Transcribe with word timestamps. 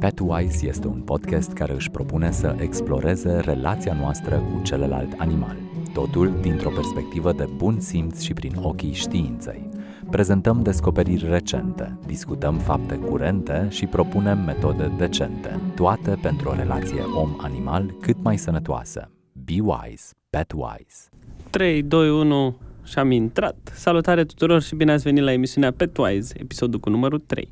Petwise 0.00 0.66
este 0.66 0.86
un 0.86 1.00
podcast 1.00 1.52
care 1.52 1.72
își 1.72 1.90
propune 1.90 2.30
să 2.30 2.56
exploreze 2.60 3.40
relația 3.40 3.96
noastră 4.00 4.36
cu 4.36 4.62
celălalt 4.62 5.14
animal, 5.16 5.56
totul 5.92 6.32
dintr-o 6.40 6.70
perspectivă 6.70 7.32
de 7.32 7.48
bun 7.56 7.80
simț 7.80 8.20
și 8.20 8.32
prin 8.32 8.52
ochii 8.62 8.92
științei. 8.92 9.68
Prezentăm 10.10 10.62
descoperiri 10.62 11.28
recente, 11.28 11.98
discutăm 12.06 12.58
fapte 12.58 12.94
curente 12.94 13.66
și 13.70 13.86
propunem 13.86 14.38
metode 14.44 14.92
decente, 14.98 15.60
toate 15.74 16.18
pentru 16.22 16.48
o 16.48 16.54
relație 16.54 17.02
om-animal 17.14 17.94
cât 18.00 18.16
mai 18.22 18.38
sănătoasă. 18.38 19.10
Be 19.32 19.60
wise, 19.60 20.12
pet 20.30 20.52
wise. 20.52 21.08
3, 21.50 21.82
2, 21.82 22.10
1 22.10 22.56
și 22.84 22.98
am 22.98 23.10
intrat. 23.10 23.72
Salutare 23.74 24.24
tuturor 24.24 24.62
și 24.62 24.74
bine 24.74 24.92
ați 24.92 25.02
venit 25.02 25.22
la 25.22 25.32
emisiunea 25.32 25.72
Petwise, 25.72 26.34
episodul 26.38 26.80
cu 26.80 26.90
numărul 26.90 27.22
3. 27.26 27.50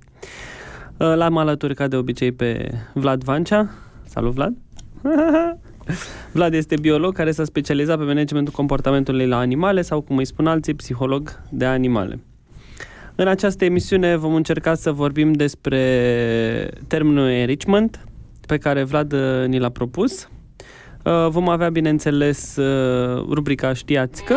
L-am 0.99 1.37
alături 1.37 1.75
ca 1.75 1.89
de 1.89 1.97
obicei 1.97 2.33
pe 2.33 2.71
Vlad 2.95 3.23
Vancea. 3.23 3.71
Salut 4.05 4.33
Vlad! 4.33 4.57
Vlad 6.33 6.55
este 6.55 6.75
biolog 6.81 7.15
care 7.15 7.31
s-a 7.31 7.45
specializat 7.45 7.99
pe 7.99 8.05
managementul 8.05 8.53
comportamentului 8.53 9.27
la 9.27 9.39
animale 9.39 9.83
sau, 9.83 10.01
cum 10.01 10.17
îi 10.17 10.25
spun 10.25 10.47
alții, 10.47 10.75
psiholog 10.75 11.41
de 11.51 11.65
animale. 11.65 12.21
În 13.15 13.29
această 13.29 13.65
emisiune 13.65 14.17
vom 14.17 14.35
încerca 14.35 14.75
să 14.75 14.93
vorbim 14.93 15.33
despre 15.33 16.71
termenul 16.87 17.29
enrichment 17.29 18.05
pe 18.47 18.59
care 18.59 18.83
Vlad 18.83 19.13
uh, 19.13 19.47
ni 19.47 19.59
l-a 19.59 19.69
propus. 19.69 20.29
Uh, 21.05 21.27
vom 21.29 21.49
avea, 21.49 21.69
bineînțeles, 21.69 22.57
uh, 22.57 23.25
rubrica 23.31 23.73
Știați 23.73 24.25
că... 24.25 24.35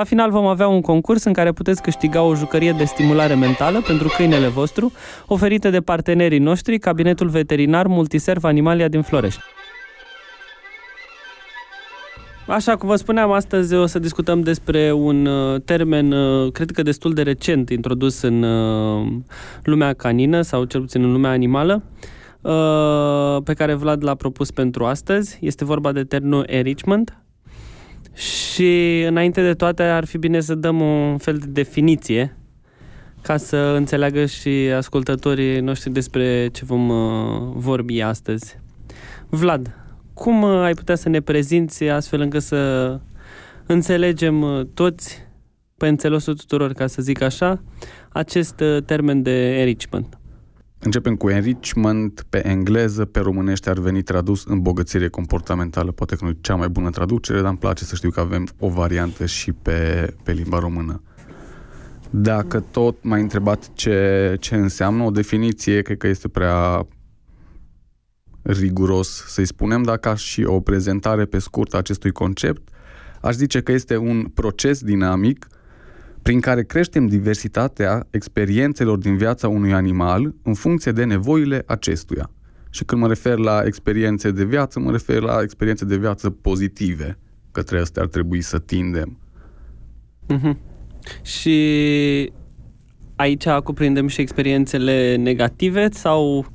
La 0.00 0.06
final 0.06 0.30
vom 0.30 0.46
avea 0.46 0.68
un 0.68 0.80
concurs 0.80 1.24
în 1.24 1.32
care 1.32 1.52
puteți 1.52 1.82
câștiga 1.82 2.22
o 2.22 2.34
jucărie 2.34 2.72
de 2.72 2.84
stimulare 2.84 3.34
mentală 3.34 3.80
pentru 3.86 4.12
câinele 4.16 4.48
vostru, 4.48 4.92
oferită 5.26 5.70
de 5.70 5.80
partenerii 5.80 6.38
noștri, 6.38 6.78
Cabinetul 6.78 7.28
Veterinar 7.28 7.86
Multiserv 7.86 8.44
Animalia 8.44 8.88
din 8.88 9.02
Florești. 9.02 9.40
Așa 12.46 12.76
cum 12.76 12.88
vă 12.88 12.96
spuneam, 12.96 13.30
astăzi 13.30 13.74
o 13.74 13.86
să 13.86 13.98
discutăm 13.98 14.40
despre 14.40 14.92
un 14.92 15.26
uh, 15.26 15.60
termen, 15.64 16.12
uh, 16.12 16.52
cred 16.52 16.70
că 16.70 16.82
destul 16.82 17.12
de 17.12 17.22
recent, 17.22 17.70
introdus 17.70 18.22
în 18.22 18.42
uh, 18.42 19.06
lumea 19.62 19.92
canină 19.92 20.40
sau 20.40 20.64
cel 20.64 20.80
puțin 20.80 21.02
în 21.02 21.12
lumea 21.12 21.30
animală, 21.30 21.82
pe 23.44 23.54
care 23.54 23.74
Vlad 23.74 24.04
l-a 24.04 24.14
propus 24.14 24.50
pentru 24.50 24.84
astăzi. 24.84 25.38
Este 25.40 25.64
vorba 25.64 25.92
de 25.92 26.04
termenul 26.04 26.44
enrichment. 26.46 27.20
Și 28.14 29.02
înainte 29.06 29.42
de 29.42 29.54
toate 29.54 29.82
ar 29.82 30.04
fi 30.04 30.18
bine 30.18 30.40
să 30.40 30.54
dăm 30.54 30.80
un 30.80 31.18
fel 31.18 31.36
de 31.38 31.46
definiție 31.46 32.36
ca 33.22 33.36
să 33.36 33.56
înțeleagă 33.56 34.26
și 34.26 34.48
ascultătorii 34.76 35.60
noștri 35.60 35.90
despre 35.90 36.48
ce 36.52 36.64
vom 36.64 36.88
vorbi 37.54 38.00
astăzi. 38.00 38.58
Vlad, 39.28 39.74
cum 40.14 40.42
uh, 40.42 40.62
ai 40.62 40.74
putea 40.74 40.94
să 40.94 41.08
ne 41.08 41.20
prezinți 41.20 41.84
astfel 41.84 42.20
încât 42.20 42.42
să 42.42 43.00
înțelegem 43.66 44.42
uh, 44.42 44.66
toți, 44.74 45.28
pe 45.76 45.88
înțelesul 45.88 46.34
tuturor, 46.34 46.72
ca 46.72 46.86
să 46.86 47.02
zic 47.02 47.20
așa, 47.20 47.62
acest 48.08 48.60
uh, 48.60 48.82
termen 48.84 49.22
de 49.22 49.58
enrichment? 49.60 50.19
Începem 50.82 51.16
cu 51.16 51.28
enrichment 51.28 52.26
pe 52.28 52.46
engleză, 52.46 53.04
pe 53.04 53.20
românește 53.20 53.70
ar 53.70 53.78
veni 53.78 54.02
tradus 54.02 54.44
îmbogățire 54.44 55.08
comportamentală. 55.08 55.90
Poate 55.90 56.16
că 56.16 56.24
nu 56.24 56.30
e 56.30 56.36
cea 56.40 56.54
mai 56.54 56.68
bună 56.68 56.90
traducere, 56.90 57.40
dar 57.40 57.48
îmi 57.48 57.58
place 57.58 57.84
să 57.84 57.94
știu 57.94 58.10
că 58.10 58.20
avem 58.20 58.48
o 58.58 58.68
variantă 58.68 59.26
și 59.26 59.52
pe, 59.52 60.12
pe 60.22 60.32
limba 60.32 60.58
română. 60.58 61.02
Dacă 62.10 62.60
tot 62.60 62.96
m-ai 63.02 63.20
întrebat 63.20 63.70
ce, 63.74 64.36
ce 64.40 64.54
înseamnă, 64.54 65.02
o 65.02 65.10
definiție 65.10 65.82
cred 65.82 65.96
că 65.96 66.06
este 66.06 66.28
prea 66.28 66.86
riguros, 68.42 69.24
să-i 69.26 69.46
spunem, 69.46 69.82
dar 69.82 69.96
ca 69.96 70.14
și 70.14 70.44
o 70.44 70.60
prezentare 70.60 71.24
pe 71.24 71.38
scurt 71.38 71.74
a 71.74 71.78
acestui 71.78 72.10
concept, 72.10 72.68
aș 73.20 73.34
zice 73.34 73.60
că 73.60 73.72
este 73.72 73.96
un 73.96 74.24
proces 74.24 74.82
dinamic 74.82 75.46
prin 76.22 76.40
care 76.40 76.64
creștem 76.64 77.06
diversitatea 77.06 78.06
experiențelor 78.10 78.98
din 78.98 79.16
viața 79.16 79.48
unui 79.48 79.72
animal 79.72 80.34
în 80.42 80.54
funcție 80.54 80.92
de 80.92 81.04
nevoile 81.04 81.62
acestuia. 81.66 82.30
Și 82.70 82.84
când 82.84 83.00
mă 83.00 83.08
refer 83.08 83.38
la 83.38 83.62
experiențe 83.64 84.30
de 84.30 84.44
viață, 84.44 84.80
mă 84.80 84.90
refer 84.90 85.20
la 85.20 85.40
experiențe 85.42 85.84
de 85.84 85.96
viață 85.96 86.30
pozitive. 86.30 87.18
Către 87.52 87.78
astea 87.78 88.02
ar 88.02 88.08
trebui 88.08 88.40
să 88.40 88.58
tindem. 88.58 89.18
Mm-hmm. 90.32 90.56
Și 91.22 92.32
aici 93.16 93.48
cuprindem 93.48 94.06
și 94.06 94.20
experiențele 94.20 95.16
negative 95.16 95.88
sau 95.92 96.46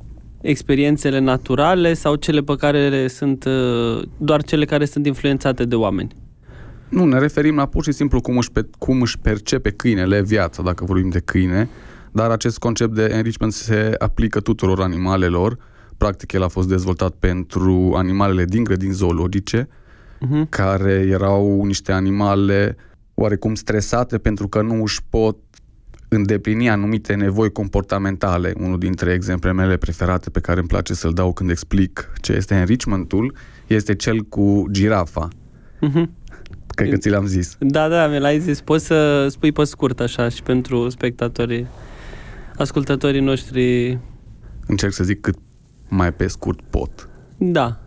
experiențele 0.42 1.20
naturale 1.20 1.94
sau 1.94 2.16
cele 2.16 2.42
pe 2.42 2.56
care 2.56 3.08
sunt 3.08 3.46
uh, 3.46 4.02
doar 4.18 4.44
cele 4.44 4.66
care 4.66 4.86
sunt 4.86 5.06
influențate 5.06 5.66
de 5.66 5.76
oameni? 5.76 6.25
Nu, 6.90 7.06
ne 7.06 7.20
referim 7.20 7.56
la 7.56 7.66
pur 7.66 7.84
și 7.84 7.92
simplu 7.92 8.22
cum 8.22 8.38
își, 8.38 8.52
pe, 8.52 8.68
cum 8.78 9.02
își 9.02 9.20
percepe 9.20 9.72
câinele 9.72 10.22
viața, 10.22 10.64
dacă 10.64 10.86
vorbim 10.86 11.10
de 11.10 11.20
câine, 11.20 11.70
dar 12.12 12.30
acest 12.30 12.58
concept 12.58 12.94
de 12.94 13.04
enrichment 13.04 13.54
se 13.54 13.96
aplică 13.98 14.40
tuturor 14.40 14.82
animalelor. 14.82 15.58
Practic, 15.98 16.32
el 16.32 16.44
a 16.44 16.48
fost 16.48 16.68
dezvoltat 16.68 17.12
pentru 17.12 17.94
animalele 17.96 18.46
din 18.46 18.64
grădini 18.64 18.94
zoologice, 18.94 19.68
uh-huh. 19.68 20.50
care 20.50 20.92
erau 21.10 21.64
niște 21.64 21.92
animale 21.92 22.76
oarecum 23.14 23.56
stresate 23.56 24.18
pentru 24.18 24.48
că 24.48 24.62
nu 24.62 24.82
își 24.82 25.00
pot 25.10 25.38
îndeplini 26.08 26.70
anumite 26.70 27.14
nevoi 27.14 27.52
comportamentale. 27.52 28.54
Unul 28.60 28.80
dintre 28.80 29.14
exemplele 29.14 29.56
mele 29.56 29.78
preferate 29.78 30.30
pe 30.30 30.40
care 30.40 30.60
îmi 30.60 30.68
place 30.68 30.94
să-l 30.94 31.14
dau 31.14 31.34
când 31.34 31.50
explic 31.50 32.12
ce 32.22 32.34
este 32.34 32.54
enrichmentul 32.54 33.36
este 33.68 33.96
cel 33.96 34.22
cu 34.22 34.66
girafa. 34.72 35.28
Uh-huh. 35.28 36.06
Cred 36.76 36.90
că 36.90 36.98
ți 36.98 37.10
l-am 37.10 37.26
zis. 37.26 37.56
Da, 37.60 37.88
da, 37.88 38.08
mi 38.08 38.20
l-ai 38.20 38.40
zis. 38.40 38.62
Poți 38.62 38.86
să 38.86 39.28
spui 39.30 39.52
pe 39.52 39.64
scurt 39.64 40.00
așa 40.00 40.30
și 40.30 40.44
pentru 40.44 40.90
spectatorii, 40.90 41.68
ascultătorii 42.58 43.22
noștri. 43.22 43.98
Încerc 44.68 44.94
să 44.94 45.04
zic 45.04 45.22
cât 45.22 45.36
mai 45.88 46.14
pe 46.14 46.28
scurt 46.28 46.60
pot. 46.70 47.10
Da. 47.38 47.80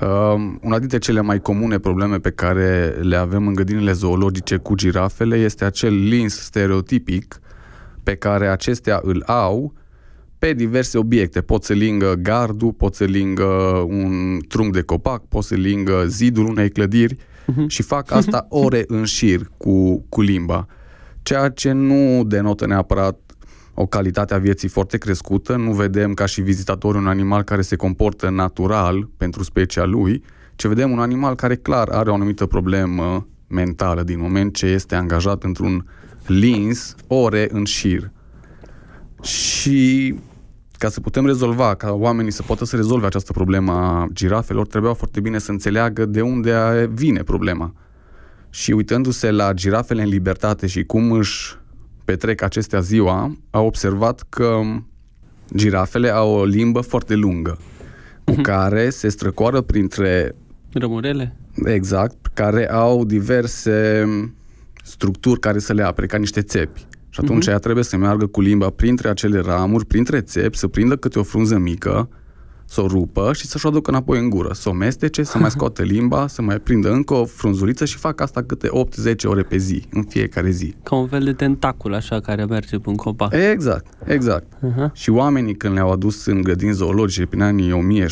Uh, 0.00 0.34
una 0.60 0.78
dintre 0.78 0.98
cele 0.98 1.20
mai 1.20 1.40
comune 1.40 1.78
probleme 1.78 2.18
pe 2.18 2.30
care 2.30 2.96
le 3.00 3.16
avem 3.16 3.46
în 3.46 3.54
gădinile 3.54 3.92
zoologice 3.92 4.56
cu 4.56 4.74
girafele 4.74 5.36
este 5.36 5.64
acel 5.64 5.94
lins 5.94 6.40
stereotipic 6.40 7.40
pe 8.02 8.14
care 8.14 8.48
acestea 8.48 9.00
îl 9.02 9.22
au 9.26 9.72
pe 10.38 10.52
diverse 10.52 10.98
obiecte. 10.98 11.40
Pot 11.40 11.64
să 11.64 11.72
lingă 11.72 12.14
gardul, 12.22 12.72
pot 12.72 12.94
să 12.94 13.04
lingă 13.04 13.44
un 13.88 14.38
trunchi 14.48 14.72
de 14.72 14.82
copac, 14.82 15.24
pot 15.28 15.44
să 15.44 15.54
lingă 15.54 16.04
zidul 16.06 16.46
unei 16.46 16.70
clădiri 16.70 17.16
uh-huh. 17.52 17.66
și 17.66 17.82
fac 17.82 18.10
asta 18.10 18.46
ore 18.48 18.84
în 18.86 19.04
șir 19.04 19.50
cu, 19.56 20.04
cu 20.08 20.20
limba. 20.20 20.66
Ceea 21.22 21.48
ce 21.48 21.72
nu 21.72 22.24
denotă 22.24 22.66
neapărat 22.66 23.18
o 23.74 23.86
calitate 23.86 24.34
a 24.34 24.38
vieții 24.38 24.68
foarte 24.68 24.98
crescută, 24.98 25.56
nu 25.56 25.72
vedem 25.72 26.14
ca 26.14 26.26
și 26.26 26.40
vizitatori 26.40 26.96
un 26.96 27.06
animal 27.06 27.42
care 27.42 27.62
se 27.62 27.76
comportă 27.76 28.30
natural 28.30 29.08
pentru 29.16 29.42
specia 29.42 29.84
lui, 29.84 30.22
ci 30.56 30.66
vedem 30.66 30.90
un 30.90 30.98
animal 30.98 31.34
care 31.34 31.56
clar 31.56 31.88
are 31.88 32.10
o 32.10 32.14
anumită 32.14 32.46
problemă 32.46 33.26
mentală 33.46 34.02
din 34.02 34.20
moment 34.20 34.54
ce 34.54 34.66
este 34.66 34.94
angajat 34.94 35.42
într-un 35.42 35.86
lins 36.26 36.94
ore 37.06 37.48
în 37.50 37.64
șir. 37.64 38.10
Și 39.22 40.14
ca 40.78 40.88
să 40.88 41.00
putem 41.00 41.26
rezolva, 41.26 41.74
ca 41.74 41.92
oamenii 41.92 42.30
să 42.30 42.42
poată 42.42 42.64
să 42.64 42.76
rezolve 42.76 43.06
această 43.06 43.32
problemă 43.32 43.72
a 43.72 44.06
girafelor, 44.12 44.66
trebuia 44.66 44.92
foarte 44.92 45.20
bine 45.20 45.38
să 45.38 45.50
înțeleagă 45.50 46.06
de 46.06 46.20
unde 46.20 46.90
vine 46.92 47.22
problema. 47.22 47.72
Și 48.50 48.72
uitându-se 48.72 49.30
la 49.30 49.52
girafele 49.52 50.02
în 50.02 50.08
libertate 50.08 50.66
și 50.66 50.84
cum 50.84 51.12
își 51.12 51.56
petrec 52.04 52.42
acestea 52.42 52.80
ziua, 52.80 53.36
a 53.50 53.60
observat 53.60 54.24
că 54.28 54.60
girafele 55.54 56.10
au 56.10 56.30
o 56.30 56.44
limbă 56.44 56.80
foarte 56.80 57.14
lungă, 57.14 57.58
cu 58.24 58.32
uh-huh. 58.32 58.42
care 58.42 58.90
se 58.90 59.08
străcoară 59.08 59.60
printre... 59.60 60.34
Rămurele? 60.72 61.36
Exact, 61.64 62.26
care 62.34 62.70
au 62.70 63.04
diverse 63.04 64.04
structuri 64.84 65.40
care 65.40 65.58
să 65.58 65.72
le 65.72 65.82
apere, 65.82 66.06
ca 66.06 66.18
niște 66.18 66.42
țepi. 66.42 66.86
Și 67.10 67.20
atunci 67.22 67.44
uh-huh. 67.46 67.50
ea 67.50 67.58
trebuie 67.58 67.84
să 67.84 67.96
meargă 67.96 68.26
cu 68.26 68.40
limba 68.40 68.70
printre 68.70 69.08
acele 69.08 69.40
ramuri, 69.40 69.86
printre 69.86 70.20
țepi, 70.20 70.56
să 70.56 70.68
prindă 70.68 70.96
câte 70.96 71.18
o 71.18 71.22
frunză 71.22 71.58
mică, 71.58 72.08
să 72.70 72.80
o 72.80 72.86
rupă 72.86 73.32
și 73.32 73.46
să-și 73.46 73.66
o 73.66 73.68
aducă 73.68 73.90
înapoi 73.90 74.18
în 74.18 74.30
gură, 74.30 74.52
să 74.52 74.68
o 74.68 74.72
mestece, 74.72 75.22
să 75.22 75.38
mai 75.38 75.50
scoate 75.56 75.82
limba, 75.82 76.26
să 76.26 76.42
mai 76.42 76.58
prindă 76.58 76.92
încă 76.92 77.14
o 77.14 77.24
frunzuliță 77.24 77.84
și 77.84 77.96
fac 77.96 78.20
asta 78.20 78.42
câte 78.42 78.68
8-10 78.68 78.70
ore 79.24 79.42
pe 79.42 79.56
zi, 79.56 79.82
în 79.90 80.02
fiecare 80.02 80.50
zi. 80.50 80.74
Ca 80.82 80.96
un 80.96 81.06
fel 81.06 81.24
de 81.24 81.32
tentacul 81.32 81.94
așa 81.94 82.20
care 82.20 82.44
merge 82.44 82.78
pe 82.78 82.88
un 82.88 82.94
copac. 82.94 83.34
Exact, 83.50 83.86
exact. 84.04 84.46
Uh-huh. 84.46 84.92
Și 84.92 85.10
oamenii 85.10 85.56
când 85.56 85.74
le-au 85.74 85.90
adus 85.90 86.26
în 86.26 86.42
grădini 86.42 86.72
zoologice 86.72 87.26
prin 87.26 87.42
anii 87.42 88.04
1600-1700, 88.06 88.08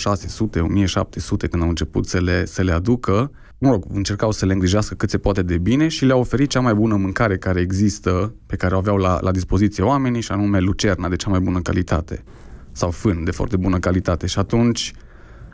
când 1.51 1.63
au 1.63 1.69
început 1.69 2.07
să 2.07 2.21
le, 2.21 2.45
să 2.45 2.63
le 2.63 2.73
aducă, 2.73 3.31
mă 3.59 3.71
rog, 3.71 3.85
încercau 3.89 4.31
să 4.31 4.47
le 4.47 4.53
îngrijească 4.53 4.95
cât 4.95 5.11
se 5.11 5.19
poate 5.19 5.43
de 5.43 5.59
bine 5.59 5.89
și 5.89 6.05
le-au 6.05 6.21
oferit 6.21 6.49
cea 6.49 6.61
mai 6.61 6.75
bună 6.75 6.97
mâncare 6.97 7.37
care 7.37 7.61
există, 7.61 8.35
pe 8.47 8.57
care 8.57 8.75
o 8.75 8.79
aveau 8.79 8.97
la, 8.97 9.19
la 9.21 9.31
dispoziție 9.31 9.83
oamenii, 9.85 10.21
și 10.21 10.33
anume 10.33 10.59
lucerna 10.59 11.09
de 11.09 11.17
cea 11.17 11.31
mai 11.31 11.41
bună 11.41 11.61
calitate. 11.61 12.25
sau 12.73 12.91
fân 12.91 13.25
de 13.25 13.31
foarte 13.31 13.57
bună 13.57 13.79
calitate 13.79 14.27
și 14.27 14.39
atunci 14.39 14.93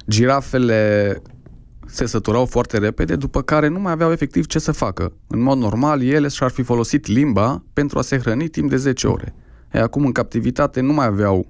girafele 0.09 1.23
se 1.87 2.07
săturau 2.07 2.47
foarte 2.47 2.79
repede, 2.79 3.17
după 3.17 3.43
care 3.43 3.69
nu 3.69 3.81
mai 3.81 3.93
aveau 3.93 4.13
efectiv 4.13 4.47
ce 4.47 4.59
să 4.59 4.73
facă. 4.73 5.13
În 5.27 5.41
mod 5.41 5.59
normal, 5.59 6.03
ele 6.03 6.29
și-ar 6.29 6.51
fi 6.51 6.63
folosit 6.63 7.07
limba 7.07 7.65
pentru 7.73 7.99
a 7.99 8.03
se 8.03 8.19
hrăni 8.19 8.49
timp 8.49 8.71
de 8.71 8.77
10 8.77 9.07
ore. 9.07 9.35
E, 9.73 9.79
acum, 9.79 10.05
în 10.05 10.13
captivitate, 10.13 10.81
nu 10.81 10.93
mai 10.93 11.07
aveau 11.07 11.47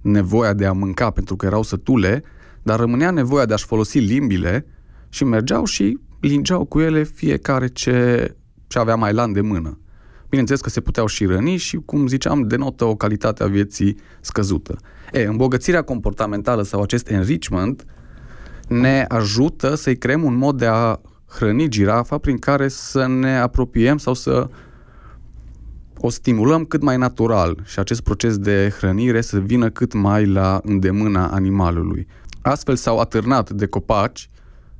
nevoia 0.00 0.52
de 0.52 0.66
a 0.66 0.72
mânca 0.72 1.10
pentru 1.10 1.36
că 1.36 1.46
erau 1.46 1.62
sătule, 1.62 2.22
dar 2.62 2.78
rămânea 2.78 3.10
nevoia 3.10 3.44
de 3.44 3.52
a-și 3.52 3.64
folosi 3.64 3.98
limbile 3.98 4.66
și 5.08 5.24
mergeau 5.24 5.64
și 5.64 5.98
lingeau 6.20 6.64
cu 6.64 6.80
ele 6.80 7.02
fiecare 7.02 7.66
ce, 7.68 8.28
ce 8.66 8.78
avea 8.78 8.94
mai 8.94 9.12
la 9.12 9.22
îndemână. 9.22 9.78
Bineînțeles 10.28 10.60
că 10.60 10.70
se 10.70 10.80
puteau 10.80 11.06
și 11.06 11.24
răni 11.24 11.56
și, 11.56 11.76
cum 11.76 12.06
ziceam, 12.06 12.42
denotă 12.42 12.84
o 12.84 12.94
calitate 12.94 13.42
a 13.42 13.46
vieții 13.46 13.96
scăzută. 14.20 14.76
E, 15.12 15.24
îmbogățirea 15.24 15.82
comportamentală 15.82 16.62
sau 16.62 16.82
acest 16.82 17.10
enrichment 17.10 17.86
ne 18.68 19.04
ajută 19.08 19.74
să-i 19.74 19.96
creăm 19.96 20.22
un 20.22 20.34
mod 20.34 20.58
de 20.58 20.66
a 20.66 21.00
hrăni 21.28 21.68
girafa 21.68 22.18
prin 22.18 22.38
care 22.38 22.68
să 22.68 23.06
ne 23.06 23.38
apropiem 23.38 23.98
sau 23.98 24.14
să 24.14 24.48
o 26.00 26.08
stimulăm 26.08 26.64
cât 26.64 26.82
mai 26.82 26.96
natural 26.96 27.58
și 27.64 27.78
acest 27.78 28.00
proces 28.00 28.38
de 28.38 28.74
hrănire 28.78 29.20
să 29.20 29.38
vină 29.38 29.70
cât 29.70 29.92
mai 29.92 30.26
la 30.26 30.60
îndemâna 30.62 31.28
animalului. 31.28 32.06
Astfel 32.42 32.76
s-au 32.76 32.98
atârnat 32.98 33.50
de 33.50 33.66
copaci 33.66 34.28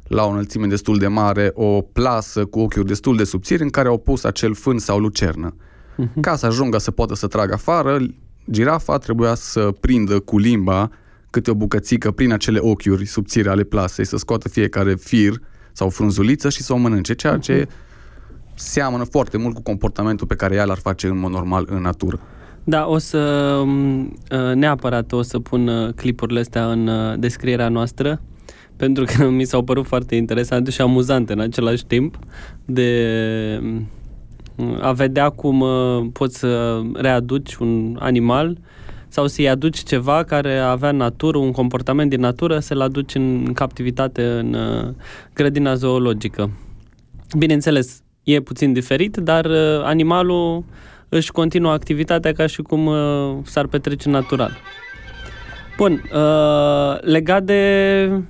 la 0.08 0.25
o 0.25 0.31
înălțime 0.31 0.66
destul 0.66 0.99
de 0.99 1.06
mare 1.06 1.50
o 1.55 1.81
plasă 1.81 2.44
cu 2.44 2.60
ochiuri 2.60 2.87
destul 2.87 3.16
de 3.16 3.25
subțiri 3.25 3.62
în 3.62 3.70
care 3.70 3.88
au 3.88 3.99
pus 3.99 4.25
acel 4.25 4.55
fân 4.55 4.78
sau 4.78 4.99
lucernă. 4.99 5.55
Uh-huh. 5.55 6.20
Ca 6.20 6.37
să 6.37 6.46
ajungă 6.46 6.78
să 6.78 6.90
poată 6.90 7.14
să 7.14 7.26
tragă 7.26 7.52
afară, 7.52 7.99
girafa 8.50 8.99
trebuia 8.99 9.34
să 9.34 9.70
prindă 9.81 10.20
cu 10.20 10.38
limba 10.38 10.90
câte 11.31 11.50
o 11.50 11.55
bucățică 11.55 12.10
prin 12.10 12.32
acele 12.32 12.58
ochiuri 12.58 13.06
subțiri 13.06 13.49
ale 13.49 13.62
plasei, 13.62 14.06
să 14.06 14.16
scoată 14.16 14.49
fiecare 14.49 14.94
fir 14.94 15.40
sau 15.72 15.88
frunzuliță 15.88 16.49
și 16.49 16.62
să 16.62 16.72
o 16.72 16.76
mănânce, 16.76 17.14
ceea 17.14 17.37
ce 17.37 17.64
uh-huh. 17.64 17.69
seamănă 18.55 19.05
foarte 19.05 19.37
mult 19.37 19.55
cu 19.55 19.62
comportamentul 19.62 20.26
pe 20.26 20.34
care 20.34 20.55
ea 20.55 20.64
l-ar 20.64 20.78
face 20.78 21.06
în 21.06 21.19
mod 21.19 21.31
normal 21.31 21.66
în 21.70 21.81
natură. 21.81 22.20
Da, 22.64 22.87
o 22.87 22.99
să 22.99 23.19
um, 23.62 24.00
uh, 24.00 24.55
neapărat 24.55 25.12
o 25.12 25.22
să 25.22 25.38
pun 25.38 25.69
uh, 25.69 25.93
clipurile 25.94 26.40
astea 26.40 26.70
în 26.70 26.87
uh, 26.87 27.19
descrierea 27.19 27.69
noastră 27.69 28.20
pentru 28.78 29.04
că 29.04 29.28
mi 29.28 29.44
s-au 29.44 29.62
părut 29.62 29.86
foarte 29.86 30.14
interesante 30.14 30.70
și 30.70 30.80
amuzante 30.80 31.32
în 31.32 31.40
același 31.40 31.84
timp 31.84 32.19
de 32.64 33.60
um, 33.62 34.78
a 34.80 34.92
vedea 34.92 35.28
cum 35.28 35.64
poți 36.12 36.38
să 36.38 36.80
readuci 36.94 37.54
un 37.54 37.96
animal 38.00 38.58
sau 39.08 39.26
să-i 39.26 39.48
aduci 39.48 39.78
ceva 39.78 40.25
care 40.25 40.58
avea 40.58 40.90
natură, 40.90 41.38
un 41.38 41.52
comportament 41.52 42.10
din 42.10 42.20
natură, 42.20 42.58
să-l 42.58 42.80
aduci 42.80 43.14
în 43.14 43.52
captivitate 43.52 44.25
în 44.25 44.56
grădina 45.34 45.74
zoologică. 45.74 46.50
Bineînțeles, 47.38 48.02
e 48.22 48.40
puțin 48.40 48.72
diferit, 48.72 49.16
dar 49.16 49.46
animalul 49.82 50.64
își 51.08 51.32
continuă 51.32 51.72
activitatea 51.72 52.32
ca 52.32 52.46
și 52.46 52.62
cum 52.62 52.86
uh, 52.86 53.36
s-ar 53.42 53.66
petrece 53.66 54.08
natural. 54.08 54.50
Bun, 55.76 56.02
uh, 56.12 57.00
legat 57.00 57.42
de 57.42 58.22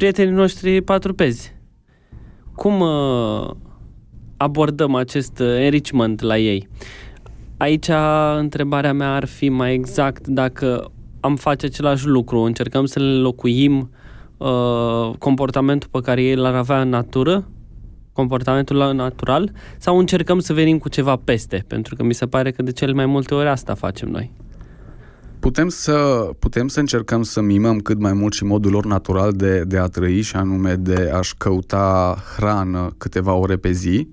prietenii 0.00 0.34
noștri 0.34 0.80
patrupezi, 0.80 1.54
cum 2.54 2.80
uh, 2.80 3.50
abordăm 4.36 4.94
acest 4.94 5.38
uh, 5.38 5.46
enrichment 5.58 6.20
la 6.20 6.38
ei? 6.38 6.68
Aici 7.56 7.88
întrebarea 8.38 8.92
mea 8.92 9.14
ar 9.14 9.24
fi 9.24 9.48
mai 9.48 9.74
exact 9.74 10.26
dacă 10.26 10.90
am 11.20 11.36
face 11.36 11.66
același 11.66 12.06
lucru, 12.06 12.38
încercăm 12.38 12.84
să 12.84 12.98
le 12.98 13.14
locuim 13.14 13.90
uh, 14.36 15.10
comportamentul 15.18 15.88
pe 15.92 16.00
care 16.00 16.22
ei 16.22 16.34
l-ar 16.34 16.54
avea 16.54 16.80
în 16.80 16.88
natură 16.88 17.48
comportamentul 18.12 18.94
natural 18.94 19.52
sau 19.78 19.98
încercăm 19.98 20.38
să 20.38 20.52
venim 20.52 20.78
cu 20.78 20.88
ceva 20.88 21.16
peste? 21.16 21.64
Pentru 21.66 21.94
că 21.94 22.02
mi 22.02 22.14
se 22.14 22.26
pare 22.26 22.50
că 22.50 22.62
de 22.62 22.72
cele 22.72 22.92
mai 22.92 23.06
multe 23.06 23.34
ori 23.34 23.48
asta 23.48 23.74
facem 23.74 24.08
noi. 24.08 24.32
Putem 25.40 25.68
să, 25.68 26.30
putem 26.38 26.68
să 26.68 26.80
încercăm 26.80 27.22
să 27.22 27.40
mimăm 27.40 27.78
cât 27.78 27.98
mai 27.98 28.12
mult 28.12 28.32
și 28.32 28.44
modul 28.44 28.70
lor 28.70 28.84
natural 28.84 29.32
de, 29.32 29.64
de 29.66 29.78
a 29.78 29.86
trăi 29.86 30.20
și 30.20 30.36
anume 30.36 30.74
de 30.74 31.10
a-și 31.14 31.34
căuta 31.36 32.16
hrană 32.36 32.94
câteva 32.98 33.32
ore 33.32 33.56
pe 33.56 33.70
zi, 33.70 34.08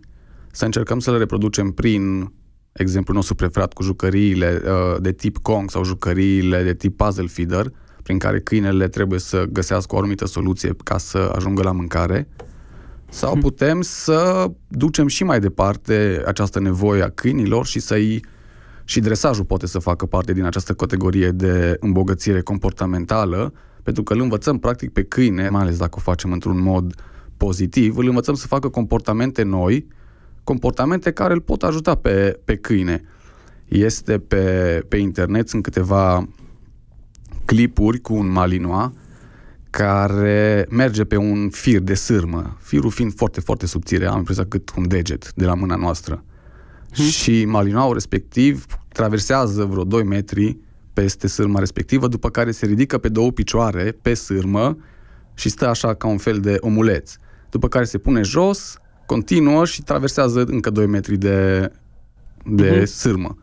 să 0.51 0.65
încercăm 0.65 0.99
să 0.99 1.11
le 1.11 1.17
reproducem 1.17 1.71
prin 1.71 2.33
exemplul 2.71 3.15
nostru 3.15 3.35
preferat 3.35 3.73
cu 3.73 3.83
jucăriile 3.83 4.61
uh, 4.65 5.01
de 5.01 5.11
tip 5.11 5.37
Kong 5.37 5.69
sau 5.69 5.83
jucăriile 5.83 6.63
de 6.63 6.73
tip 6.73 6.97
puzzle 6.97 7.27
feeder, 7.27 7.71
prin 8.03 8.17
care 8.17 8.39
câinele 8.39 8.87
trebuie 8.87 9.19
să 9.19 9.45
găsească 9.51 9.95
o 9.95 9.97
anumită 9.97 10.25
soluție 10.25 10.75
ca 10.83 10.97
să 10.97 11.31
ajungă 11.35 11.63
la 11.63 11.71
mâncare 11.71 12.27
sau 13.09 13.31
hmm. 13.31 13.41
putem 13.41 13.81
să 13.81 14.47
ducem 14.67 15.07
și 15.07 15.23
mai 15.23 15.39
departe 15.39 16.23
această 16.25 16.59
nevoie 16.59 17.01
a 17.03 17.09
câinilor 17.09 17.65
și 17.65 17.79
să-i 17.79 18.21
și 18.89 18.99
dresajul 18.99 19.45
poate 19.45 19.67
să 19.67 19.79
facă 19.79 20.05
parte 20.05 20.33
din 20.33 20.43
această 20.43 20.73
categorie 20.73 21.29
de 21.31 21.77
îmbogățire 21.79 22.41
comportamentală, 22.41 23.53
pentru 23.83 24.03
că 24.03 24.13
îl 24.13 24.21
învățăm 24.21 24.57
practic 24.57 24.91
pe 24.91 25.03
câine, 25.03 25.49
mai 25.49 25.61
ales 25.61 25.77
dacă 25.77 25.93
o 25.97 25.99
facem 26.01 26.31
într-un 26.31 26.61
mod 26.61 26.93
pozitiv, 27.37 27.97
îl 27.97 28.07
învățăm 28.07 28.33
să 28.33 28.47
facă 28.47 28.69
comportamente 28.69 29.43
noi, 29.43 29.87
comportamente 30.43 31.11
care 31.11 31.33
îl 31.33 31.41
pot 31.41 31.63
ajuta 31.63 31.95
pe, 31.95 32.39
pe 32.45 32.55
câine. 32.55 33.03
Este 33.65 34.19
pe, 34.19 34.81
pe 34.87 34.97
internet, 34.97 35.49
sunt 35.49 35.63
câteva 35.63 36.27
clipuri 37.45 37.99
cu 37.99 38.13
un 38.13 38.31
malinois 38.31 38.89
care 39.69 40.65
merge 40.69 41.03
pe 41.03 41.15
un 41.15 41.49
fir 41.49 41.79
de 41.79 41.93
sârmă, 41.93 42.57
firul 42.59 42.91
fiind 42.91 43.13
foarte, 43.15 43.39
foarte 43.39 43.65
subțire, 43.65 44.05
am 44.05 44.17
impresia 44.17 44.45
cât 44.45 44.71
un 44.77 44.87
deget 44.87 45.33
de 45.33 45.45
la 45.45 45.53
mâna 45.53 45.75
noastră. 45.75 46.23
Hmm. 46.91 47.05
Și 47.05 47.45
malinoaul 47.45 47.93
respectiv 47.93 48.65
traversează 48.87 49.63
vreo 49.63 49.83
2 49.83 50.03
metri 50.03 50.57
peste 50.93 51.27
sârma 51.27 51.59
respectivă, 51.59 52.07
după 52.07 52.29
care 52.29 52.51
se 52.51 52.65
ridică 52.65 52.97
pe 52.97 53.09
două 53.09 53.31
picioare 53.31 53.97
pe 54.01 54.13
sârmă 54.13 54.77
și 55.33 55.49
stă 55.49 55.67
așa 55.67 55.93
ca 55.93 56.07
un 56.07 56.17
fel 56.17 56.39
de 56.39 56.57
omuleț. 56.59 57.15
După 57.49 57.67
care 57.67 57.83
se 57.83 57.97
pune 57.97 58.21
jos, 58.21 58.77
continuă 59.05 59.65
și 59.65 59.83
traversează 59.83 60.43
încă 60.47 60.69
2 60.69 60.85
metri 60.85 61.17
de, 61.17 61.71
de 62.45 62.81
uh-huh. 62.81 62.85
sârmă. 62.85 63.37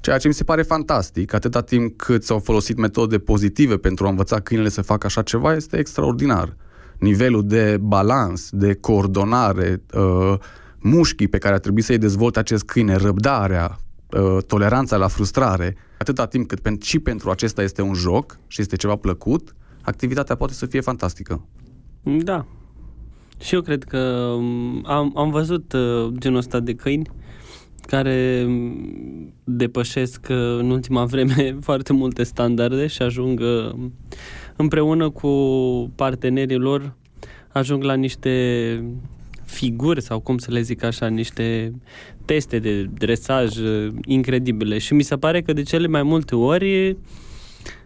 Ceea 0.00 0.18
ce 0.18 0.28
mi 0.28 0.34
se 0.34 0.44
pare 0.44 0.62
fantastic, 0.62 1.32
atâta 1.32 1.60
timp 1.60 1.96
cât 1.96 2.24
s-au 2.24 2.38
folosit 2.38 2.76
metode 2.76 3.18
pozitive 3.18 3.76
pentru 3.76 4.06
a 4.06 4.08
învăța 4.08 4.40
câinele 4.40 4.68
să 4.68 4.82
facă 4.82 5.06
așa 5.06 5.22
ceva, 5.22 5.54
este 5.54 5.76
extraordinar. 5.76 6.56
Nivelul 6.98 7.46
de 7.46 7.78
balans, 7.80 8.48
de 8.52 8.74
coordonare, 8.74 9.82
uh, 9.94 10.34
mușchii 10.80 11.28
pe 11.28 11.38
care 11.38 11.54
ar 11.54 11.60
trebui 11.60 11.82
să-i 11.82 11.98
dezvolte 11.98 12.38
acest 12.38 12.64
câine, 12.64 12.96
răbdarea, 12.96 13.78
uh, 14.10 14.42
toleranța 14.46 14.96
la 14.96 15.08
frustrare, 15.08 15.76
atâta 15.98 16.26
timp 16.26 16.48
cât 16.48 16.82
și 16.82 16.98
pentru 16.98 17.30
acesta 17.30 17.62
este 17.62 17.82
un 17.82 17.94
joc 17.94 18.38
și 18.46 18.60
este 18.60 18.76
ceva 18.76 18.96
plăcut, 18.96 19.54
activitatea 19.82 20.34
poate 20.34 20.52
să 20.52 20.66
fie 20.66 20.80
fantastică. 20.80 21.46
Da. 22.02 22.46
Și 23.40 23.54
eu 23.54 23.60
cred 23.60 23.84
că 23.84 23.98
um, 24.36 24.84
am, 24.86 25.12
am 25.16 25.30
văzut 25.30 25.72
uh, 25.72 26.12
genul 26.18 26.38
ăsta 26.38 26.60
de 26.60 26.74
câini 26.74 27.10
care 27.86 28.46
depășesc 29.44 30.26
uh, 30.30 30.36
în 30.36 30.70
ultima 30.70 31.04
vreme 31.04 31.56
foarte 31.68 31.92
multe 31.92 32.22
standarde 32.22 32.86
și 32.86 33.02
ajung 33.02 33.40
uh, 33.40 33.74
împreună 34.56 35.10
cu 35.10 35.30
partenerii 35.94 36.56
lor 36.56 36.94
ajung 37.48 37.82
la 37.82 37.94
niște 37.94 38.84
figuri 39.48 40.02
sau 40.02 40.20
cum 40.20 40.38
să 40.38 40.50
le 40.50 40.60
zic 40.60 40.82
așa, 40.82 41.06
niște 41.06 41.72
teste 42.24 42.58
de 42.58 42.82
dresaj 42.82 43.56
uh, 43.56 43.92
incredibile. 44.06 44.78
Și 44.78 44.94
mi 44.94 45.02
se 45.02 45.16
pare 45.16 45.42
că 45.42 45.52
de 45.52 45.62
cele 45.62 45.86
mai 45.86 46.02
multe 46.02 46.34
ori 46.34 46.96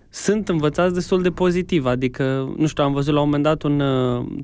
sunt 0.08 0.48
învățați 0.48 0.94
destul 0.94 1.22
de 1.22 1.30
pozitiv, 1.30 1.86
adică, 1.86 2.54
nu 2.56 2.66
știu, 2.66 2.84
am 2.84 2.92
văzut 2.92 3.14
la 3.14 3.20
un 3.20 3.24
moment 3.24 3.44
dat 3.44 3.62
un, 3.62 3.82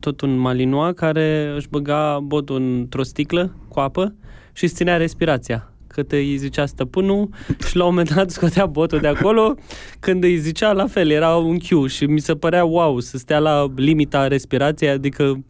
tot 0.01 0.21
un 0.21 0.37
malinois 0.37 0.95
care 0.95 1.53
își 1.57 1.69
băga 1.69 2.19
botul 2.23 2.57
într-o 2.57 3.03
sticlă 3.03 3.55
cu 3.69 3.81
apă 3.81 4.15
și 4.53 4.65
îți 4.65 4.75
ținea 4.75 4.97
respirația 4.97 5.73
cât 5.99 6.13
îi 6.13 6.37
zicea 6.37 6.67
stăpânul 6.67 7.29
și 7.67 7.77
la 7.77 7.85
un 7.85 7.91
moment 7.91 8.15
dat 8.15 8.31
scotea 8.31 8.67
botul 8.67 8.99
de 8.99 9.07
acolo 9.07 9.55
când 10.01 10.25
îi 10.25 10.39
zicea 10.39 10.73
la 10.73 10.87
fel, 10.87 11.11
era 11.11 11.37
un 11.37 11.59
Q 11.59 11.91
și 11.91 12.05
mi 12.05 12.21
se 12.21 12.35
părea 12.35 12.65
wow 12.65 13.01
să 13.01 13.19
stea 13.19 13.39
la 13.39 13.73
limita 13.77 14.27
respirației, 14.27 14.91
adică 14.91 15.45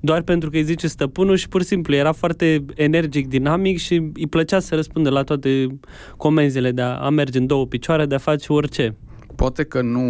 doar 0.00 0.22
pentru 0.22 0.50
că 0.50 0.56
îi 0.56 0.62
zice 0.62 0.86
stăpânul 0.86 1.36
și 1.36 1.48
pur 1.48 1.60
și 1.60 1.66
simplu 1.66 1.94
era 1.94 2.12
foarte 2.12 2.64
energic, 2.74 3.28
dinamic 3.28 3.78
și 3.78 3.94
îi 4.14 4.26
plăcea 4.26 4.60
să 4.60 4.74
răspundă 4.74 5.10
la 5.10 5.22
toate 5.22 5.66
comenzile 6.16 6.70
de 6.70 6.82
a 6.82 7.08
merge 7.08 7.38
în 7.38 7.46
două 7.46 7.66
picioare, 7.66 8.06
de 8.06 8.14
a 8.14 8.18
face 8.18 8.52
orice. 8.52 8.96
Poate 9.36 9.64
că 9.64 9.82
nu 9.82 10.02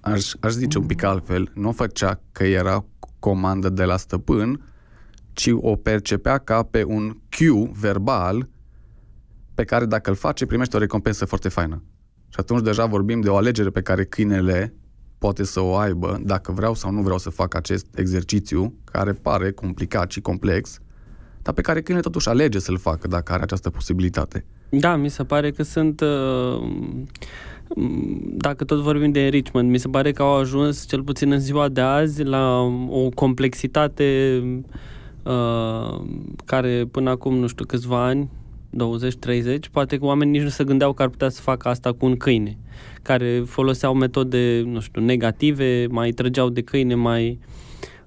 aș, 0.00 0.32
aș 0.40 0.52
zice 0.52 0.78
un 0.78 0.86
pic 0.86 1.02
altfel, 1.02 1.50
nu 1.54 1.72
făcea 1.72 2.20
că 2.32 2.44
era 2.44 2.84
comandă 3.18 3.68
de 3.68 3.84
la 3.84 3.96
stăpân, 3.96 4.60
ci 5.36 5.50
o 5.54 5.76
percepea 5.76 6.38
ca 6.38 6.62
pe 6.62 6.84
un 6.84 7.16
cue 7.38 7.70
verbal 7.80 8.48
pe 9.54 9.64
care 9.64 9.84
dacă 9.84 10.10
îl 10.10 10.16
face 10.16 10.46
primește 10.46 10.76
o 10.76 10.78
recompensă 10.78 11.24
foarte 11.24 11.48
faină. 11.48 11.82
Și 12.28 12.36
atunci 12.36 12.62
deja 12.62 12.86
vorbim 12.86 13.20
de 13.20 13.28
o 13.28 13.36
alegere 13.36 13.70
pe 13.70 13.80
care 13.80 14.04
câinele 14.04 14.74
poate 15.18 15.44
să 15.44 15.60
o 15.60 15.76
aibă 15.76 16.20
dacă 16.24 16.52
vreau 16.52 16.74
sau 16.74 16.90
nu 16.90 17.02
vreau 17.02 17.18
să 17.18 17.30
fac 17.30 17.54
acest 17.54 17.86
exercițiu, 17.94 18.74
care 18.84 19.12
pare 19.12 19.50
complicat 19.50 20.10
și 20.10 20.20
complex, 20.20 20.78
dar 21.42 21.54
pe 21.54 21.60
care 21.60 21.82
câinele 21.82 22.06
totuși 22.06 22.28
alege 22.28 22.58
să-l 22.58 22.78
facă 22.78 23.08
dacă 23.08 23.32
are 23.32 23.42
această 23.42 23.70
posibilitate. 23.70 24.44
Da, 24.68 24.96
mi 24.96 25.08
se 25.08 25.24
pare 25.24 25.50
că 25.50 25.62
sunt... 25.62 26.00
Uh, 26.00 26.68
dacă 28.36 28.64
tot 28.64 28.80
vorbim 28.80 29.12
de 29.12 29.20
enrichment, 29.20 29.70
mi 29.70 29.78
se 29.78 29.88
pare 29.88 30.12
că 30.12 30.22
au 30.22 30.34
ajuns, 30.34 30.86
cel 30.86 31.02
puțin 31.02 31.32
în 31.32 31.40
ziua 31.40 31.68
de 31.68 31.80
azi, 31.80 32.22
la 32.22 32.60
o 32.88 33.08
complexitate 33.14 34.40
uh, 34.42 34.58
care 36.44 36.84
până 36.90 37.10
acum, 37.10 37.34
nu 37.34 37.46
știu, 37.46 37.64
câțiva 37.64 38.04
ani, 38.04 38.30
20-30, 38.76 39.58
poate 39.72 39.98
că 39.98 40.04
oamenii 40.04 40.32
nici 40.32 40.42
nu 40.42 40.48
se 40.48 40.64
gândeau 40.64 40.92
că 40.92 41.02
ar 41.02 41.08
putea 41.08 41.28
să 41.28 41.40
facă 41.40 41.68
asta 41.68 41.92
cu 41.92 42.06
un 42.06 42.16
câine, 42.16 42.58
care 43.02 43.42
foloseau 43.46 43.94
metode, 43.94 44.62
nu 44.66 44.80
știu, 44.80 45.02
negative, 45.02 45.86
mai 45.90 46.10
trăgeau 46.10 46.48
de 46.48 46.60
câine, 46.60 46.94
mai 46.94 47.38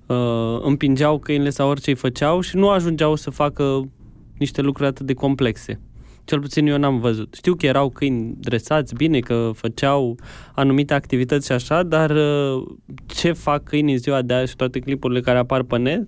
uh, 0.06 0.60
împingeau 0.62 1.20
câinele 1.20 1.50
sau 1.50 1.70
orice 1.70 1.90
îi 1.90 1.96
făceau 1.96 2.42
și 2.42 2.56
nu 2.56 2.70
ajungeau 2.70 3.16
să 3.16 3.30
facă 3.30 3.90
niște 4.38 4.62
lucruri 4.62 4.90
atât 4.90 5.06
de 5.06 5.14
complexe. 5.14 5.80
Cel 6.24 6.40
puțin 6.40 6.68
eu 6.68 6.78
n-am 6.78 7.00
văzut. 7.00 7.34
Știu 7.34 7.56
că 7.56 7.66
erau 7.66 7.90
câini 7.90 8.36
dresați 8.40 8.96
bine, 8.96 9.20
că 9.20 9.52
făceau 9.54 10.18
anumite 10.54 10.94
activități 10.94 11.46
și 11.46 11.52
așa, 11.52 11.84
dar 11.84 12.10
uh, 12.10 12.64
ce 13.06 13.32
fac 13.32 13.64
câinii 13.64 13.98
ziua 13.98 14.22
de 14.22 14.34
azi 14.34 14.50
și 14.50 14.56
toate 14.56 14.80
clipurile 14.80 15.22
care 15.22 15.38
apar 15.38 15.64
pe 15.64 15.78
net, 15.78 16.08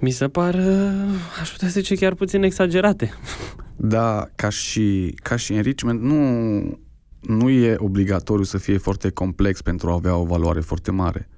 mi 0.00 0.10
se 0.10 0.28
par, 0.28 0.54
uh, 0.54 1.40
aș 1.40 1.50
putea 1.50 1.68
zice, 1.68 1.94
chiar 1.94 2.14
puțin 2.14 2.42
exagerate. 2.42 3.12
Da, 3.76 4.28
ca 4.34 4.48
și, 4.48 5.14
ca 5.22 5.36
și 5.36 5.54
enrichment, 5.54 6.02
nu, 6.02 6.18
nu 7.20 7.48
e 7.48 7.74
obligatoriu 7.78 8.44
să 8.44 8.58
fie 8.58 8.78
foarte 8.78 9.10
complex 9.10 9.62
pentru 9.62 9.90
a 9.90 9.92
avea 9.92 10.16
o 10.16 10.24
valoare 10.24 10.60
foarte 10.60 10.90
mare. 10.90 11.28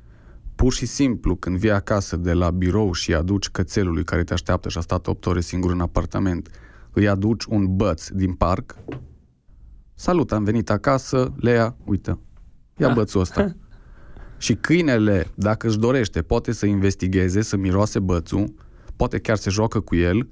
Pur 0.55 0.73
și 0.73 0.87
simplu, 0.87 1.37
când 1.37 1.57
vii 1.57 1.71
acasă 1.71 2.17
de 2.17 2.33
la 2.33 2.51
birou 2.51 2.93
și 2.93 3.15
aduci 3.15 3.49
cățelului 3.49 4.05
care 4.05 4.25
te 4.25 4.33
așteaptă 4.33 4.69
și 4.69 4.79
a 4.79 4.81
stat 4.81 5.07
8 5.07 5.27
ore 5.27 5.41
singur 5.41 5.71
în 5.71 5.81
apartament, 5.81 6.49
îi 6.93 7.09
aduci 7.09 7.45
un 7.45 7.77
băț 7.77 8.09
din 8.09 8.33
parc, 8.33 8.77
salut, 9.95 10.33
am 10.33 10.45
venit 10.45 10.71
acasă, 10.71 11.33
Lea, 11.37 11.77
uite, 11.85 12.19
ia 12.77 12.89
ah. 12.89 12.95
bățul 12.95 13.21
ăsta. 13.21 13.55
și 14.41 14.55
câinele, 14.55 15.27
dacă 15.35 15.67
își 15.67 15.79
dorește, 15.79 16.23
poate 16.23 16.53
să 16.53 16.67
investigheze, 16.67 17.43
să 17.43 17.57
miroase 17.57 17.99
bățul, 17.99 18.55
poate 18.97 19.19
chiar 19.19 19.37
se 19.37 19.51
joacă 19.51 19.81
cu 19.81 19.97
el 19.97 20.29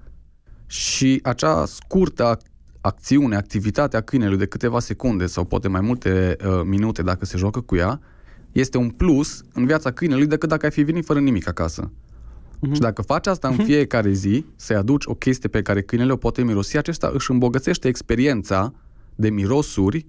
și 0.67 1.21
acea 1.23 1.65
scurtă 1.65 2.38
acțiune, 2.81 3.37
activitatea 3.37 4.00
câinelui 4.00 4.37
de 4.37 4.47
câteva 4.47 4.81
secunde 4.81 5.27
sau 5.27 5.45
poate 5.45 5.69
mai 5.69 5.81
multe 5.81 6.37
uh, 6.45 6.61
minute 6.65 7.03
dacă 7.03 7.25
se 7.25 7.37
joacă 7.37 7.61
cu 7.61 7.77
ea, 7.77 8.00
este 8.53 8.79
un 8.79 8.91
plus 8.91 9.45
în 9.53 9.67
viața 9.67 9.91
câinelui 9.91 10.27
decât 10.27 10.49
dacă 10.49 10.65
ai 10.65 10.73
fi 10.73 10.83
venit 10.83 11.05
fără 11.05 11.21
nimic 11.21 11.49
acasă. 11.49 11.91
Uh-huh. 11.91 12.73
Și 12.73 12.81
dacă 12.81 13.03
faci 13.03 13.27
asta 13.27 13.49
în 13.49 13.55
mhm. 13.55 13.65
fiecare 13.65 14.12
zi, 14.12 14.45
să-i 14.57 14.77
aduci 14.77 15.05
o 15.07 15.15
chestie 15.15 15.49
pe 15.49 15.62
care 15.62 15.83
câinele 15.83 16.12
o 16.12 16.17
poate 16.17 16.43
mirosi, 16.43 16.77
acesta 16.77 17.11
își 17.15 17.31
îmbogățește 17.31 17.88
experiența 17.88 18.75
de 19.15 19.31
mirosuri 19.31 20.07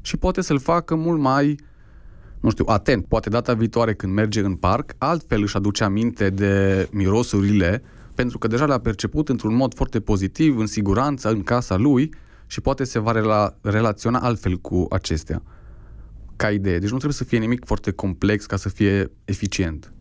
și 0.00 0.16
poate 0.16 0.40
să-l 0.40 0.58
facă 0.58 0.94
mult 0.94 1.20
mai, 1.20 1.58
nu 2.40 2.50
știu, 2.50 2.64
atent. 2.68 3.06
Poate 3.06 3.28
data 3.28 3.54
viitoare 3.54 3.94
când 3.94 4.12
merge 4.12 4.40
în 4.40 4.54
parc, 4.54 4.92
altfel 4.98 5.42
își 5.42 5.56
aduce 5.56 5.84
aminte 5.84 6.30
de 6.30 6.88
mirosurile, 6.92 7.82
pentru 8.14 8.38
că 8.38 8.46
deja 8.46 8.66
le-a 8.66 8.78
perceput 8.78 9.28
într-un 9.28 9.54
mod 9.54 9.74
foarte 9.74 10.00
pozitiv, 10.00 10.58
în 10.58 10.66
siguranță, 10.66 11.28
în 11.28 11.42
casa 11.42 11.76
lui 11.76 12.14
și 12.46 12.60
poate 12.60 12.84
se 12.84 12.98
va 12.98 13.12
rela- 13.12 13.60
relaționa 13.60 14.18
altfel 14.18 14.56
cu 14.56 14.86
acestea. 14.90 15.42
Ca 16.36 16.50
idee. 16.50 16.78
Deci 16.78 16.90
nu 16.90 16.96
trebuie 16.96 17.12
să 17.12 17.24
fie 17.24 17.38
nimic 17.38 17.64
foarte 17.64 17.90
complex 17.90 18.46
ca 18.46 18.56
să 18.56 18.68
fie 18.68 19.10
eficient. 19.24 19.92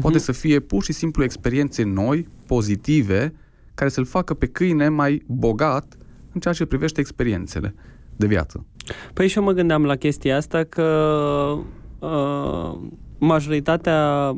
Poate 0.00 0.18
uh-huh. 0.18 0.22
să 0.22 0.32
fie 0.32 0.60
pur 0.60 0.82
și 0.82 0.92
simplu 0.92 1.24
experiențe 1.24 1.82
noi, 1.82 2.28
pozitive, 2.46 3.34
care 3.74 3.90
să-l 3.90 4.04
facă 4.04 4.34
pe 4.34 4.46
câine 4.46 4.88
mai 4.88 5.22
bogat 5.26 5.96
în 6.32 6.40
ceea 6.40 6.54
ce 6.54 6.64
privește 6.64 7.00
experiențele 7.00 7.74
de 8.16 8.26
viață. 8.26 8.66
Păi 9.12 9.28
și 9.28 9.38
eu 9.38 9.44
mă 9.44 9.52
gândeam 9.52 9.84
la 9.84 9.96
chestia 9.96 10.36
asta 10.36 10.64
că 10.64 11.58
uh, 12.04 12.78
majoritatea, 13.18 14.30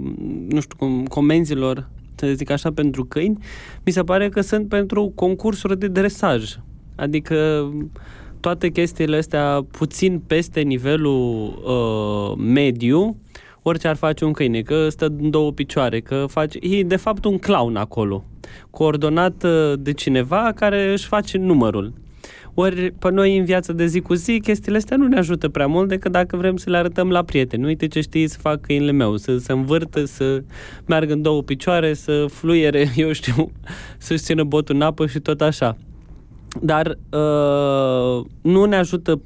nu 0.48 0.60
știu 0.60 0.76
cum, 0.78 1.04
comenzilor, 1.04 1.88
să 2.14 2.26
zic 2.26 2.50
așa, 2.50 2.72
pentru 2.72 3.04
câini, 3.04 3.38
mi 3.84 3.92
se 3.92 4.02
pare 4.02 4.28
că 4.28 4.40
sunt 4.40 4.68
pentru 4.68 5.12
concursuri 5.14 5.78
de 5.78 5.88
dresaj. 5.88 6.56
Adică 6.94 7.68
toate 8.40 8.68
chestiile 8.68 9.16
astea 9.16 9.66
puțin 9.70 10.22
peste 10.26 10.60
nivelul 10.60 11.46
uh, 11.64 12.44
mediu, 12.44 13.16
orice 13.62 13.88
ar 13.88 13.96
face 13.96 14.24
un 14.24 14.32
câine, 14.32 14.62
că 14.62 14.88
stă 14.88 15.06
în 15.06 15.30
două 15.30 15.52
picioare, 15.52 16.00
că 16.00 16.24
face... 16.28 16.58
E 16.60 16.82
de 16.82 16.96
fapt 16.96 17.24
un 17.24 17.38
clown 17.38 17.76
acolo, 17.76 18.24
coordonat 18.70 19.42
uh, 19.42 19.72
de 19.78 19.92
cineva 19.92 20.52
care 20.54 20.92
își 20.92 21.06
face 21.06 21.38
numărul. 21.38 21.92
Ori 22.58 22.90
pe 22.98 23.10
noi 23.10 23.36
în 23.36 23.44
viața 23.44 23.72
de 23.72 23.86
zi 23.86 24.00
cu 24.00 24.14
zi, 24.14 24.40
chestiile 24.40 24.76
astea 24.76 24.96
nu 24.96 25.06
ne 25.06 25.16
ajută 25.16 25.48
prea 25.48 25.66
mult 25.66 25.88
decât 25.88 26.12
dacă 26.12 26.36
vrem 26.36 26.56
să 26.56 26.70
le 26.70 26.76
arătăm 26.76 27.10
la 27.10 27.22
prieteni. 27.22 27.64
Uite 27.64 27.86
ce 27.86 28.00
știi 28.00 28.28
să 28.28 28.38
fac 28.40 28.60
câinele 28.60 28.92
meu, 28.92 29.16
să 29.16 29.38
se 29.38 29.52
învârtă, 29.52 30.04
să 30.04 30.42
meargă 30.86 31.12
în 31.12 31.22
două 31.22 31.42
picioare, 31.42 31.94
să 31.94 32.26
fluiere, 32.28 32.92
eu 32.96 33.12
știu, 33.12 33.52
să-și 33.98 34.22
țină 34.22 34.44
botul 34.44 34.74
în 34.74 34.80
apă 34.80 35.06
și 35.06 35.18
tot 35.18 35.40
așa. 35.40 35.76
Dar 36.62 36.86
uh, 37.10 38.26
nu 38.42 38.64
ne 38.64 38.76
ajută 38.76 39.20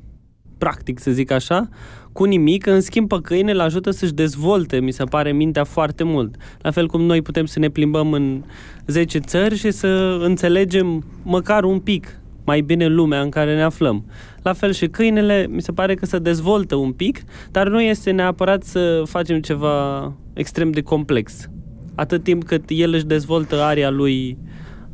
practic, 0.58 0.98
să 0.98 1.10
zic 1.10 1.30
așa, 1.30 1.68
cu 2.12 2.24
nimic, 2.24 2.66
în 2.66 2.80
schimb 2.80 3.08
pe 3.08 3.18
câine 3.22 3.50
îl 3.50 3.60
ajută 3.60 3.90
să-și 3.90 4.12
dezvolte, 4.12 4.80
mi 4.80 4.90
se 4.90 5.04
pare, 5.04 5.32
mintea 5.32 5.64
foarte 5.64 6.02
mult. 6.02 6.34
La 6.60 6.70
fel 6.70 6.86
cum 6.86 7.02
noi 7.02 7.22
putem 7.22 7.46
să 7.46 7.58
ne 7.58 7.68
plimbăm 7.68 8.12
în 8.12 8.42
10 8.86 9.18
țări 9.18 9.56
și 9.56 9.70
să 9.70 10.18
înțelegem 10.22 11.04
măcar 11.22 11.64
un 11.64 11.78
pic 11.78 12.19
mai 12.50 12.60
bine 12.60 12.86
lumea 12.86 13.20
în 13.20 13.28
care 13.28 13.54
ne 13.54 13.62
aflăm. 13.62 14.04
La 14.42 14.52
fel 14.52 14.72
și 14.72 14.86
câinele, 14.86 15.46
mi 15.50 15.62
se 15.62 15.72
pare 15.72 15.94
că 15.94 16.06
se 16.06 16.18
dezvoltă 16.18 16.74
un 16.74 16.92
pic, 16.92 17.22
dar 17.50 17.68
nu 17.68 17.80
este 17.80 18.10
neapărat 18.10 18.62
să 18.62 19.02
facem 19.06 19.40
ceva 19.40 20.12
extrem 20.32 20.70
de 20.70 20.82
complex. 20.82 21.48
Atât 21.94 22.22
timp 22.22 22.44
cât 22.44 22.64
el 22.66 22.92
își 22.94 23.04
dezvoltă 23.04 23.60
area 23.60 23.90
lui, 23.90 24.38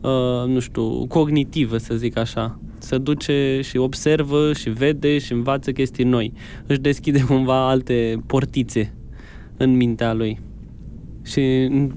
uh, 0.01 0.47
nu 0.47 0.59
știu, 0.59 1.07
cognitivă, 1.07 1.77
să 1.77 1.95
zic 1.95 2.19
așa 2.19 2.59
se 2.79 2.99
duce 2.99 3.61
și 3.63 3.77
observă 3.77 4.53
și 4.53 4.71
vede 4.71 5.19
și 5.19 5.33
învață 5.33 5.73
chestii 5.73 6.05
noi. 6.05 6.33
Își 6.67 6.79
deschide 6.79 7.25
cumva 7.29 7.69
alte 7.69 8.23
portițe 8.27 8.95
în 9.57 9.77
mintea 9.77 10.13
lui 10.13 10.41
și 11.23 11.41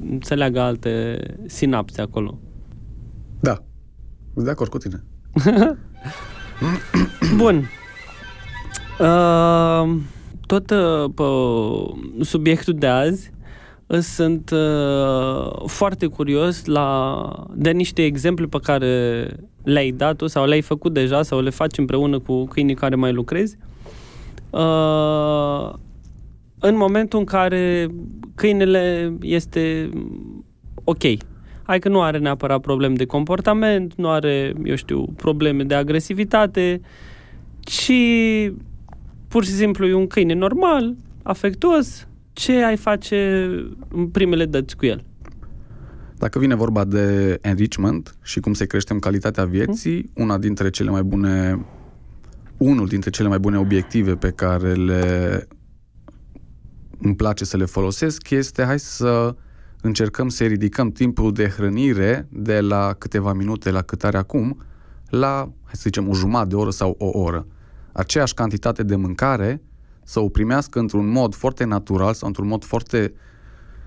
înțeleagă 0.10 0.60
alte 0.60 1.20
sinapse 1.46 2.02
acolo. 2.02 2.40
Da, 3.40 3.64
sunt 4.34 4.46
de 4.46 4.52
acord 4.52 4.70
cu 4.70 4.78
tine. 4.78 5.04
Bun. 7.38 7.70
Uh, 9.00 9.96
tot 10.46 10.70
uh, 10.70 11.10
pe 11.16 11.24
subiectul 12.24 12.74
de 12.74 12.88
azi 12.88 13.32
sunt 14.02 14.50
uh, 14.50 15.66
foarte 15.66 16.06
curios 16.06 16.66
la, 16.66 17.46
de 17.54 17.72
niște 17.72 18.04
exemple 18.04 18.46
pe 18.46 18.60
care 18.64 19.26
le-ai 19.64 19.92
dat 19.92 20.16
tu 20.16 20.28
sau 20.28 20.46
le-ai 20.46 20.62
făcut 20.62 20.94
deja 20.94 21.22
sau 21.22 21.40
le 21.40 21.50
faci 21.50 21.78
împreună 21.78 22.20
cu 22.20 22.46
câinii 22.46 22.76
care 22.76 22.96
mai 22.96 23.14
lucrezi. 23.14 23.58
Uh, 24.50 25.74
în 26.60 26.78
momentul 26.78 27.20
în 27.20 27.26
care 27.26 27.88
câinele 28.36 29.14
este 29.22 29.90
ok, 30.84 31.04
hai 31.70 31.80
că 31.80 31.90
nu 31.90 32.02
are 32.02 32.18
neapărat 32.18 32.62
probleme 32.62 32.96
de 32.96 33.06
comportament, 33.06 33.94
nu 33.96 34.10
are, 34.10 34.54
eu 34.64 34.76
știu, 34.76 35.06
probleme 35.16 35.64
de 35.64 35.76
agresivitate, 35.76 36.82
ci 37.60 37.92
pur 39.28 39.44
și 39.44 39.52
simplu 39.52 39.88
e 39.88 39.94
un 39.94 40.08
câine 40.08 40.34
normal, 40.34 40.96
afectuos, 41.24 42.08
ce 42.34 42.64
ai 42.64 42.78
face 42.78 43.50
în 43.88 44.08
primele 44.08 44.46
dăți 44.46 44.78
cu 44.78 44.86
el? 44.86 45.04
Dacă 46.18 46.40
vine 46.40 46.56
vorba 46.56 46.86
de 46.86 47.38
enrichment 47.42 48.16
și 48.24 48.40
cum 48.40 48.54
se 48.54 48.66
crește 48.66 48.94
în 48.94 49.00
calitatea 49.00 49.46
vieții, 49.46 50.10
una 50.16 50.38
dintre 50.38 50.70
cele 50.70 50.90
mai 50.90 51.04
bune 51.04 51.66
unul 52.58 52.88
dintre 52.88 53.10
cele 53.10 53.28
mai 53.28 53.40
bune 53.40 53.58
obiective 53.58 54.16
pe 54.16 54.30
care 54.30 54.74
le 54.74 55.48
îmi 57.02 57.16
place 57.16 57.46
să 57.46 57.58
le 57.58 57.66
folosesc 57.66 58.30
este 58.30 58.64
hai 58.64 58.80
să 58.80 59.36
încercăm 59.82 60.30
să 60.30 60.44
ridicăm 60.44 60.92
timpul 60.92 61.34
de 61.34 61.48
hrănire 61.48 62.28
de 62.32 62.60
la 62.60 62.96
câteva 62.98 63.34
minute 63.34 63.72
la 63.72 63.82
cât 63.82 64.04
are 64.04 64.18
acum 64.18 64.58
la, 65.10 65.52
hai 65.64 65.74
să 65.74 65.82
zicem, 65.82 66.10
o 66.10 66.14
jumătate 66.14 66.50
de 66.50 66.56
oră 66.56 66.70
sau 66.70 66.96
o 66.98 67.20
oră. 67.20 67.48
Aceeași 67.92 68.34
cantitate 68.34 68.84
de 68.84 68.96
mâncare 68.96 69.62
să 70.04 70.20
o 70.20 70.30
primească 70.30 70.80
într-un 70.80 71.08
mod 71.08 71.36
foarte 71.36 71.64
natural 71.64 72.14
sau 72.14 72.28
într-un 72.28 72.48
mod 72.48 72.64
foarte 72.64 73.14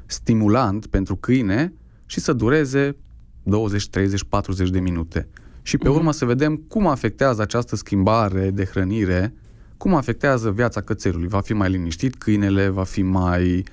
stimulant 0.06 0.86
pentru 0.86 1.16
câine 1.16 1.72
și 2.06 2.20
să 2.20 2.32
dureze 2.32 2.96
20, 3.42 3.88
30, 3.88 4.24
40 4.24 4.70
de 4.70 4.80
minute. 4.80 5.28
și 5.62 5.78
pe 5.78 5.88
urmă 5.88 6.12
să 6.12 6.24
vedem 6.24 6.56
cum 6.56 6.86
afectează 6.86 7.42
această 7.42 7.76
schimbare 7.76 8.50
de 8.50 8.64
hrănire, 8.64 9.34
cum 9.76 9.94
afectează 9.94 10.50
viața 10.50 10.80
cățelului. 10.80 11.28
Va 11.28 11.40
fi 11.40 11.52
mai 11.52 11.70
liniștit 11.70 12.14
câinele, 12.14 12.68
va 12.68 12.84
fi 12.84 13.02
mai 13.02 13.56
uh, 13.56 13.64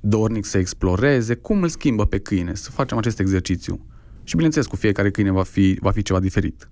dornic 0.00 0.44
să 0.44 0.58
exploreze, 0.58 1.34
cum 1.34 1.62
îl 1.62 1.68
schimbă 1.68 2.04
pe 2.06 2.18
câine, 2.18 2.54
să 2.54 2.70
facem 2.70 2.98
acest 2.98 3.20
exercițiu. 3.20 3.80
Și 4.24 4.34
bineînțeles, 4.34 4.66
cu 4.66 4.76
fiecare 4.76 5.10
câine 5.10 5.30
va 5.30 5.42
fi, 5.42 5.78
va 5.80 5.90
fi 5.90 6.02
ceva 6.02 6.20
diferit. 6.20 6.68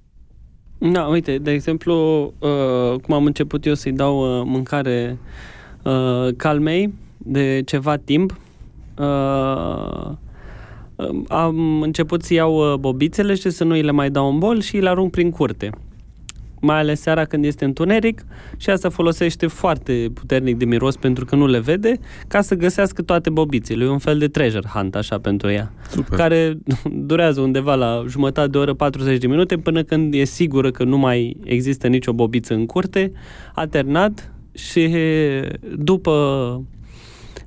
Da, 0.78 1.06
uite, 1.06 1.38
de 1.38 1.50
exemplu, 1.50 2.24
uh, 2.38 3.00
cum 3.00 3.14
am 3.14 3.24
început 3.24 3.66
eu 3.66 3.74
să-i 3.74 3.92
dau 3.92 4.38
uh, 4.38 4.42
mâncare 4.46 5.18
uh, 5.82 6.28
calmei 6.36 6.94
de 7.18 7.62
ceva 7.64 7.96
timp, 7.96 8.38
uh, 8.98 10.10
am 11.28 11.82
început 11.82 12.22
să 12.22 12.34
iau 12.34 12.72
uh, 12.72 12.78
bobițele 12.78 13.34
și 13.34 13.50
să 13.50 13.64
nu 13.64 13.72
îi 13.72 13.82
le 13.82 13.90
mai 13.90 14.10
dau 14.10 14.32
în 14.32 14.38
bol 14.38 14.60
și 14.60 14.76
le 14.76 14.88
arunc 14.88 15.10
prin 15.10 15.30
curte. 15.30 15.70
Mai 16.64 16.78
ales 16.78 17.00
seara 17.00 17.24
când 17.24 17.44
este 17.44 17.64
întuneric 17.64 18.24
și 18.56 18.70
asta 18.70 18.88
folosește 18.88 19.46
foarte 19.46 20.10
puternic 20.14 20.56
de 20.56 20.64
miros 20.64 20.96
pentru 20.96 21.24
că 21.24 21.36
nu 21.36 21.46
le 21.46 21.58
vede, 21.58 21.98
ca 22.28 22.40
să 22.40 22.54
găsească 22.54 23.02
toate 23.02 23.30
bobițele. 23.30 23.84
E 23.84 23.88
un 23.88 23.98
fel 23.98 24.18
de 24.18 24.28
treasure 24.28 24.68
hunt 24.74 24.94
așa 24.94 25.18
pentru 25.18 25.50
ea. 25.50 25.72
Super. 25.88 26.18
Care 26.18 26.58
durează 27.08 27.40
undeva 27.40 27.74
la 27.74 28.04
jumătate 28.08 28.48
de 28.48 28.58
oră, 28.58 28.74
40 28.74 29.18
de 29.18 29.26
minute, 29.26 29.56
până 29.56 29.82
când 29.82 30.14
e 30.14 30.24
sigură 30.24 30.70
că 30.70 30.84
nu 30.84 30.98
mai 30.98 31.36
există 31.44 31.86
nicio 31.86 32.12
bobiță 32.12 32.54
în 32.54 32.66
curte, 32.66 33.12
alternat 33.54 34.32
și 34.52 34.90
după 35.76 36.12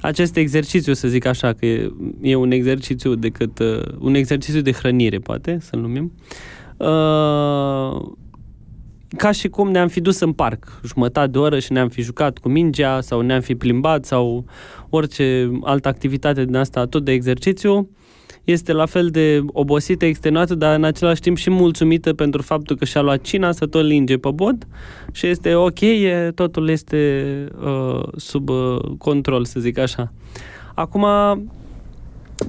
acest 0.01 0.35
exercițiu, 0.35 0.93
să 0.93 1.07
zic 1.07 1.25
așa, 1.25 1.53
că 1.53 1.65
e, 1.65 1.91
e 2.21 2.35
un 2.35 2.51
exercițiu 2.51 3.15
decât 3.15 3.59
uh, 3.59 3.81
un 3.99 4.13
exercițiu 4.13 4.61
de 4.61 4.71
hrănire, 4.71 5.17
poate, 5.17 5.57
să-l 5.61 5.79
numim. 5.79 6.11
Uh, 6.77 8.11
ca 9.17 9.31
și 9.31 9.47
cum 9.47 9.71
ne-am 9.71 9.87
fi 9.87 10.01
dus 10.01 10.19
în 10.19 10.31
parc 10.31 10.79
jumătate 10.85 11.27
de 11.27 11.37
oră 11.37 11.59
și 11.59 11.71
ne-am 11.71 11.89
fi 11.89 12.01
jucat 12.01 12.37
cu 12.37 12.49
mingea 12.49 13.01
sau 13.01 13.21
ne-am 13.21 13.41
fi 13.41 13.55
plimbat 13.55 14.05
sau 14.05 14.45
orice 14.89 15.51
altă 15.63 15.87
activitate 15.87 16.45
din 16.45 16.55
asta, 16.55 16.85
tot 16.85 17.05
de 17.05 17.11
exercițiu, 17.11 17.89
este 18.43 18.73
la 18.73 18.85
fel 18.85 19.07
de 19.09 19.41
obosită, 19.47 20.05
extenuată, 20.05 20.55
dar 20.55 20.75
în 20.75 20.83
același 20.83 21.21
timp 21.21 21.37
și 21.37 21.49
mulțumită 21.49 22.13
pentru 22.13 22.41
faptul 22.41 22.75
că 22.75 22.85
și-a 22.85 23.01
luat 23.01 23.21
cina 23.21 23.51
să 23.51 23.65
tot 23.65 23.83
linge 23.83 24.17
pe 24.17 24.29
bod 24.33 24.67
și 25.11 25.27
este 25.27 25.55
ok, 25.55 25.81
e, 25.81 26.31
totul 26.35 26.69
este 26.69 27.27
uh, 27.65 28.03
sub 28.15 28.49
uh, 28.49 28.77
control, 28.97 29.45
să 29.45 29.59
zic 29.59 29.77
așa. 29.77 30.13
Acum, 30.75 31.05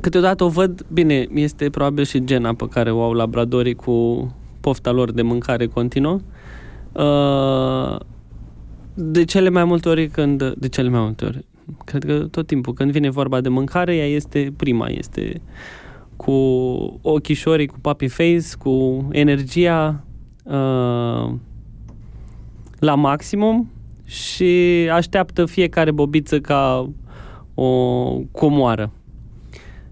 câteodată 0.01 0.45
o 0.45 0.49
văd, 0.49 0.87
bine, 0.93 1.27
este 1.35 1.71
probabil 1.71 2.05
și 2.05 2.25
gena 2.25 2.55
pe 2.55 2.69
care 2.69 2.91
o 2.91 3.03
au 3.03 3.13
labradorii 3.13 3.75
cu 3.75 4.27
pofta 4.61 4.91
lor 4.91 5.13
de 5.13 5.23
mâncare 5.23 5.67
continuă. 5.67 6.19
Uh, 6.99 7.99
de 8.95 9.25
cele 9.25 9.49
mai 9.49 9.65
multe 9.65 9.88
ori 9.88 10.09
când, 10.09 10.55
de 10.55 10.69
cele 10.69 10.88
mai 10.88 11.00
multe 11.00 11.25
ori, 11.25 11.45
cred 11.85 12.05
că 12.05 12.19
tot 12.19 12.47
timpul 12.47 12.73
când 12.73 12.91
vine 12.91 13.11
vorba 13.11 13.41
de 13.41 13.49
mâncare, 13.49 13.97
ea 13.97 14.07
este 14.07 14.53
prima, 14.57 14.88
este 14.88 15.41
cu 16.17 16.33
ochișorii, 17.03 17.67
cu 17.67 17.79
puppy 17.81 18.09
face, 18.09 18.41
cu 18.59 19.07
energia 19.12 20.05
uh, 20.45 21.33
la 22.79 22.95
maximum 22.95 23.71
și 24.05 24.88
așteaptă 24.93 25.47
fiecare 25.47 25.91
bobiță 25.91 26.41
ca 26.41 26.91
o 27.55 27.71
comoară. 28.33 28.93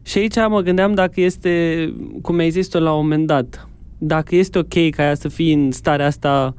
Și 0.02 0.18
aici 0.18 0.37
mă 0.49 0.61
gândeam 0.61 0.94
dacă 0.94 1.20
este, 1.20 1.94
cum 2.23 2.38
ai 2.38 2.50
zis 2.50 2.73
la 2.73 2.92
un 2.92 3.02
moment 3.02 3.26
dat, 3.26 3.68
dacă 3.99 4.37
este 4.37 4.58
ok 4.58 4.90
ca 4.90 5.02
ea 5.02 5.14
să 5.14 5.28
fie 5.28 5.54
în 5.54 5.70
starea 5.70 6.06
asta 6.06 6.54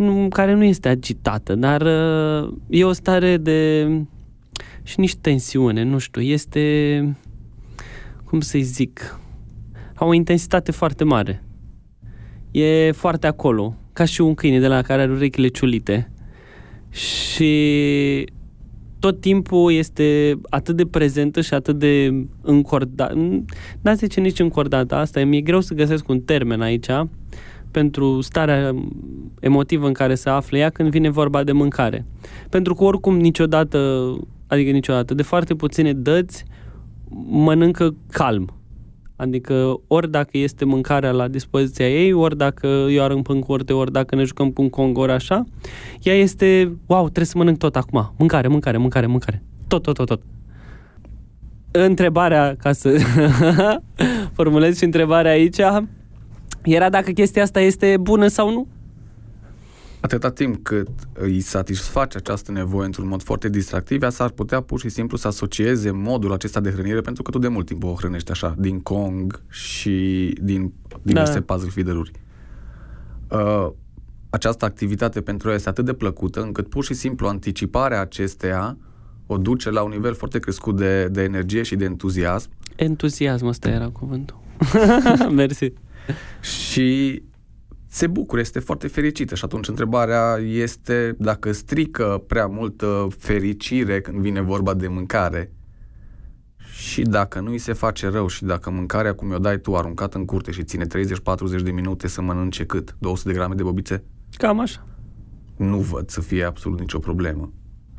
nu, 0.00 0.28
care 0.28 0.54
nu 0.54 0.64
este 0.64 0.88
agitată, 0.88 1.54
dar 1.54 1.80
uh, 1.80 2.52
e 2.68 2.84
o 2.84 2.92
stare 2.92 3.36
de 3.36 3.88
și 4.82 5.00
nici 5.00 5.16
tensiune, 5.16 5.82
nu 5.82 5.98
știu, 5.98 6.20
este 6.20 7.16
cum 8.24 8.40
să-i 8.40 8.62
zic, 8.62 9.18
au 9.94 10.08
o 10.08 10.14
intensitate 10.14 10.72
foarte 10.72 11.04
mare. 11.04 11.44
E 12.50 12.90
foarte 12.92 13.26
acolo, 13.26 13.74
ca 13.92 14.04
și 14.04 14.20
un 14.20 14.34
câine 14.34 14.60
de 14.60 14.66
la 14.66 14.82
care 14.82 15.02
are 15.02 15.12
urechile 15.12 15.48
ciulite. 15.48 16.10
Și 16.90 18.26
tot 18.98 19.20
timpul 19.20 19.72
este 19.72 20.38
atât 20.48 20.76
de 20.76 20.86
prezentă 20.86 21.40
și 21.40 21.54
atât 21.54 21.78
de 21.78 22.24
încordată. 22.42 23.14
N-a 23.80 23.94
zice 23.94 24.20
nici 24.20 24.38
încordată, 24.38 24.94
asta 24.94 25.20
e, 25.20 25.24
mi-e 25.24 25.40
greu 25.40 25.60
să 25.60 25.74
găsesc 25.74 26.08
un 26.08 26.20
termen 26.20 26.60
aici 26.60 26.86
pentru 27.70 28.20
starea 28.20 28.74
emotivă 29.40 29.86
în 29.86 29.92
care 29.92 30.14
se 30.14 30.28
află 30.28 30.58
ea 30.58 30.70
când 30.70 30.90
vine 30.90 31.10
vorba 31.10 31.44
de 31.44 31.52
mâncare. 31.52 32.06
Pentru 32.48 32.74
că 32.74 32.84
oricum 32.84 33.16
niciodată, 33.16 34.12
adică 34.46 34.70
niciodată, 34.70 35.14
de 35.14 35.22
foarte 35.22 35.54
puține 35.54 35.92
dăți, 35.92 36.44
mănâncă 37.28 37.94
calm. 38.10 38.54
Adică 39.16 39.80
ori 39.86 40.10
dacă 40.10 40.38
este 40.38 40.64
mâncarea 40.64 41.10
la 41.10 41.28
dispoziția 41.28 41.88
ei, 41.88 42.12
ori 42.12 42.36
dacă 42.36 42.66
eu 42.66 43.02
arunc 43.02 43.28
în 43.28 43.40
curte, 43.40 43.72
ori 43.72 43.92
dacă 43.92 44.14
ne 44.14 44.24
jucăm 44.24 44.50
cu 44.50 44.62
un 44.62 44.68
congor 44.68 45.10
așa, 45.10 45.44
ea 46.02 46.14
este, 46.14 46.76
wow, 46.86 47.02
trebuie 47.02 47.24
să 47.24 47.38
mănânc 47.38 47.58
tot 47.58 47.76
acum. 47.76 48.14
Mâncare, 48.18 48.48
mâncare, 48.48 48.76
mâncare, 48.76 49.06
mâncare. 49.06 49.42
Tot, 49.68 49.82
tot, 49.82 49.94
tot, 49.94 50.06
tot. 50.06 50.22
Întrebarea, 51.70 52.56
ca 52.58 52.72
să 52.72 52.98
formulez 54.36 54.76
și 54.76 54.84
întrebarea 54.84 55.30
aici, 55.30 55.58
era 56.62 56.88
dacă 56.88 57.10
chestia 57.10 57.42
asta 57.42 57.60
este 57.60 57.96
bună 58.00 58.26
sau 58.26 58.50
nu? 58.52 58.66
Atâta 60.00 60.30
timp 60.30 60.64
cât 60.64 60.88
îi 61.12 61.40
satisface 61.40 62.16
această 62.16 62.52
nevoie 62.52 62.86
într-un 62.86 63.08
mod 63.08 63.22
foarte 63.22 63.48
distractiv, 63.48 64.02
ea 64.02 64.10
s-ar 64.10 64.30
putea 64.30 64.60
pur 64.60 64.80
și 64.80 64.88
simplu 64.88 65.16
să 65.16 65.26
asocieze 65.26 65.90
modul 65.90 66.32
acesta 66.32 66.60
de 66.60 66.70
hrănire, 66.70 67.00
pentru 67.00 67.22
că 67.22 67.30
tu 67.30 67.38
de 67.38 67.48
mult 67.48 67.66
timp 67.66 67.84
o 67.84 67.94
hrănești 67.94 68.30
așa, 68.30 68.54
din 68.58 68.80
Kong 68.80 69.42
și 69.48 70.36
din 70.42 70.72
diverse 71.02 71.38
da. 71.38 71.54
puzzle 71.54 71.70
feeder-uri. 71.70 72.10
Uh, 73.30 73.70
această 74.30 74.64
activitate 74.64 75.20
pentru 75.20 75.48
ea 75.48 75.54
este 75.54 75.68
atât 75.68 75.84
de 75.84 75.92
plăcută, 75.92 76.42
încât 76.42 76.68
pur 76.68 76.84
și 76.84 76.94
simplu 76.94 77.26
anticiparea 77.26 78.00
acesteia 78.00 78.76
o 79.26 79.38
duce 79.38 79.70
la 79.70 79.82
un 79.82 79.90
nivel 79.90 80.14
foarte 80.14 80.38
crescut 80.38 80.76
de, 80.76 81.08
de 81.08 81.22
energie 81.22 81.62
și 81.62 81.76
de 81.76 81.84
entuziasm. 81.84 82.50
Entuziasm, 82.76 83.46
ăsta 83.46 83.68
era 83.68 83.88
cuvântul. 83.88 84.40
Mersi. 85.34 85.72
Și 86.40 87.22
se 87.88 88.06
bucură, 88.06 88.40
este 88.40 88.58
foarte 88.58 88.88
fericită 88.88 89.34
și 89.34 89.44
atunci 89.44 89.68
întrebarea 89.68 90.36
este 90.42 91.14
dacă 91.18 91.52
strică 91.52 92.24
prea 92.26 92.46
multă 92.46 93.08
fericire 93.18 94.00
când 94.00 94.18
vine 94.18 94.40
vorba 94.40 94.74
de 94.74 94.88
mâncare 94.88 95.52
și 96.72 97.02
dacă 97.02 97.40
nu 97.40 97.50
îi 97.50 97.58
se 97.58 97.72
face 97.72 98.08
rău 98.08 98.26
și 98.26 98.44
dacă 98.44 98.70
mâncarea 98.70 99.14
cum 99.14 99.32
o 99.32 99.38
dai 99.38 99.60
tu 99.60 99.76
aruncat 99.76 100.14
în 100.14 100.24
curte 100.24 100.50
și 100.50 100.62
ține 100.62 100.84
30-40 100.84 100.88
de 101.62 101.70
minute 101.70 102.08
să 102.08 102.22
mănânce 102.22 102.64
cât? 102.64 102.96
200 102.98 103.28
de 103.28 103.34
grame 103.34 103.54
de 103.54 103.62
bobițe? 103.62 104.04
Cam 104.36 104.60
așa. 104.60 104.86
Nu 105.56 105.78
văd 105.78 106.08
să 106.08 106.20
fie 106.20 106.44
absolut 106.44 106.80
nicio 106.80 106.98
problemă. 106.98 107.52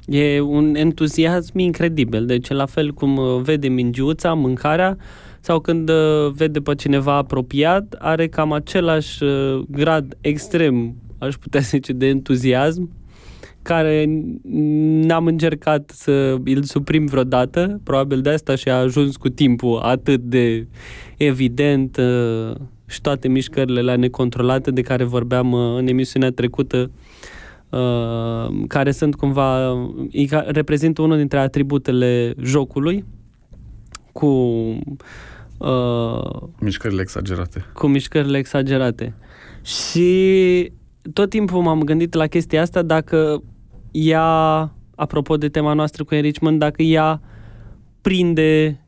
E 0.06 0.40
un 0.40 0.76
entuziasm 0.76 1.58
incredibil, 1.58 2.26
deci 2.26 2.50
la 2.50 2.66
fel 2.66 2.92
cum 2.92 3.18
uh, 3.18 3.42
vede 3.42 3.68
mingiuța, 3.68 4.34
mâncarea, 4.34 4.98
sau 5.42 5.60
când 5.60 5.90
uh, 5.90 6.32
vede 6.36 6.60
pe 6.60 6.76
cineva 6.76 7.16
apropiat, 7.16 7.96
are 8.00 8.28
cam 8.28 8.52
același 8.52 9.24
uh, 9.24 9.64
grad 9.68 10.18
extrem, 10.22 10.96
aș 11.18 11.36
putea 11.36 11.60
zice, 11.72 11.94
de 11.94 12.08
entuziasm, 12.08 12.90
care 13.62 14.06
n-am 15.02 15.26
încercat 15.26 15.90
să 15.94 16.38
îl 16.46 16.64
suprim 16.64 17.06
vreodată, 17.06 17.80
probabil 17.84 18.22
de 18.22 18.30
asta 18.30 18.56
și 18.56 18.70
a 18.70 18.76
ajuns 18.76 19.16
cu 19.16 19.30
timpul 19.30 19.80
atât 19.80 20.22
de 20.22 20.68
evident 21.18 21.98
uh, 21.98 22.56
și 22.88 23.02
toate 23.02 23.28
mișcările 23.28 23.82
la 23.82 23.96
necontrolate 23.96 24.72
de 24.72 24.82
care 24.82 25.04
vorbeam 25.04 25.54
în 25.54 25.88
emisiunea 25.88 26.32
trecută, 26.32 26.92
care 28.68 28.92
sunt 28.92 29.16
cumva, 29.16 29.78
reprezintă 30.46 31.02
unul 31.02 31.18
dintre 31.18 31.40
atributele 31.40 32.34
jocului, 32.42 33.06
cu 34.12 34.28
Uh, 35.62 36.42
mișcările 36.60 37.02
exagerate. 37.02 37.66
Cu 37.74 37.88
mișcările 37.88 38.38
exagerate. 38.38 39.16
Și 39.64 40.72
tot 41.14 41.30
timpul 41.30 41.62
m-am 41.62 41.82
gândit 41.84 42.14
la 42.14 42.28
chestia 42.28 42.62
asta 42.62 42.82
dacă 42.82 43.44
ea, 43.92 44.74
apropo 44.96 45.38
de 45.38 45.50
tema 45.50 45.74
noastră 45.74 46.04
cu 46.04 46.16
enrichment, 46.16 46.60
dacă 46.60 46.82
ea 46.82 47.22
prinde 48.02 48.86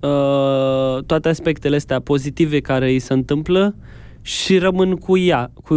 uh, 0.00 1.04
toate 1.06 1.28
aspectele 1.28 1.76
astea 1.76 2.00
pozitive 2.00 2.60
care 2.60 2.90
îi 2.90 2.98
se 2.98 3.12
întâmplă 3.12 3.76
și 4.22 4.58
rămân 4.58 4.96
cu 4.96 5.16
ea, 5.16 5.52
cu, 5.64 5.74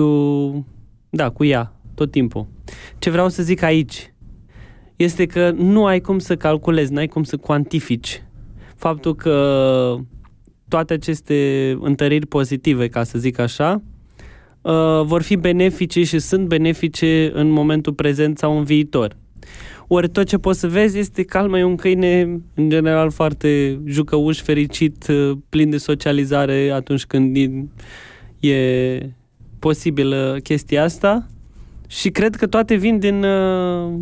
da, 1.09 1.29
cu 1.29 1.43
ea, 1.43 1.75
tot 1.95 2.11
timpul. 2.11 2.47
Ce 2.99 3.09
vreau 3.09 3.29
să 3.29 3.43
zic 3.43 3.61
aici 3.61 4.13
este 4.95 5.25
că 5.25 5.51
nu 5.51 5.85
ai 5.85 5.99
cum 5.99 6.19
să 6.19 6.35
calculezi, 6.35 6.91
nu 6.91 6.97
ai 6.97 7.07
cum 7.07 7.23
să 7.23 7.37
cuantifici 7.37 8.23
faptul 8.81 9.15
că 9.15 9.95
toate 10.71 10.93
aceste 10.93 11.77
întăriri 11.81 12.25
pozitive, 12.25 12.87
ca 12.87 13.03
să 13.03 13.19
zic 13.19 13.39
așa, 13.39 13.81
uh, 14.61 15.01
vor 15.03 15.21
fi 15.21 15.35
benefice 15.35 16.03
și 16.03 16.19
sunt 16.19 16.47
benefice 16.47 17.31
în 17.33 17.49
momentul 17.49 17.93
prezent 17.93 18.37
sau 18.37 18.57
în 18.57 18.63
viitor. 18.63 19.15
Ori 19.87 20.09
tot 20.09 20.27
ce 20.27 20.37
poți 20.37 20.59
să 20.59 20.67
vezi 20.67 20.97
este 20.97 21.23
calma, 21.23 21.59
e 21.59 21.63
un 21.63 21.75
câine 21.75 22.41
în 22.53 22.69
general 22.69 23.11
foarte 23.11 23.79
jucăuș, 23.85 24.41
fericit, 24.41 25.07
uh, 25.07 25.37
plin 25.49 25.69
de 25.69 25.77
socializare 25.77 26.69
atunci 26.73 27.05
când 27.05 27.35
e, 27.35 27.49
e 28.49 29.09
posibilă 29.59 30.37
chestia 30.43 30.83
asta. 30.83 31.27
Și 31.87 32.09
cred 32.09 32.35
că 32.35 32.47
toate 32.47 32.75
vin 32.75 32.99
din 32.99 33.23
uh, 33.23 33.93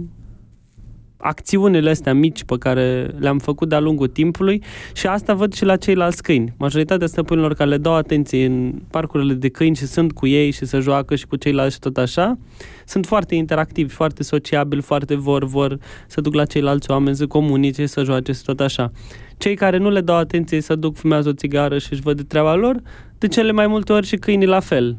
acțiunile 1.21 1.89
astea 1.89 2.13
mici 2.13 2.43
pe 2.43 2.58
care 2.58 3.15
le-am 3.17 3.39
făcut 3.39 3.69
de-a 3.69 3.79
lungul 3.79 4.08
timpului 4.08 4.63
și 4.93 5.08
asta 5.08 5.34
văd 5.34 5.53
și 5.53 5.65
la 5.65 5.75
ceilalți 5.75 6.23
câini. 6.23 6.53
Majoritatea 6.58 7.08
stăpânilor 7.08 7.53
care 7.53 7.69
le 7.69 7.77
dau 7.77 7.93
atenție 7.93 8.45
în 8.45 8.73
parcurile 8.91 9.34
de 9.34 9.49
câini 9.49 9.75
și 9.75 9.86
sunt 9.86 10.12
cu 10.12 10.27
ei 10.27 10.51
și 10.51 10.65
se 10.65 10.79
joacă 10.79 11.15
și 11.15 11.27
cu 11.27 11.36
ceilalți 11.36 11.73
și 11.73 11.79
tot 11.79 11.97
așa, 11.97 12.38
sunt 12.86 13.05
foarte 13.05 13.36
interactivi, 13.36 13.93
foarte 13.93 14.23
sociabili, 14.23 14.82
foarte 14.82 15.15
vor, 15.15 15.45
vor 15.45 15.77
să 16.08 16.21
duc 16.21 16.34
la 16.34 16.45
ceilalți 16.45 16.91
oameni, 16.91 17.15
să 17.15 17.27
comunice, 17.27 17.86
să 17.86 18.03
joace 18.03 18.32
și 18.32 18.43
tot 18.43 18.60
așa. 18.60 18.91
Cei 19.38 19.55
care 19.55 19.77
nu 19.77 19.89
le 19.89 20.01
dau 20.01 20.15
atenție 20.15 20.62
să 20.62 20.75
duc, 20.75 20.95
fumează 20.95 21.29
o 21.29 21.34
țigară 21.34 21.77
și 21.77 21.88
își 21.91 22.01
văd 22.01 22.17
de 22.17 22.23
treaba 22.23 22.55
lor, 22.55 22.82
de 23.17 23.27
cele 23.27 23.51
mai 23.51 23.67
multe 23.67 23.93
ori 23.93 24.05
și 24.05 24.15
câinii 24.15 24.47
la 24.47 24.60
fel. 24.60 24.97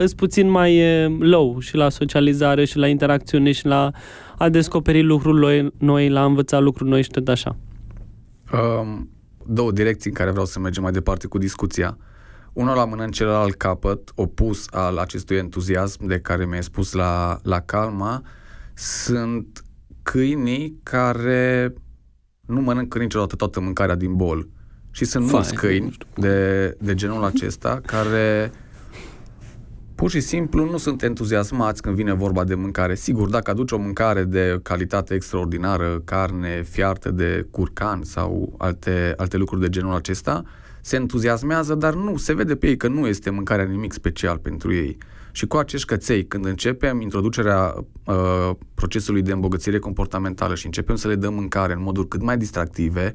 Îs 0.00 0.14
puțin 0.14 0.50
mai 0.50 0.80
low 1.18 1.58
și 1.58 1.76
la 1.76 1.88
socializare 1.88 2.64
și 2.64 2.76
la 2.76 2.86
interacțiune 2.86 3.52
și 3.52 3.66
la 3.66 3.90
a 4.38 4.48
descoperi 4.48 5.02
lucruri 5.02 5.72
noi, 5.78 6.08
la 6.08 6.20
a 6.20 6.24
învăța 6.24 6.58
lucruri 6.58 6.90
noi 6.90 7.02
și 7.02 7.10
tot 7.10 7.28
așa. 7.28 7.56
Um, 8.52 9.10
două 9.46 9.72
direcții 9.72 10.10
în 10.10 10.16
care 10.16 10.30
vreau 10.30 10.46
să 10.46 10.60
mergem 10.60 10.82
mai 10.82 10.92
departe 10.92 11.26
cu 11.26 11.38
discuția. 11.38 11.96
Unul 12.52 12.76
la 12.76 12.84
mână 12.84 13.02
în 13.02 13.10
celălalt 13.10 13.54
capăt, 13.54 14.12
opus 14.14 14.66
al 14.70 14.96
acestui 14.96 15.36
entuziasm 15.36 16.06
de 16.06 16.18
care 16.18 16.46
mi-ai 16.46 16.62
spus 16.62 16.92
la, 16.92 17.38
la 17.42 17.60
calma, 17.60 18.22
sunt 18.74 19.62
câinii 20.02 20.78
care 20.82 21.72
nu 22.46 22.60
mănâncă 22.60 22.98
niciodată 22.98 23.36
toată 23.36 23.60
mâncarea 23.60 23.94
din 23.94 24.16
bol. 24.16 24.48
Și 24.90 25.04
sunt 25.04 25.24
Fai, 25.24 25.32
mulți 25.32 25.54
câini 25.54 25.96
de, 26.14 26.76
de 26.80 26.94
genul 26.94 27.24
acesta 27.24 27.80
care 27.86 28.52
pur 29.98 30.10
și 30.10 30.20
simplu 30.20 30.70
nu 30.70 30.76
sunt 30.76 31.02
entuziasmați 31.02 31.82
când 31.82 31.94
vine 31.94 32.12
vorba 32.12 32.44
de 32.44 32.54
mâncare. 32.54 32.94
Sigur, 32.94 33.28
dacă 33.28 33.50
aduci 33.50 33.72
o 33.72 33.78
mâncare 33.78 34.24
de 34.24 34.60
calitate 34.62 35.14
extraordinară, 35.14 36.00
carne 36.04 36.62
fiartă 36.62 37.10
de 37.10 37.46
curcan 37.50 38.02
sau 38.02 38.54
alte, 38.58 39.14
alte 39.16 39.36
lucruri 39.36 39.60
de 39.60 39.68
genul 39.68 39.94
acesta, 39.94 40.42
se 40.80 40.96
entuziasmează, 40.96 41.74
dar 41.74 41.94
nu, 41.94 42.16
se 42.16 42.34
vede 42.34 42.56
pe 42.56 42.66
ei 42.66 42.76
că 42.76 42.88
nu 42.88 43.06
este 43.06 43.30
mâncarea 43.30 43.64
nimic 43.64 43.92
special 43.92 44.38
pentru 44.38 44.74
ei. 44.74 44.98
Și 45.32 45.46
cu 45.46 45.56
acești 45.56 45.86
căței, 45.86 46.26
când 46.26 46.44
începem 46.44 47.00
introducerea 47.00 47.74
uh, 48.04 48.50
procesului 48.74 49.22
de 49.22 49.32
îmbogățire 49.32 49.78
comportamentală 49.78 50.54
și 50.54 50.66
începem 50.66 50.96
să 50.96 51.08
le 51.08 51.14
dăm 51.14 51.34
mâncare 51.34 51.72
în 51.72 51.82
moduri 51.82 52.08
cât 52.08 52.22
mai 52.22 52.36
distractive, 52.36 53.14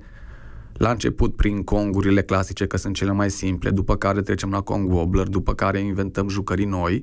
la 0.74 0.90
început 0.90 1.36
prin 1.36 1.64
congurile 1.64 2.22
clasice, 2.22 2.68
că 2.68 2.78
sunt 2.78 2.96
cele 2.96 3.12
mai 3.12 3.30
simple, 3.32 3.70
după 3.70 3.96
care 3.96 4.22
trecem 4.22 4.52
la 4.52 4.62
Kong 4.62 4.92
Wobbler, 4.92 5.28
după 5.28 5.54
care 5.54 5.80
inventăm 5.80 6.30
jucării 6.30 6.66
noi. 6.66 7.02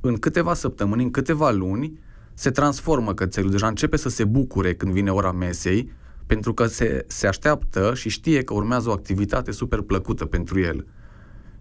În 0.00 0.16
câteva 0.16 0.54
săptămâni, 0.54 1.02
în 1.02 1.10
câteva 1.10 1.50
luni, 1.50 2.00
se 2.34 2.50
transformă 2.50 3.14
cățelul, 3.14 3.50
deja 3.50 3.66
începe 3.66 3.96
să 3.96 4.08
se 4.08 4.24
bucure 4.24 4.74
când 4.74 4.92
vine 4.92 5.10
ora 5.10 5.32
mesei, 5.32 5.92
pentru 6.26 6.54
că 6.54 6.66
se, 6.66 7.04
se 7.06 7.26
așteaptă 7.26 7.92
și 7.94 8.08
știe 8.08 8.42
că 8.42 8.54
urmează 8.54 8.88
o 8.88 8.92
activitate 8.92 9.50
super 9.50 9.80
plăcută 9.80 10.24
pentru 10.24 10.60
el. 10.60 10.86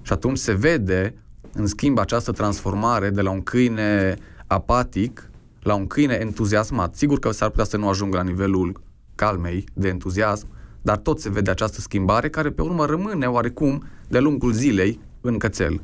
Și 0.02 0.13
atunci 0.13 0.38
se 0.38 0.54
vede, 0.54 1.13
în 1.54 1.67
schimb, 1.67 1.97
această 1.97 2.32
transformare 2.32 3.10
de 3.10 3.21
la 3.21 3.32
un 3.32 3.41
câine 3.41 4.15
apatic 4.47 5.30
la 5.60 5.73
un 5.73 5.88
câine 5.88 6.13
entuziasmat. 6.13 6.95
Sigur 6.95 7.19
că 7.19 7.32
s-ar 7.32 7.49
putea 7.49 7.63
să 7.63 7.78
nu 7.78 7.88
ajungă 7.88 8.17
la 8.17 8.23
nivelul 8.23 8.82
calmei 9.15 9.63
de 9.73 9.88
entuziasm, 9.88 10.47
dar 10.89 10.97
tot 10.97 11.19
se 11.19 11.30
vede 11.30 11.52
această 11.52 11.82
schimbare 11.82 12.30
care 12.30 12.49
pe 12.49 12.62
urmă 12.62 12.86
rămâne 12.86 13.25
oarecum 13.25 13.84
de 14.08 14.19
lungul 14.19 14.52
zilei 14.52 14.99
în 15.21 15.38
cățel. 15.38 15.82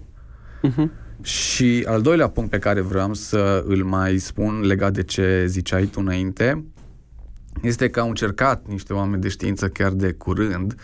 Uh-huh. 0.68 0.86
Și 1.22 1.86
al 1.88 2.02
doilea 2.02 2.30
punct 2.30 2.50
pe 2.50 2.60
care 2.60 2.82
vreau 2.82 3.14
să 3.14 3.64
îl 3.68 3.84
mai 3.84 4.18
spun 4.18 4.62
legat 4.62 4.94
de 4.94 5.04
ce 5.04 5.46
ziceai 5.48 5.86
tu 5.86 6.00
înainte 6.00 6.66
este 7.62 7.90
că 7.90 8.00
au 8.00 8.08
încercat 8.08 8.68
niște 8.68 8.94
oameni 8.94 9.22
de 9.22 9.28
știință 9.28 9.68
chiar 9.68 9.92
de 9.92 10.12
curând 10.12 10.76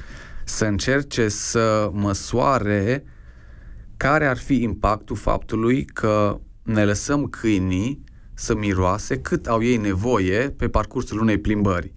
să 0.46 0.66
încerce 0.66 1.28
să 1.28 1.90
măsoare 1.94 3.04
care 3.98 4.26
ar 4.26 4.38
fi 4.38 4.62
impactul 4.62 5.16
faptului 5.16 5.86
că 5.86 6.40
ne 6.64 6.86
lăsăm 6.86 7.26
câinii 7.26 8.04
să 8.34 8.56
miroase 8.56 9.18
cât 9.18 9.48
au 9.48 9.64
ei 9.64 9.78
nevoie 9.78 10.50
pe 10.58 10.68
parcursul 10.68 11.20
unei 11.20 11.38
plimbări 11.38 11.94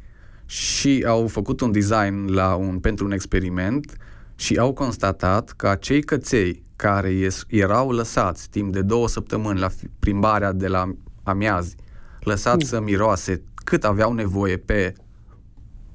și 0.46 1.04
au 1.06 1.26
făcut 1.26 1.60
un 1.60 1.72
design 1.72 2.32
la 2.32 2.54
un, 2.54 2.78
pentru 2.78 3.04
un 3.04 3.12
experiment 3.12 3.96
și 4.34 4.56
au 4.56 4.72
constatat 4.72 5.50
că 5.50 5.68
acei 5.68 6.02
căței 6.02 6.62
care 6.76 7.28
erau 7.48 7.90
lăsați 7.90 8.50
timp 8.50 8.72
de 8.72 8.82
două 8.82 9.08
săptămâni 9.08 9.58
la 9.58 9.68
plimbarea 9.98 10.52
de 10.52 10.68
la 10.68 10.92
amiazi, 11.22 11.76
lăsați 12.20 12.64
mm. 12.64 12.68
să 12.70 12.80
miroase 12.80 13.42
cât 13.54 13.84
aveau 13.84 14.12
nevoie 14.12 14.56
pe 14.56 14.94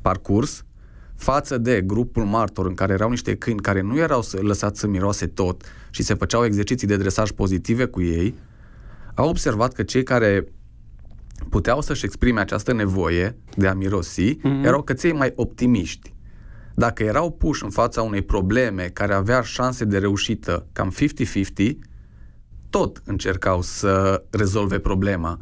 parcurs, 0.02 0.64
față 1.16 1.58
de 1.58 1.82
grupul 1.82 2.24
martor 2.24 2.66
în 2.66 2.74
care 2.74 2.94
erau 2.94 3.10
niște 3.10 3.36
câini 3.36 3.60
care 3.60 3.82
nu 3.82 3.98
erau 3.98 4.24
lăsați 4.42 4.80
să 4.80 4.88
miroase 4.88 5.28
tot 5.28 5.64
și 5.90 6.04
se 6.04 6.14
făceau 6.14 6.46
exerciții 6.46 6.88
de 6.88 6.98
dresaj 6.98 7.32
pozitive 7.32 7.86
cu 7.86 8.02
ei, 8.02 8.36
au 9.16 9.30
observat 9.30 9.74
că 9.74 9.84
cei 9.84 10.04
care 10.04 10.46
puteau 11.49 11.82
să-și 11.82 12.06
exprime 12.06 12.39
această 12.39 12.73
nevoie 12.73 13.38
de 13.56 13.67
a 13.67 13.73
mirosi, 13.73 14.36
mm-hmm. 14.36 14.63
erau 14.63 14.82
căței 14.82 15.13
mai 15.13 15.32
optimiști. 15.36 16.13
Dacă 16.75 17.04
erau 17.04 17.32
puși 17.32 17.63
în 17.63 17.69
fața 17.69 18.02
unei 18.02 18.21
probleme 18.21 18.84
care 18.84 19.13
avea 19.13 19.41
șanse 19.41 19.86
de 19.86 19.97
reușită 19.97 20.67
cam 20.71 20.93
50-50, 21.62 21.71
tot 22.69 23.02
încercau 23.06 23.62
să 23.62 24.23
rezolve 24.30 24.80
problema. 24.80 25.39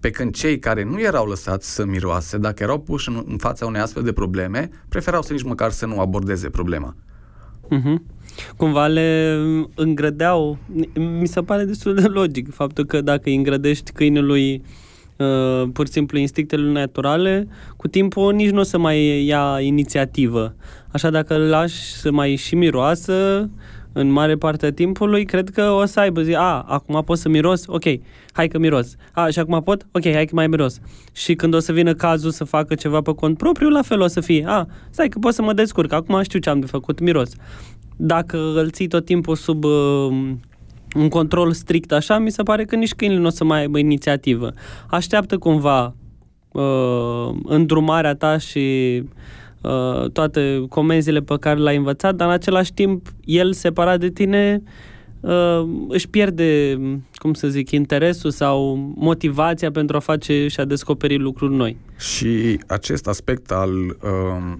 Pe 0.00 0.10
când 0.10 0.34
cei 0.34 0.58
care 0.58 0.84
nu 0.84 1.00
erau 1.00 1.26
lăsați 1.26 1.74
să 1.74 1.84
miroase, 1.84 2.38
dacă 2.38 2.62
erau 2.62 2.80
puși 2.80 3.08
în, 3.08 3.24
în 3.26 3.36
fața 3.36 3.66
unei 3.66 3.80
astfel 3.80 4.02
de 4.02 4.12
probleme, 4.12 4.70
preferau 4.88 5.22
să 5.22 5.32
nici 5.32 5.42
măcar 5.42 5.70
să 5.70 5.86
nu 5.86 6.00
abordeze 6.00 6.50
problema. 6.50 6.96
Mm-hmm. 7.64 8.16
Cumva 8.56 8.86
le 8.86 9.36
îngrădeau, 9.74 10.58
mi 10.94 11.26
se 11.26 11.42
pare 11.42 11.64
destul 11.64 11.94
de 11.94 12.06
logic 12.06 12.54
faptul 12.54 12.84
că 12.84 13.00
dacă 13.00 13.22
îi 13.24 13.34
îngrădești 13.34 13.92
câinului 13.92 14.54
uh, 14.54 14.66
pur 15.72 15.86
și 15.86 15.92
simplu 15.92 16.18
instinctele 16.18 16.70
naturale, 16.70 17.48
cu 17.76 17.88
timpul 17.88 18.34
nici 18.34 18.50
nu 18.50 18.60
o 18.60 18.62
să 18.62 18.78
mai 18.78 19.24
ia 19.24 19.58
inițiativă. 19.60 20.54
Așa 20.92 21.10
dacă 21.10 21.34
îl 21.34 21.48
lași 21.48 21.76
să 21.76 22.10
mai 22.10 22.36
și 22.36 22.54
miroasă, 22.54 23.50
în 23.92 24.10
mare 24.10 24.36
parte 24.36 24.66
a 24.66 24.72
timpului, 24.72 25.24
cred 25.24 25.50
că 25.50 25.62
o 25.62 25.84
să 25.84 26.00
aibă 26.00 26.22
zi, 26.22 26.34
a, 26.34 26.64
acum 26.66 27.02
pot 27.04 27.18
să 27.18 27.28
miros, 27.28 27.62
ok, 27.66 27.84
hai 28.32 28.48
că 28.48 28.58
miros. 28.58 28.94
A, 29.12 29.28
și 29.28 29.38
acum 29.38 29.62
pot? 29.62 29.86
Ok, 29.92 30.12
hai 30.12 30.24
că 30.24 30.34
mai 30.34 30.46
miros. 30.46 30.80
Și 31.12 31.34
când 31.34 31.54
o 31.54 31.58
să 31.58 31.72
vină 31.72 31.94
cazul 31.94 32.30
să 32.30 32.44
facă 32.44 32.74
ceva 32.74 33.00
pe 33.00 33.14
cont 33.14 33.36
propriu, 33.36 33.68
la 33.68 33.82
fel 33.82 34.00
o 34.00 34.06
să 34.06 34.20
fie, 34.20 34.44
a, 34.46 34.66
stai 34.90 35.08
că 35.08 35.18
pot 35.18 35.34
să 35.34 35.42
mă 35.42 35.52
descurc, 35.52 35.92
acum 35.92 36.22
știu 36.22 36.38
ce 36.38 36.50
am 36.50 36.60
de 36.60 36.66
făcut, 36.66 37.00
miros. 37.00 37.30
Dacă 37.96 38.36
îl 38.54 38.70
ții 38.70 38.88
tot 38.88 39.04
timpul 39.04 39.36
sub 39.36 39.64
uh, 39.64 40.32
un 40.96 41.08
control 41.08 41.52
strict 41.52 41.92
așa, 41.92 42.18
mi 42.18 42.30
se 42.30 42.42
pare 42.42 42.64
că 42.64 42.76
nici 42.76 42.94
câinile 42.94 43.20
nu 43.20 43.26
o 43.26 43.30
să 43.30 43.44
mai 43.44 43.60
aibă 43.60 43.78
inițiativă. 43.78 44.52
Așteaptă 44.90 45.38
cumva 45.38 45.94
uh, 46.52 47.30
îndrumarea 47.44 48.14
ta 48.14 48.38
și 48.38 49.02
uh, 49.62 50.10
toate 50.10 50.64
comenzile 50.68 51.20
pe 51.20 51.36
care 51.40 51.60
le-ai 51.60 51.76
învățat, 51.76 52.14
dar 52.14 52.28
în 52.28 52.32
același 52.32 52.72
timp 52.72 53.06
el 53.24 53.52
separat 53.52 54.00
de 54.00 54.10
tine 54.10 54.62
uh, 55.20 55.68
își 55.88 56.08
pierde, 56.08 56.78
cum 57.12 57.34
să 57.34 57.48
zic, 57.48 57.70
interesul 57.70 58.30
sau 58.30 58.74
motivația 58.96 59.70
pentru 59.70 59.96
a 59.96 60.00
face 60.00 60.48
și 60.48 60.60
a 60.60 60.64
descoperi 60.64 61.18
lucruri 61.18 61.54
noi. 61.54 61.76
Și 61.98 62.60
acest 62.66 63.06
aspect 63.06 63.50
al 63.50 63.70
uh, 63.70 64.56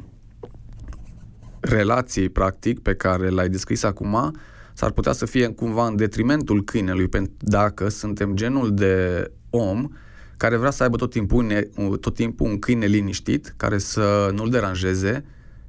relației, 1.61 2.29
practic, 2.29 2.79
pe 2.79 2.95
care 2.95 3.29
l-ai 3.29 3.49
descris 3.49 3.83
acum, 3.83 4.33
s-ar 4.79 4.91
putea 4.91 5.13
să 5.13 5.27
fie 5.27 5.49
cumva 5.49 5.87
în 5.87 5.97
detrimentul 5.97 6.65
câinelui, 6.65 7.09
pentru 7.09 7.33
dacă 7.39 7.89
suntem 7.89 8.35
genul 8.35 8.75
de 8.75 9.31
om 9.51 9.89
care 10.37 10.57
vrea 10.57 10.71
să 10.71 10.83
aibă 10.83 10.97
tot 10.97 11.11
timpul, 11.11 11.69
tot 12.01 12.15
timpul 12.15 12.49
un 12.49 12.59
câine 12.59 12.87
liniștit, 12.87 13.55
care 13.57 13.79
să 13.79 14.31
nu-l 14.35 14.51
deranjeze, 14.51 15.25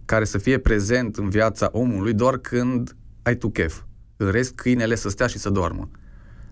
care 0.05 0.23
să 0.23 0.37
fie 0.37 0.57
prezent 0.57 1.15
în 1.15 1.29
viața 1.29 1.69
omului 1.71 2.13
doar 2.13 2.37
când 2.37 2.95
ai 3.21 3.35
tu 3.35 3.49
chef. 3.49 3.81
În 4.17 4.31
rest, 4.31 4.55
câinele 4.55 4.95
să 4.95 5.09
stea 5.09 5.27
și 5.27 5.37
să 5.37 5.49
doarmă. 5.49 5.89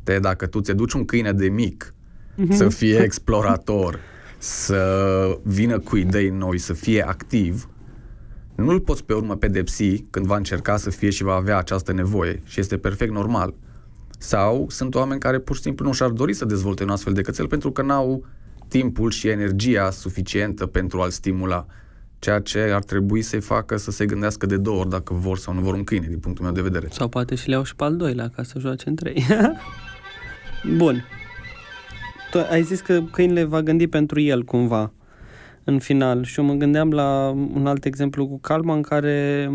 De 0.04 0.20
dacă 0.20 0.48
tu 0.48 0.62
ți 0.62 0.74
duci 0.74 0.94
un 0.94 1.06
câine 1.06 1.34
de 1.34 1.50
mic 1.50 1.94
mm-hmm. 1.94 2.56
să 2.56 2.70
fie 2.70 2.98
explorator, 2.98 4.00
să 4.38 5.40
vină 5.44 5.80
cu 5.80 5.96
idei 5.96 6.30
noi, 6.30 6.58
să 6.58 6.74
fie 6.74 7.08
activ, 7.08 7.70
nu 8.58 8.72
îl 8.72 8.80
poți 8.80 9.04
pe 9.04 9.14
urmă 9.14 9.36
pedepsi 9.36 10.00
când 10.02 10.26
va 10.26 10.36
încerca 10.36 10.78
să 10.78 10.90
fie 10.90 11.10
și 11.10 11.24
va 11.24 11.34
avea 11.34 11.58
această 11.58 11.94
nevoie 11.94 12.42
și 12.46 12.60
este 12.60 12.78
perfect 12.78 13.14
normal. 13.14 13.54
Sau 14.18 14.66
sunt 14.70 14.96
oameni 14.96 15.20
care 15.20 15.40
pur 15.40 15.56
și 15.56 15.62
simplu 15.62 15.86
nu 15.86 15.94
și-ar 15.94 16.10
dori 16.10 16.34
să 16.34 16.46
dezvolte 16.46 16.84
un 16.84 16.90
astfel 16.90 17.14
de 17.14 17.22
cățel 17.22 17.48
pentru 17.48 17.72
că 17.72 17.82
n-au 17.82 18.26
timpul 18.68 19.12
și 19.12 19.28
energia 19.28 19.92
suficientă 19.92 20.66
pentru 20.66 21.02
a-l 21.02 21.10
stimula. 21.10 21.66
Ceea 22.20 22.40
ce 22.40 22.60
ar 22.60 22.84
trebui 22.84 23.22
să-i 23.22 23.42
facă 23.42 23.78
să 23.78 23.92
se 23.92 24.06
gândească 24.06 24.46
de 24.46 24.58
două 24.58 24.80
ori 24.80 24.90
dacă 24.90 25.14
vor 25.14 25.38
sau 25.38 25.54
nu 25.54 25.62
vor 25.62 25.74
un 25.74 25.84
câine, 25.84 26.08
din 26.08 26.20
punctul 26.20 26.44
meu 26.44 26.54
de 26.54 26.62
vedere. 26.62 26.88
Sau 26.92 27.08
poate 27.08 27.36
și 27.36 27.48
le 27.48 27.54
iau 27.54 27.64
și 27.64 27.76
pe 27.76 27.84
al 27.84 27.96
doilea 27.96 28.30
ca 28.36 28.44
să 28.44 28.60
joace 28.60 28.90
în 28.90 28.96
trei. 28.96 29.26
Bun. 30.78 31.04
Tu 32.32 32.38
ai 32.50 32.64
zis 32.64 32.82
că 32.82 33.02
câinele 33.12 33.44
va 33.44 33.62
gândi 33.62 33.88
pentru 33.88 34.20
el 34.20 34.44
cumva 34.44 34.92
în 35.70 35.80
final 35.80 36.24
și 36.24 36.40
eu 36.40 36.46
mă 36.46 36.54
gândeam 36.54 36.92
la 36.92 37.36
un 37.54 37.68
alt 37.68 37.86
exemplu 37.86 38.28
cu 38.28 38.40
Calma 38.40 38.74
în 38.74 38.82
care 38.82 39.50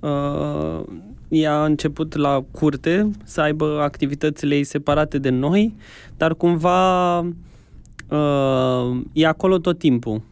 uh, 0.00 0.82
ea 1.28 1.54
a 1.54 1.64
început 1.64 2.16
la 2.16 2.44
curte 2.50 3.10
să 3.24 3.40
aibă 3.40 3.80
activitățile 3.82 4.54
ei 4.54 4.64
separate 4.64 5.18
de 5.18 5.28
noi, 5.28 5.74
dar 6.16 6.34
cumva 6.34 7.18
uh, 7.18 9.00
e 9.12 9.26
acolo 9.26 9.58
tot 9.58 9.78
timpul. 9.78 10.22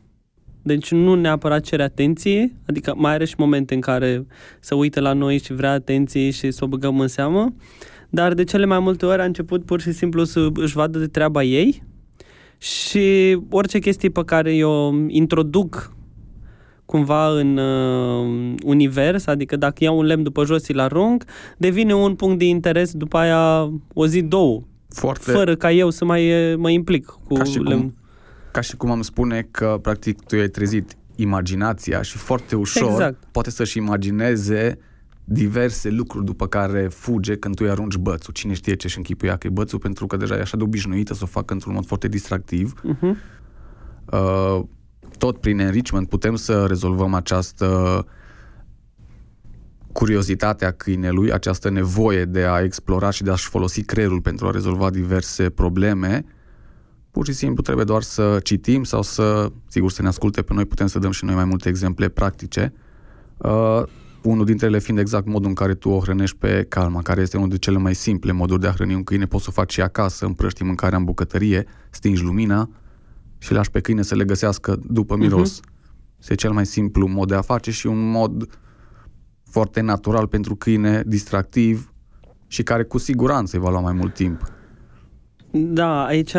Deci 0.63 0.91
nu 0.93 1.15
neapărat 1.15 1.63
cere 1.63 1.83
atenție, 1.83 2.53
adică 2.67 2.95
mai 2.97 3.13
are 3.13 3.25
și 3.25 3.35
momente 3.39 3.75
în 3.75 3.81
care 3.81 4.27
se 4.61 4.75
uită 4.75 5.01
la 5.01 5.13
noi 5.13 5.39
și 5.39 5.53
vrea 5.53 5.73
atenție 5.73 6.31
și 6.31 6.51
să 6.51 6.65
o 6.65 6.69
băgăm 6.69 7.01
în 7.01 7.09
seamă, 7.09 7.55
dar 8.11 8.35
de 8.35 8.45
cele 8.45 8.65
mai 8.65 8.79
multe 8.79 9.07
ori 9.07 9.21
a 9.21 9.25
început 9.25 9.65
pur 9.65 9.81
și 9.81 9.93
simplu 9.93 10.25
să 10.25 10.49
își 10.55 10.75
vadă 10.75 10.99
de 10.99 11.07
treaba 11.07 11.43
ei 11.43 11.83
și 12.63 13.39
orice 13.51 13.79
chestie 13.79 14.09
pe 14.09 14.25
care 14.25 14.55
eu 14.55 15.05
introduc 15.09 15.93
cumva 16.85 17.29
în 17.29 17.57
uh, 17.57 18.55
univers, 18.65 19.27
adică 19.27 19.57
dacă 19.57 19.85
iau 19.85 19.99
un 19.99 20.05
lemn 20.05 20.23
după 20.23 20.45
jos 20.45 20.65
și-l 20.65 20.79
arunc, 20.79 21.25
devine 21.59 21.95
un 21.95 22.15
punct 22.15 22.39
de 22.39 22.45
interes 22.45 22.93
după 22.93 23.17
aia 23.17 23.73
o 23.95 24.07
zi, 24.07 24.23
două. 24.23 24.63
Foarte... 24.89 25.31
Fără 25.31 25.57
ca 25.57 25.73
eu 25.73 25.91
să 25.91 26.05
mai 26.05 26.55
mă 26.59 26.71
implic 26.71 27.07
cu 27.07 27.35
ca 27.35 27.45
și 27.45 27.59
lemn. 27.59 27.81
Cum, 27.81 27.95
ca 28.53 28.61
și 28.61 28.77
cum 28.77 28.91
am 28.91 29.03
spune 29.03 29.49
că 29.51 29.79
practic 29.83 30.23
tu 30.23 30.35
ai 30.35 30.49
trezit 30.49 30.97
imaginația 31.17 32.03
și 32.03 32.17
foarte 32.17 32.57
ușor 32.57 32.91
Exact. 32.91 33.25
poate 33.31 33.51
să-și 33.51 33.79
imagineze 33.79 34.79
diverse 35.33 35.91
lucruri 35.91 36.25
după 36.25 36.47
care 36.47 36.89
fuge 36.89 37.37
când 37.37 37.55
tu 37.55 37.65
îi 37.65 37.71
arunci 37.71 37.97
bățul. 37.97 38.33
Cine 38.33 38.53
știe 38.53 38.75
ce 38.75 38.89
și 38.89 38.97
închipuia 38.97 39.37
că 39.37 39.47
e 39.47 39.51
bățul, 39.51 39.79
pentru 39.79 40.07
că 40.07 40.17
deja 40.17 40.37
e 40.37 40.41
așa 40.41 40.57
de 40.57 40.63
obișnuită 40.63 41.15
să 41.15 41.21
o 41.23 41.27
facă 41.27 41.53
într-un 41.53 41.75
mod 41.75 41.87
foarte 41.87 42.09
distractiv. 42.09 42.75
Uh-huh. 42.75 43.15
Uh, 44.13 44.61
tot 45.19 45.39
prin 45.39 45.59
enrichment 45.59 46.09
putem 46.09 46.35
să 46.35 46.65
rezolvăm 46.67 47.15
această 47.15 48.07
curiozitatea 49.93 50.71
câinelui, 50.71 51.33
această 51.33 51.71
nevoie 51.71 52.25
de 52.25 52.43
a 52.43 52.61
explora 52.61 53.11
și 53.11 53.23
de 53.23 53.31
a-și 53.31 53.49
folosi 53.49 53.83
creierul 53.83 54.21
pentru 54.21 54.47
a 54.47 54.51
rezolva 54.51 54.91
diverse 54.91 55.51
probleme. 55.51 56.25
Pur 57.11 57.27
și 57.27 57.33
simplu 57.33 57.63
trebuie 57.63 57.85
doar 57.85 58.03
să 58.03 58.41
citim 58.43 58.85
sau 58.85 59.03
să, 59.03 59.53
sigur, 59.69 59.91
să 59.91 60.03
ne 60.03 60.09
asculte 60.09 60.43
pe 60.43 60.55
noi, 60.55 60.65
putem 60.65 60.87
să 60.87 60.99
dăm 60.99 61.11
și 61.11 61.25
noi 61.25 61.35
mai 61.35 61.45
multe 61.45 61.69
exemple 61.69 62.09
practice. 62.09 62.73
Uh, 63.37 63.83
unul 64.23 64.45
dintre 64.45 64.67
ele 64.67 64.79
fiind 64.79 64.99
exact 64.99 65.27
modul 65.27 65.49
în 65.49 65.55
care 65.55 65.75
tu 65.75 65.89
o 65.89 65.99
hrănești 65.99 66.37
pe 66.37 66.67
calma, 66.69 67.03
care 67.03 67.21
este 67.21 67.37
unul 67.37 67.49
dintre 67.49 67.71
cele 67.71 67.83
mai 67.83 67.95
simple 67.95 68.33
moduri 68.33 68.61
de 68.61 68.67
a 68.67 68.73
hrăni 68.73 68.95
un 68.95 69.05
câine. 69.05 69.27
Poți 69.27 69.43
să 69.45 69.49
o 69.51 69.53
faci 69.53 69.73
și 69.73 69.81
acasă, 69.81 70.27
împrăști 70.27 70.63
mâncarea 70.63 70.99
în 70.99 71.05
bucătărie, 71.05 71.67
stingi 71.91 72.23
lumina 72.23 72.69
și 73.39 73.53
lași 73.53 73.71
pe 73.71 73.81
câine 73.81 74.03
să 74.03 74.15
le 74.15 74.25
găsească 74.25 74.81
după 74.87 75.17
miros. 75.17 75.61
Uh-huh. 75.61 75.71
Este 76.19 76.35
cel 76.35 76.53
mai 76.53 76.67
simplu 76.67 77.07
mod 77.07 77.29
de 77.29 77.35
a 77.35 77.41
face 77.41 77.71
și 77.71 77.87
un 77.87 78.11
mod 78.11 78.59
foarte 79.51 79.81
natural 79.81 80.27
pentru 80.27 80.55
câine, 80.57 81.03
distractiv 81.07 81.93
și 82.47 82.63
care 82.63 82.83
cu 82.83 82.99
siguranță 82.99 83.57
îi 83.57 83.63
va 83.63 83.71
lua 83.71 83.81
mai 83.81 83.93
mult 83.93 84.15
timp. 84.15 84.53
Da, 85.51 86.05
aici 86.05 86.35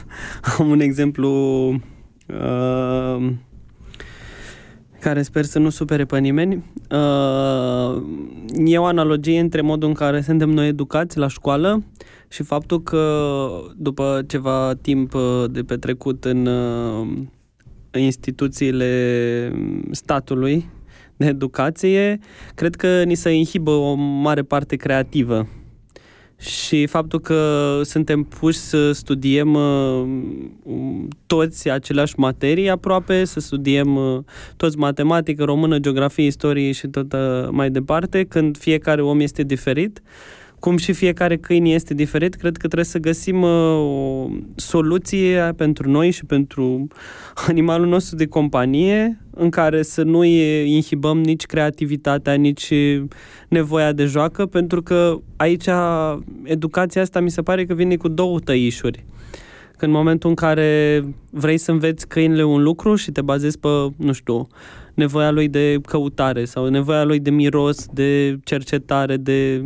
am 0.58 0.68
un 0.68 0.80
exemplu 0.80 1.30
uh, 2.26 3.32
care 5.00 5.22
sper 5.22 5.44
să 5.44 5.58
nu 5.58 5.68
supere 5.68 6.04
pe 6.04 6.18
nimeni. 6.18 6.64
Uh, 6.90 8.02
e 8.64 8.78
o 8.78 8.84
analogie 8.84 9.40
între 9.40 9.60
modul 9.60 9.88
în 9.88 9.94
care 9.94 10.20
suntem 10.20 10.50
noi 10.50 10.68
educați 10.68 11.18
la 11.18 11.28
școală 11.28 11.84
și 12.28 12.42
faptul 12.42 12.82
că 12.82 13.48
după 13.76 14.24
ceva 14.26 14.74
timp 14.80 15.14
uh, 15.14 15.44
de 15.50 15.62
petrecut 15.62 16.24
în 16.24 16.46
uh, 16.46 17.08
instituțiile 18.00 19.52
statului 19.90 20.70
de 21.16 21.26
educație, 21.26 22.18
cred 22.54 22.74
că 22.74 23.02
ni 23.02 23.14
se 23.14 23.30
inhibă 23.30 23.70
o 23.70 23.94
mare 23.94 24.42
parte 24.42 24.76
creativă 24.76 25.46
și 26.38 26.86
faptul 26.86 27.20
că 27.20 27.80
suntem 27.84 28.22
puși 28.22 28.58
să 28.58 28.92
studiem 28.92 29.54
uh, 29.54 30.06
toți 31.26 31.70
aceleași 31.70 32.14
materii 32.16 32.70
aproape, 32.70 33.24
să 33.24 33.40
studiem 33.40 33.96
uh, 33.96 34.18
toți 34.56 34.78
matematică, 34.78 35.44
română, 35.44 35.78
geografie, 35.78 36.26
istorie 36.26 36.72
și 36.72 36.86
tot 36.86 37.12
uh, 37.12 37.48
mai 37.50 37.70
departe, 37.70 38.24
când 38.24 38.58
fiecare 38.58 39.02
om 39.02 39.20
este 39.20 39.42
diferit, 39.42 40.02
cum 40.60 40.76
și 40.76 40.92
fiecare 40.92 41.36
câine 41.36 41.68
este 41.68 41.94
diferit, 41.94 42.34
cred 42.34 42.52
că 42.52 42.66
trebuie 42.66 42.84
să 42.84 42.98
găsim 42.98 43.42
o 43.42 44.28
soluție 44.54 45.52
pentru 45.56 45.90
noi 45.90 46.10
și 46.10 46.24
pentru 46.24 46.88
animalul 47.48 47.88
nostru 47.88 48.16
de 48.16 48.26
companie 48.26 49.20
în 49.30 49.50
care 49.50 49.82
să 49.82 50.02
nu 50.02 50.24
inhibăm 50.24 51.18
nici 51.18 51.46
creativitatea, 51.46 52.34
nici 52.34 52.72
nevoia 53.48 53.92
de 53.92 54.04
joacă, 54.04 54.46
pentru 54.46 54.82
că 54.82 55.18
aici 55.36 55.66
educația 56.42 57.02
asta 57.02 57.20
mi 57.20 57.30
se 57.30 57.42
pare 57.42 57.64
că 57.64 57.74
vine 57.74 57.96
cu 57.96 58.08
două 58.08 58.38
tăișuri. 58.38 59.04
Că 59.76 59.84
în 59.84 59.90
momentul 59.90 60.28
în 60.28 60.34
care 60.34 61.04
vrei 61.30 61.58
să 61.58 61.70
înveți 61.70 62.08
câinele 62.08 62.44
un 62.44 62.62
lucru 62.62 62.94
și 62.94 63.10
te 63.10 63.22
bazezi 63.22 63.58
pe, 63.58 63.68
nu 63.96 64.12
știu, 64.12 64.46
nevoia 64.94 65.30
lui 65.30 65.48
de 65.48 65.76
căutare 65.86 66.44
sau 66.44 66.68
nevoia 66.68 67.04
lui 67.04 67.20
de 67.20 67.30
miros, 67.30 67.86
de 67.92 68.38
cercetare, 68.44 69.16
de 69.16 69.62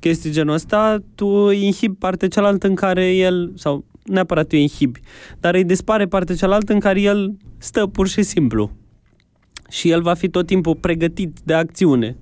chestii 0.00 0.30
genul 0.30 0.54
ăsta, 0.54 0.98
tu 1.14 1.50
inhibi 1.50 1.94
partea 1.94 2.28
cealaltă 2.28 2.66
în 2.66 2.74
care 2.74 3.14
el, 3.14 3.52
sau 3.54 3.84
neapărat 4.04 4.46
tu 4.46 4.56
inhibi, 4.56 5.00
dar 5.40 5.54
îi 5.54 5.64
dispare 5.64 6.06
partea 6.06 6.34
cealaltă 6.34 6.72
în 6.72 6.80
care 6.80 7.00
el 7.00 7.36
stă 7.58 7.86
pur 7.86 8.08
și 8.08 8.22
simplu. 8.22 8.70
Și 9.70 9.90
el 9.90 10.02
va 10.02 10.14
fi 10.14 10.28
tot 10.28 10.46
timpul 10.46 10.76
pregătit 10.76 11.38
de 11.44 11.54
acțiune. 11.54 12.16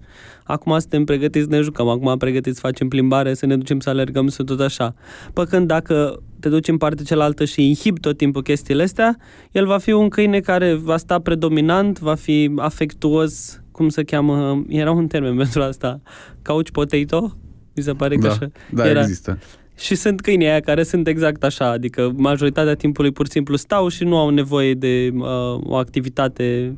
Acum 0.45 0.79
suntem 0.79 1.05
pregătiți 1.05 1.45
să 1.45 1.51
ne 1.51 1.61
jucăm, 1.61 1.89
acum 1.89 2.17
pregătiți 2.17 2.55
să 2.55 2.67
facem 2.67 2.89
plimbare, 2.89 3.35
să 3.35 3.47
ne 3.47 3.57
ducem 3.57 3.81
să 3.81 3.91
alergăm, 3.91 4.29
să 4.29 4.43
tot 4.43 4.61
așa. 4.61 4.95
Păcând 5.33 5.67
dacă 5.67 6.23
te 6.41 6.49
duci 6.49 6.69
în 6.69 6.77
partea 6.77 7.05
cealaltă 7.05 7.45
și 7.45 7.67
inhibi 7.67 8.01
tot 8.01 8.17
timpul 8.17 8.43
chestiile 8.43 8.83
astea, 8.83 9.17
el 9.53 9.67
va 9.67 9.79
fi 9.79 9.93
un 9.93 10.09
câine 10.09 10.41
care 10.41 10.75
va 10.75 10.97
sta 10.97 11.19
predominant, 11.19 11.99
va 11.99 12.15
fi 12.15 12.53
afectuos, 12.57 13.61
cum 13.71 13.89
se 13.89 14.03
cheamă, 14.03 14.65
era 14.69 14.91
un 14.91 15.07
termen 15.07 15.37
pentru 15.43 15.63
asta, 15.63 16.01
couch 16.43 16.71
potato, 16.71 17.37
mi 17.77 17.83
se 17.83 17.93
pare 17.93 18.15
că 18.17 18.27
da, 18.27 18.33
așa 18.33 18.51
da, 18.71 18.89
era. 18.89 19.01
există. 19.01 19.39
Și 19.77 19.95
sunt 19.95 20.21
câinii 20.21 20.47
aia 20.47 20.61
care 20.61 20.83
sunt 20.83 21.07
exact 21.07 21.45
așa, 21.45 21.71
adică 21.71 22.13
majoritatea 22.17 22.75
timpului 22.75 23.13
pur 23.13 23.27
și 23.27 23.33
simplu 23.33 23.57
stau 23.57 23.89
și 23.89 24.05
nu 24.05 24.17
au 24.17 24.29
nevoie 24.29 24.75
de 24.75 25.11
uh, 25.15 25.23
o 25.63 25.75
activitate 25.75 26.77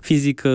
fizică 0.00 0.50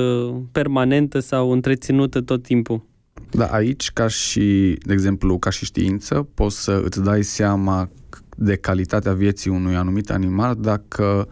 permanentă 0.52 1.20
sau 1.20 1.52
întreținută 1.52 2.22
tot 2.22 2.44
timpul. 2.44 2.86
Da, 3.32 3.46
aici, 3.46 3.92
ca 3.92 4.08
și, 4.08 4.78
de 4.86 4.94
exemplu, 4.94 5.38
ca 5.38 5.50
și 5.50 5.66
știință, 5.66 6.28
poți 6.34 6.64
să 6.64 6.82
îți 6.86 7.04
dai 7.04 7.24
seama 7.24 7.90
de 8.38 8.56
calitatea 8.56 9.14
vieții 9.14 9.52
unui 9.52 9.76
anumit 9.76 10.10
animal 10.10 10.56
dacă 10.60 11.28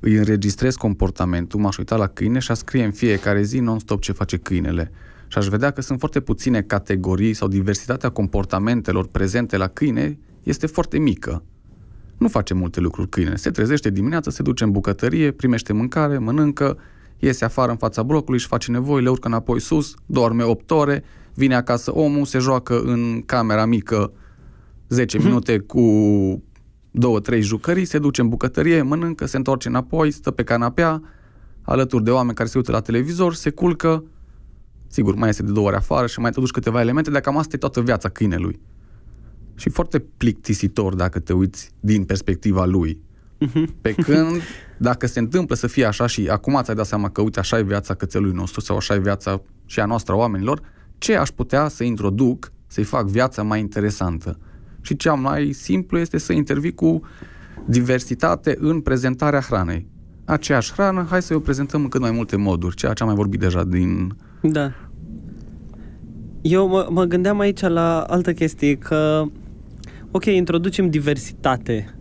îi 0.00 0.14
înregistrezi 0.14 0.78
comportamentul, 0.78 1.60
m-aș 1.60 1.76
uita 1.76 1.96
la 1.96 2.06
câine 2.06 2.38
și 2.38 2.50
a 2.50 2.54
scrie 2.54 2.84
în 2.84 2.92
fiecare 2.92 3.42
zi 3.42 3.58
non-stop 3.58 4.00
ce 4.00 4.12
face 4.12 4.36
câinele. 4.36 4.90
Și 5.32 5.38
aș 5.38 5.46
vedea 5.46 5.70
că 5.70 5.80
sunt 5.80 5.98
foarte 5.98 6.20
puține 6.20 6.62
categorii 6.62 7.34
sau 7.34 7.48
diversitatea 7.48 8.08
comportamentelor 8.08 9.06
prezente 9.06 9.56
la 9.56 9.66
câine 9.66 10.18
este 10.42 10.66
foarte 10.66 10.98
mică. 10.98 11.42
Nu 12.18 12.28
face 12.28 12.54
multe 12.54 12.80
lucruri 12.80 13.08
câine. 13.08 13.36
Se 13.36 13.50
trezește 13.50 13.90
dimineața, 13.90 14.30
se 14.30 14.42
duce 14.42 14.64
în 14.64 14.70
bucătărie, 14.70 15.30
primește 15.30 15.72
mâncare, 15.72 16.18
mănâncă, 16.18 16.78
iese 17.18 17.44
afară 17.44 17.70
în 17.70 17.76
fața 17.76 18.02
blocului, 18.02 18.38
își 18.38 18.46
face 18.46 18.70
nevoile, 18.70 19.10
urcă 19.10 19.28
înapoi 19.28 19.60
sus, 19.60 19.94
doarme 20.06 20.42
8 20.42 20.70
ore, 20.70 21.04
vine 21.34 21.54
acasă 21.54 21.94
omul, 21.94 22.24
se 22.24 22.38
joacă 22.38 22.80
în 22.80 23.22
camera 23.26 23.64
mică 23.66 24.12
10 24.88 25.16
mhm. 25.16 25.26
minute 25.26 25.58
cu 25.58 25.82
două, 26.90 27.20
trei 27.20 27.42
jucării, 27.42 27.84
se 27.84 27.98
duce 27.98 28.20
în 28.20 28.28
bucătărie, 28.28 28.82
mănâncă, 28.82 29.26
se 29.26 29.36
întoarce 29.36 29.68
înapoi, 29.68 30.10
stă 30.10 30.30
pe 30.30 30.42
canapea, 30.42 31.02
alături 31.62 32.04
de 32.04 32.10
oameni 32.10 32.34
care 32.34 32.48
se 32.48 32.58
uită 32.58 32.72
la 32.72 32.80
televizor, 32.80 33.34
se 33.34 33.50
culcă, 33.50 34.04
Sigur, 34.92 35.14
mai 35.14 35.28
este 35.28 35.42
de 35.42 35.52
două 35.52 35.66
ori 35.66 35.76
afară 35.76 36.06
și 36.06 36.20
mai 36.20 36.30
te 36.30 36.40
duci 36.40 36.50
câteva 36.50 36.80
elemente, 36.80 37.10
dar 37.10 37.20
cam 37.20 37.38
asta 37.38 37.50
e 37.54 37.58
toată 37.58 37.80
viața 37.80 38.08
câinelui. 38.08 38.60
Și 39.54 39.68
foarte 39.68 39.98
plictisitor 39.98 40.94
dacă 40.94 41.18
te 41.18 41.32
uiți 41.32 41.70
din 41.80 42.04
perspectiva 42.04 42.64
lui. 42.64 43.00
Pe 43.80 43.92
când, 43.92 44.40
dacă 44.76 45.06
se 45.06 45.18
întâmplă 45.18 45.54
să 45.54 45.66
fie 45.66 45.84
așa 45.84 46.06
și 46.06 46.28
acum 46.28 46.60
ți-ai 46.62 46.76
dat 46.76 46.86
seama 46.86 47.10
că, 47.10 47.20
uite, 47.20 47.38
așa 47.38 47.58
e 47.58 47.62
viața 47.62 47.94
cățelului 47.94 48.34
nostru 48.34 48.60
sau 48.60 48.76
așa 48.76 48.94
e 48.94 48.98
viața 48.98 49.42
și 49.66 49.80
a 49.80 49.84
noastră 49.84 50.14
a 50.14 50.16
oamenilor, 50.16 50.60
ce 50.98 51.16
aș 51.16 51.28
putea 51.28 51.68
să 51.68 51.84
introduc 51.84 52.52
să-i 52.66 52.84
fac 52.84 53.06
viața 53.06 53.42
mai 53.42 53.60
interesantă? 53.60 54.38
Și 54.80 54.96
cea 54.96 55.14
mai 55.14 55.52
simplu 55.52 55.98
este 55.98 56.18
să 56.18 56.32
intervii 56.32 56.74
cu 56.74 57.00
diversitate 57.66 58.56
în 58.58 58.80
prezentarea 58.80 59.40
hranei. 59.40 59.86
Aceeași 60.24 60.72
hrană, 60.72 61.06
hai 61.08 61.22
să 61.22 61.34
o 61.34 61.38
prezentăm 61.38 61.82
în 61.82 61.88
cât 61.88 62.00
mai 62.00 62.10
multe 62.10 62.36
moduri, 62.36 62.76
ceea 62.76 62.92
ce 62.92 63.02
am 63.02 63.08
mai 63.08 63.18
vorbit 63.18 63.40
deja 63.40 63.64
din... 63.64 64.16
Da. 64.42 64.72
Eu 66.40 66.68
mă, 66.68 66.86
mă 66.90 67.04
gândeam 67.04 67.38
aici 67.38 67.60
la 67.60 68.00
altă 68.00 68.32
chestie, 68.32 68.76
că, 68.76 69.24
ok, 70.10 70.24
introducem 70.24 70.90
diversitate 70.90 71.94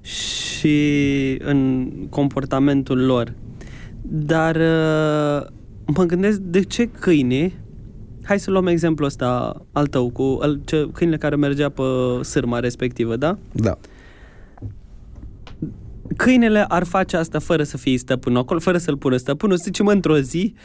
și 0.00 1.36
în 1.44 1.90
comportamentul 2.10 3.04
lor, 3.04 3.32
dar 4.02 4.56
uh, 4.56 5.46
mă 5.96 6.04
gândesc 6.04 6.38
de 6.38 6.62
ce 6.62 6.88
câine, 6.88 7.52
hai 8.22 8.40
să 8.40 8.50
luăm 8.50 8.66
exemplul 8.66 9.08
ăsta 9.08 9.60
al 9.72 9.86
tău, 9.86 10.10
cu 10.10 10.38
al, 10.40 10.60
ce, 10.64 10.88
câinele 10.92 11.18
care 11.18 11.36
mergea 11.36 11.68
pe 11.68 11.82
sârma 12.22 12.58
respectivă, 12.58 13.16
da? 13.16 13.38
Da. 13.52 13.78
câinele 16.16 16.64
ar 16.68 16.84
face 16.84 17.16
asta 17.16 17.38
fără 17.38 17.62
să 17.62 17.76
fie 17.76 17.98
stăpân 17.98 18.36
acolo, 18.36 18.60
fără 18.60 18.78
să-l 18.78 18.96
pună 18.96 19.16
stăpânul, 19.16 19.56
să 19.56 19.62
zicem 19.64 19.86
într-o 19.86 20.18
zi, 20.18 20.54
uh, 20.54 20.60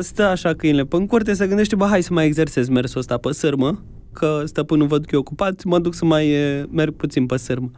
stă 0.00 0.22
așa 0.22 0.54
câinele 0.54 0.84
pe 0.84 0.96
în 0.96 1.06
curte, 1.06 1.32
se 1.32 1.46
gândește, 1.46 1.76
bă, 1.76 1.84
hai 1.84 2.02
să 2.02 2.12
mai 2.12 2.26
exersez 2.26 2.68
mersul 2.68 3.00
ăsta 3.00 3.16
pe 3.16 3.32
sârmă, 3.32 3.82
că 4.12 4.42
stăpânul 4.44 4.86
văd 4.86 5.04
că 5.04 5.14
e 5.14 5.18
ocupat, 5.18 5.64
mă 5.64 5.78
duc 5.78 5.94
să 5.94 6.04
mai 6.04 6.32
uh, 6.32 6.64
merg 6.70 6.94
puțin 6.94 7.26
pe 7.26 7.36
sârmă. 7.36 7.70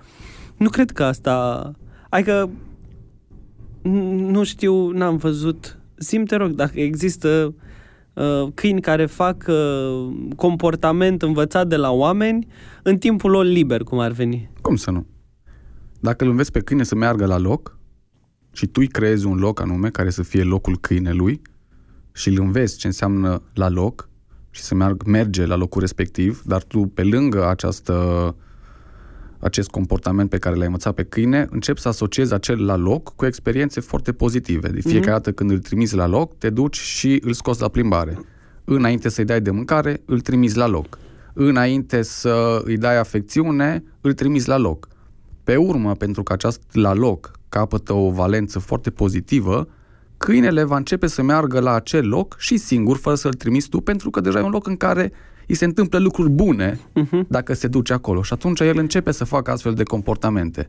Nu 0.56 0.68
cred 0.68 0.90
că 0.90 1.04
asta... 1.04 1.70
Adică, 2.08 2.50
n- 3.80 4.30
nu 4.30 4.44
știu, 4.44 4.90
n-am 4.90 5.16
văzut. 5.16 5.78
Sim, 5.94 6.24
te 6.24 6.36
rog, 6.36 6.50
dacă 6.50 6.80
există 6.80 7.54
uh, 8.12 8.48
câini 8.54 8.80
care 8.80 9.06
fac 9.06 9.44
uh, 9.48 10.08
comportament 10.36 11.22
învățat 11.22 11.66
de 11.66 11.76
la 11.76 11.90
oameni 11.90 12.46
în 12.82 12.98
timpul 12.98 13.30
lor 13.30 13.44
liber, 13.44 13.82
cum 13.82 13.98
ar 13.98 14.10
veni. 14.10 14.50
Cum 14.60 14.76
să 14.76 14.90
nu? 14.90 15.06
Dacă 16.00 16.24
îl 16.24 16.30
înveți 16.30 16.52
pe 16.52 16.60
câine 16.60 16.82
să 16.82 16.94
meargă 16.94 17.26
la 17.26 17.38
loc 17.38 17.78
și 18.52 18.66
tu 18.66 18.80
îi 18.80 18.88
creezi 18.88 19.26
un 19.26 19.38
loc 19.38 19.60
anume 19.60 19.90
care 19.90 20.10
să 20.10 20.22
fie 20.22 20.42
locul 20.42 20.78
câinelui 20.78 21.40
și 22.12 22.28
îl 22.28 22.40
înveți 22.40 22.78
ce 22.78 22.86
înseamnă 22.86 23.42
la 23.54 23.68
loc 23.68 24.08
și 24.50 24.62
să 24.62 24.74
meargă, 24.74 25.04
merge 25.10 25.46
la 25.46 25.54
locul 25.56 25.80
respectiv, 25.80 26.42
dar 26.44 26.62
tu 26.62 26.80
pe 26.80 27.02
lângă 27.02 27.48
această, 27.48 28.34
acest 29.38 29.68
comportament 29.68 30.30
pe 30.30 30.38
care 30.38 30.56
l-ai 30.56 30.66
învățat 30.66 30.94
pe 30.94 31.04
câine, 31.04 31.46
începi 31.50 31.80
să 31.80 31.88
asociezi 31.88 32.34
acel 32.34 32.64
la 32.64 32.76
loc 32.76 33.14
cu 33.16 33.26
experiențe 33.26 33.80
foarte 33.80 34.12
pozitive. 34.12 34.68
De 34.68 34.80
fiecare 34.80 35.04
mm-hmm. 35.04 35.12
dată 35.12 35.32
când 35.32 35.50
îl 35.50 35.58
trimiți 35.58 35.94
la 35.94 36.06
loc, 36.06 36.38
te 36.38 36.50
duci 36.50 36.76
și 36.76 37.20
îl 37.24 37.32
scoți 37.32 37.60
la 37.60 37.68
plimbare. 37.68 38.18
Înainte 38.64 39.08
să-i 39.08 39.24
dai 39.24 39.40
de 39.40 39.50
mâncare, 39.50 40.02
îl 40.04 40.20
trimiți 40.20 40.56
la 40.56 40.66
loc. 40.66 40.98
Înainte 41.32 42.02
să 42.02 42.62
îi 42.64 42.76
dai 42.76 42.98
afecțiune, 42.98 43.82
îl 44.00 44.12
trimiți 44.12 44.48
la 44.48 44.56
loc. 44.56 44.88
Pe 45.44 45.56
urmă, 45.56 45.94
pentru 45.94 46.22
că 46.22 46.32
aceast 46.32 46.62
la 46.72 46.94
loc 46.94 47.30
capătă 47.48 47.92
o 47.92 48.10
valență 48.10 48.58
foarte 48.58 48.90
pozitivă, 48.90 49.68
câinele 50.24 50.64
va 50.64 50.76
începe 50.76 51.06
să 51.06 51.22
meargă 51.22 51.60
la 51.60 51.72
acel 51.74 52.08
loc 52.08 52.36
și 52.38 52.56
singur, 52.56 52.96
fără 52.96 53.14
să-l 53.14 53.32
trimiți 53.32 53.68
tu, 53.68 53.80
pentru 53.80 54.10
că 54.10 54.20
deja 54.20 54.38
e 54.38 54.42
un 54.42 54.50
loc 54.50 54.66
în 54.66 54.76
care 54.76 55.12
îi 55.46 55.54
se 55.54 55.64
întâmplă 55.64 55.98
lucruri 55.98 56.30
bune 56.30 56.74
uh-huh. 56.74 57.26
dacă 57.28 57.54
se 57.54 57.68
duce 57.68 57.92
acolo. 57.92 58.22
Și 58.22 58.32
atunci 58.32 58.60
el 58.60 58.78
începe 58.78 59.10
să 59.10 59.24
facă 59.24 59.50
astfel 59.50 59.74
de 59.74 59.82
comportamente. 59.82 60.68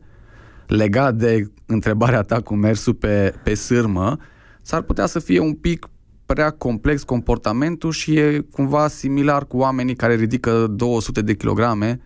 Legat 0.66 1.14
de 1.14 1.50
întrebarea 1.66 2.22
ta 2.22 2.40
cu 2.40 2.54
mersul 2.54 2.94
pe, 2.94 3.34
pe 3.42 3.54
sârmă, 3.54 4.16
s-ar 4.62 4.82
putea 4.82 5.06
să 5.06 5.18
fie 5.18 5.38
un 5.38 5.54
pic 5.54 5.88
prea 6.26 6.50
complex 6.50 7.02
comportamentul 7.02 7.90
și 7.90 8.16
e 8.16 8.46
cumva 8.50 8.88
similar 8.88 9.46
cu 9.46 9.56
oamenii 9.56 9.94
care 9.94 10.14
ridică 10.14 10.66
200 10.70 11.22
de 11.22 11.34
kilograme. 11.34 12.00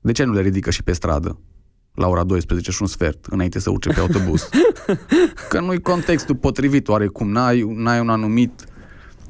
De 0.00 0.12
ce 0.12 0.24
nu 0.24 0.32
le 0.32 0.40
ridică 0.40 0.70
și 0.70 0.82
pe 0.82 0.92
stradă? 0.92 1.38
La 1.98 2.08
ora 2.08 2.24
12 2.24 2.70
și 2.70 2.78
un 2.80 2.88
sfert, 2.88 3.26
înainte 3.30 3.58
să 3.58 3.70
urce 3.70 3.88
pe 3.88 4.00
autobuz. 4.00 4.48
Că 5.50 5.60
nu-i 5.60 5.80
contextul 5.80 6.34
potrivit, 6.34 6.88
oarecum, 6.88 7.30
n-ai, 7.30 7.72
n-ai 7.74 8.00
un 8.00 8.08
anumit 8.08 8.64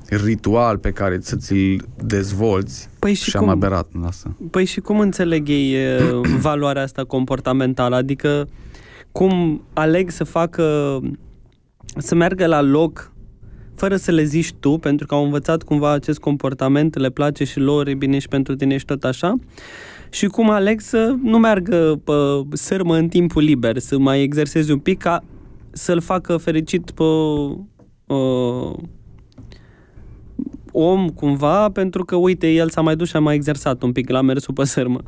ritual 0.09 0.79
pe 0.79 0.91
care 0.91 1.19
să 1.21 1.37
ți-l 1.37 1.85
dezvolți 2.05 2.89
Păi 2.99 3.15
și 3.15 3.31
și 3.31 3.37
cum- 3.37 3.49
am 3.49 3.55
aberat, 3.55 3.89
lasă. 4.03 4.37
Păi 4.51 4.65
și 4.65 4.81
cum 4.81 5.01
înțeleg 5.01 5.49
ei 5.49 5.73
e, 5.73 6.01
valoarea 6.49 6.83
asta 6.83 7.05
comportamentală? 7.05 7.97
Adică 7.97 8.49
cum 9.13 9.63
aleg 9.73 10.11
să 10.11 10.25
facă, 10.25 10.99
să 11.97 12.15
meargă 12.15 12.47
la 12.47 12.61
loc 12.61 13.13
fără 13.75 13.97
să 13.97 14.11
le 14.11 14.23
zici 14.23 14.53
tu, 14.61 14.79
pentru 14.79 15.07
că 15.07 15.15
au 15.15 15.25
învățat 15.25 15.63
cumva 15.63 15.93
acest 15.93 16.19
comportament, 16.19 16.97
le 16.97 17.11
place 17.11 17.45
și 17.45 17.59
lor, 17.59 17.89
e 17.89 17.95
bine 17.95 18.19
și 18.19 18.29
pentru 18.29 18.57
tine 18.57 18.77
și 18.77 18.85
tot 18.85 19.05
așa. 19.05 19.39
Și 20.11 20.27
cum 20.27 20.51
aleg 20.51 20.81
să 20.81 21.17
nu 21.23 21.39
meargă 21.39 22.01
pe 22.05 22.57
sârmă 22.57 22.97
în 22.97 23.09
timpul 23.09 23.43
liber, 23.43 23.79
să 23.79 23.99
mai 23.99 24.23
exerseze 24.23 24.73
un 24.73 24.79
pic 24.79 24.99
ca 24.99 25.25
să-l 25.71 26.01
facă 26.01 26.37
fericit 26.37 26.91
pe 26.91 27.03
uh, 27.03 28.73
om 30.73 31.09
cumva, 31.09 31.71
pentru 31.71 32.05
că, 32.05 32.17
uite, 32.17 32.51
el 32.51 32.69
s-a 32.69 32.81
mai 32.81 32.97
dus 32.97 33.09
și 33.09 33.17
a 33.17 33.21
mai 33.21 33.35
exersat 33.35 33.83
un 33.83 33.93
pic 33.93 34.11
la 34.11 34.21
mersul 34.21 34.55
pe 34.55 34.65
sârmă. 34.65 35.01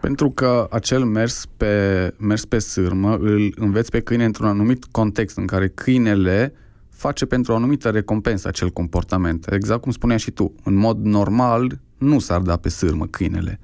Pentru 0.00 0.30
că 0.30 0.66
acel 0.70 1.04
mers 1.04 1.46
pe, 1.56 2.14
mers 2.18 2.44
pe 2.44 2.58
sârmă 2.58 3.16
îl 3.16 3.54
înveți 3.56 3.90
pe 3.90 4.00
câine 4.00 4.24
într-un 4.24 4.46
anumit 4.46 4.84
context 4.84 5.36
în 5.36 5.46
care 5.46 5.68
câinele 5.68 6.52
face 6.88 7.26
pentru 7.26 7.52
o 7.52 7.56
anumită 7.56 7.88
recompensă 7.88 8.48
acel 8.48 8.70
comportament. 8.70 9.46
Exact 9.50 9.80
cum 9.80 9.92
spuneai 9.92 10.18
și 10.18 10.30
tu, 10.30 10.54
în 10.64 10.74
mod 10.74 10.98
normal 11.04 11.80
nu 11.98 12.18
s-ar 12.18 12.40
da 12.40 12.56
pe 12.56 12.68
sârmă 12.68 13.06
câinele, 13.06 13.60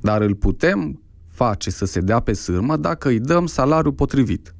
dar 0.00 0.20
îl 0.20 0.34
putem 0.34 1.02
face 1.28 1.70
să 1.70 1.84
se 1.84 2.00
dea 2.00 2.20
pe 2.20 2.32
sârmă 2.32 2.76
dacă 2.76 3.08
îi 3.08 3.20
dăm 3.20 3.46
salariul 3.46 3.92
potrivit. 3.92 4.54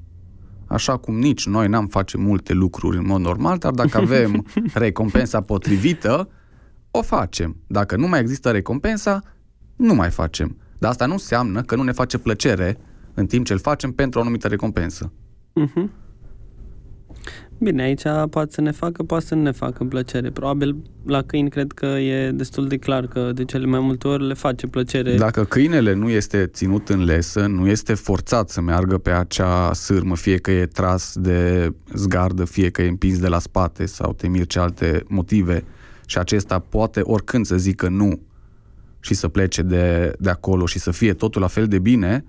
Așa 0.67 0.97
cum 0.97 1.19
nici 1.19 1.47
noi 1.47 1.69
n-am 1.69 1.87
face 1.87 2.17
multe 2.17 2.53
lucruri 2.53 2.97
în 2.97 3.07
mod 3.07 3.21
normal, 3.21 3.59
dar 3.59 3.73
dacă 3.73 3.99
avem 4.05 4.47
recompensa 4.75 5.41
potrivită, 5.41 6.29
o 6.91 7.03
facem. 7.03 7.57
Dacă 7.67 7.97
nu 7.97 8.09
mai 8.09 8.21
există 8.21 8.51
recompensa, 8.51 9.23
nu 9.77 9.95
mai 9.95 10.11
facem. 10.11 10.57
Dar 10.79 10.91
asta 10.91 11.07
nu 11.07 11.13
înseamnă 11.13 11.63
că 11.63 11.77
nu 11.77 11.83
ne 11.83 11.93
face 11.93 12.19
plăcere 12.19 12.79
în 13.15 13.27
timp 13.27 13.47
ce 13.47 13.53
îl 13.53 13.59
facem 13.59 13.93
pentru 13.93 14.19
o 14.19 14.23
anumită 14.23 14.49
recompensă. 14.49 15.13
Mhm. 15.55 15.91
Bine, 17.61 17.83
aici 17.83 18.03
poate 18.31 18.53
să 18.53 18.61
ne 18.61 18.71
facă, 18.71 19.03
poate 19.03 19.25
să 19.25 19.35
nu 19.35 19.43
ne 19.43 19.51
facă 19.51 19.85
plăcere. 19.85 20.31
Probabil 20.31 20.77
la 21.07 21.23
câini 21.23 21.51
cred 21.51 21.73
că 21.73 21.87
e 21.87 22.31
destul 22.31 22.69
de 22.69 22.77
clar 22.77 23.07
că 23.07 23.33
de 23.35 23.45
cele 23.45 23.67
mai 23.67 23.81
multe 23.81 24.09
ori 24.09 24.27
le 24.27 24.35
face 24.35 24.67
plăcere. 24.67 25.17
Dacă 25.17 25.45
câinele 25.45 25.93
nu 25.93 26.09
este 26.09 26.47
ținut 26.47 26.89
în 26.89 27.05
lesă, 27.05 27.47
nu 27.47 27.69
este 27.69 27.95
forțat 27.95 28.49
să 28.49 28.61
meargă 28.61 28.99
pe 28.99 29.11
acea 29.11 29.73
sârmă, 29.73 30.17
fie 30.17 30.37
că 30.37 30.51
e 30.51 30.67
tras 30.67 31.17
de 31.17 31.71
zgardă, 31.95 32.45
fie 32.45 32.71
că 32.71 32.83
e 32.83 32.89
împins 32.89 33.19
de 33.19 33.29
la 33.29 33.39
spate 33.39 33.87
sau 33.87 34.13
temir 34.13 34.47
ce 34.47 34.59
alte 34.59 35.05
motive 35.09 35.65
și 36.07 36.19
acesta 36.19 36.59
poate 36.59 37.01
oricând 37.01 37.47
să 37.47 37.57
zică 37.57 37.89
nu 37.89 38.21
și 39.01 39.15
să 39.15 39.29
plece 39.29 39.63
de, 39.63 40.13
de 40.19 40.31
acolo 40.31 40.67
și 40.67 40.79
să 40.79 40.91
fie 40.91 41.13
totul 41.13 41.41
la 41.41 41.47
fel 41.47 41.67
de 41.67 41.79
bine, 41.79 42.25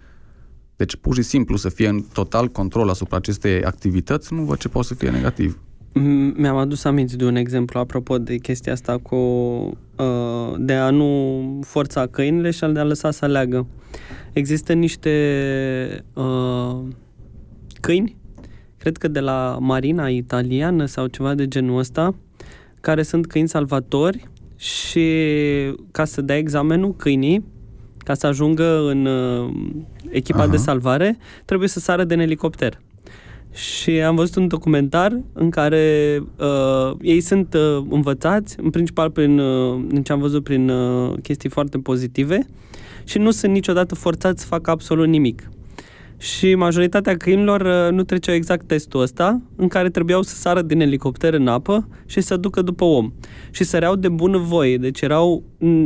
deci 0.80 0.96
pur 0.96 1.16
și 1.16 1.22
simplu 1.22 1.56
să 1.58 1.70
fie 1.70 1.88
în 1.88 2.04
total 2.14 2.48
control 2.48 2.90
asupra 2.90 3.18
acestei 3.18 3.64
activități, 3.64 4.34
nu 4.34 4.42
văd 4.42 4.58
ce 4.58 4.68
poate 4.68 4.88
să 4.88 4.94
fie 4.94 5.10
negativ. 5.10 5.60
M- 5.90 6.36
Mi-am 6.36 6.56
adus 6.56 6.84
aminte 6.84 7.16
de 7.16 7.26
un 7.26 7.36
exemplu 7.36 7.80
apropo 7.80 8.18
de 8.18 8.38
chestia 8.38 8.74
asta 8.74 8.98
cu 8.98 9.16
uh, 9.16 10.56
de 10.58 10.74
a 10.74 10.90
nu 10.90 11.60
forța 11.66 12.08
câinile 12.08 12.52
și 12.52 12.60
de 12.60 12.80
a 12.80 12.84
lăsa 12.84 13.12
să 13.12 13.26
aleagă. 13.26 13.68
Există 14.34 14.74
niște 14.74 15.14
uh, 16.14 16.80
câini, 17.82 18.16
cred 18.78 18.98
că 18.98 19.08
de 19.08 19.20
la 19.20 19.58
marina 19.62 20.10
italiană 20.10 20.86
sau 20.86 21.08
ceva 21.08 21.36
de 21.36 21.48
genul 21.48 21.78
ăsta, 21.78 22.16
care 22.82 23.04
sunt 23.04 23.28
câini 23.28 23.48
salvatori 23.48 24.30
și 24.56 25.08
ca 25.92 26.06
să 26.06 26.22
dea 26.22 26.38
examenul 26.38 26.96
câinii, 26.96 27.44
ca 28.10 28.16
să 28.16 28.28
ajungă 28.28 28.88
în 28.88 29.06
uh, 29.06 29.50
echipa 30.10 30.40
Aha. 30.40 30.48
de 30.48 30.58
salvare, 30.58 31.18
trebuie 31.46 31.68
să 31.68 31.80
sară 31.80 32.04
din 32.04 32.20
elicopter. 32.20 32.82
Și 33.54 33.90
am 33.90 34.16
văzut 34.16 34.36
un 34.36 34.48
documentar 34.48 35.22
în 35.34 35.50
care 35.50 36.18
uh, 36.38 36.98
ei 37.02 37.22
sunt 37.22 37.54
uh, 37.54 37.86
învățați, 37.90 38.56
în 38.60 38.70
principal 38.70 39.10
prin, 39.10 39.40
uh, 39.40 39.84
din 39.88 40.04
ce 40.04 40.12
am 40.12 40.20
văzut, 40.20 40.44
prin 40.44 40.70
uh, 40.70 41.14
chestii 41.22 41.50
foarte 41.50 41.78
pozitive 41.78 42.46
și 43.04 43.18
nu 43.18 43.32
sunt 43.32 43.52
niciodată 43.52 43.96
forțați 43.96 44.42
să 44.42 44.48
facă 44.48 44.72
absolut 44.72 45.08
nimic. 45.08 45.50
Și 46.22 46.56
majoritatea 46.56 47.18
câinilor 47.18 47.62
uh, 47.62 47.96
nu 47.96 48.04
treceau 48.04 48.36
exact 48.36 48.68
testul 48.68 49.02
ăsta, 49.02 49.42
în 49.56 49.68
care 49.68 49.90
trebuiau 49.90 50.22
să 50.22 50.36
sară 50.36 50.62
din 50.62 50.82
elicopter 50.82 51.34
în 51.34 51.48
apă 51.48 51.88
și 52.06 52.22
să 52.22 52.38
ducă 52.38 52.62
după 52.62 52.84
om. 52.84 53.12
Și 53.52 53.64
săreau 53.64 53.96
de 53.96 54.10
bună 54.10 54.38
voie, 54.38 54.78
deci 54.78 55.02
erau, 55.02 55.44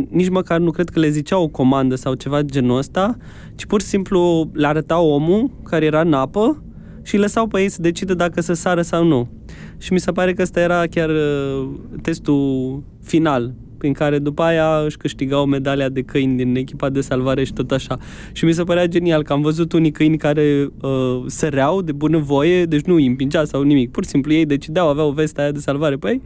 nici 0.09 0.29
măcar 0.29 0.59
nu 0.59 0.71
cred 0.71 0.89
că 0.89 0.99
le 0.99 1.09
ziceau 1.09 1.43
o 1.43 1.47
comandă 1.47 1.95
sau 1.95 2.13
ceva 2.13 2.41
de 2.41 2.51
genul 2.51 2.77
ăsta, 2.77 3.17
ci 3.55 3.65
pur 3.65 3.81
și 3.81 3.87
simplu 3.87 4.49
le 4.53 4.67
arătau 4.67 5.09
omul 5.09 5.51
care 5.63 5.85
era 5.85 6.01
în 6.01 6.13
apă 6.13 6.63
și 7.03 7.17
lăsau 7.17 7.47
pe 7.47 7.61
ei 7.61 7.69
să 7.69 7.81
decide 7.81 8.13
dacă 8.13 8.41
să 8.41 8.53
sară 8.53 8.81
sau 8.81 9.03
nu. 9.03 9.29
Și 9.77 9.93
mi 9.93 9.99
se 9.99 10.11
pare 10.11 10.33
că 10.33 10.41
ăsta 10.41 10.59
era 10.59 10.83
chiar 10.87 11.09
uh, 11.09 11.69
testul 12.01 12.83
final 13.03 13.53
prin 13.83 13.95
care 13.95 14.19
după 14.19 14.41
aia 14.41 14.81
își 14.85 14.97
câștigau 14.97 15.45
medalia 15.45 15.89
de 15.89 16.01
câini 16.01 16.37
din 16.37 16.55
echipa 16.55 16.89
de 16.89 17.01
salvare 17.01 17.43
și 17.43 17.53
tot 17.53 17.71
așa. 17.71 17.97
Și 18.31 18.45
mi 18.45 18.51
se 18.51 18.63
părea 18.63 18.85
genial 18.85 19.23
că 19.23 19.33
am 19.33 19.41
văzut 19.41 19.73
unii 19.73 19.91
câini 19.91 20.17
care 20.17 20.69
uh, 20.81 21.23
săreau 21.25 21.81
de 21.81 21.91
bună 21.91 22.17
voie, 22.17 22.65
deci 22.65 22.81
nu 22.81 22.95
îi 22.95 23.05
împingea 23.05 23.45
sau 23.45 23.61
nimic, 23.61 23.91
pur 23.91 24.03
și 24.03 24.09
simplu 24.09 24.33
ei 24.33 24.45
decideau, 24.45 24.87
aveau 24.87 25.09
vesta 25.09 25.41
aia 25.41 25.51
de 25.51 25.59
salvare 25.59 25.95
pe 25.95 26.09
ei 26.09 26.21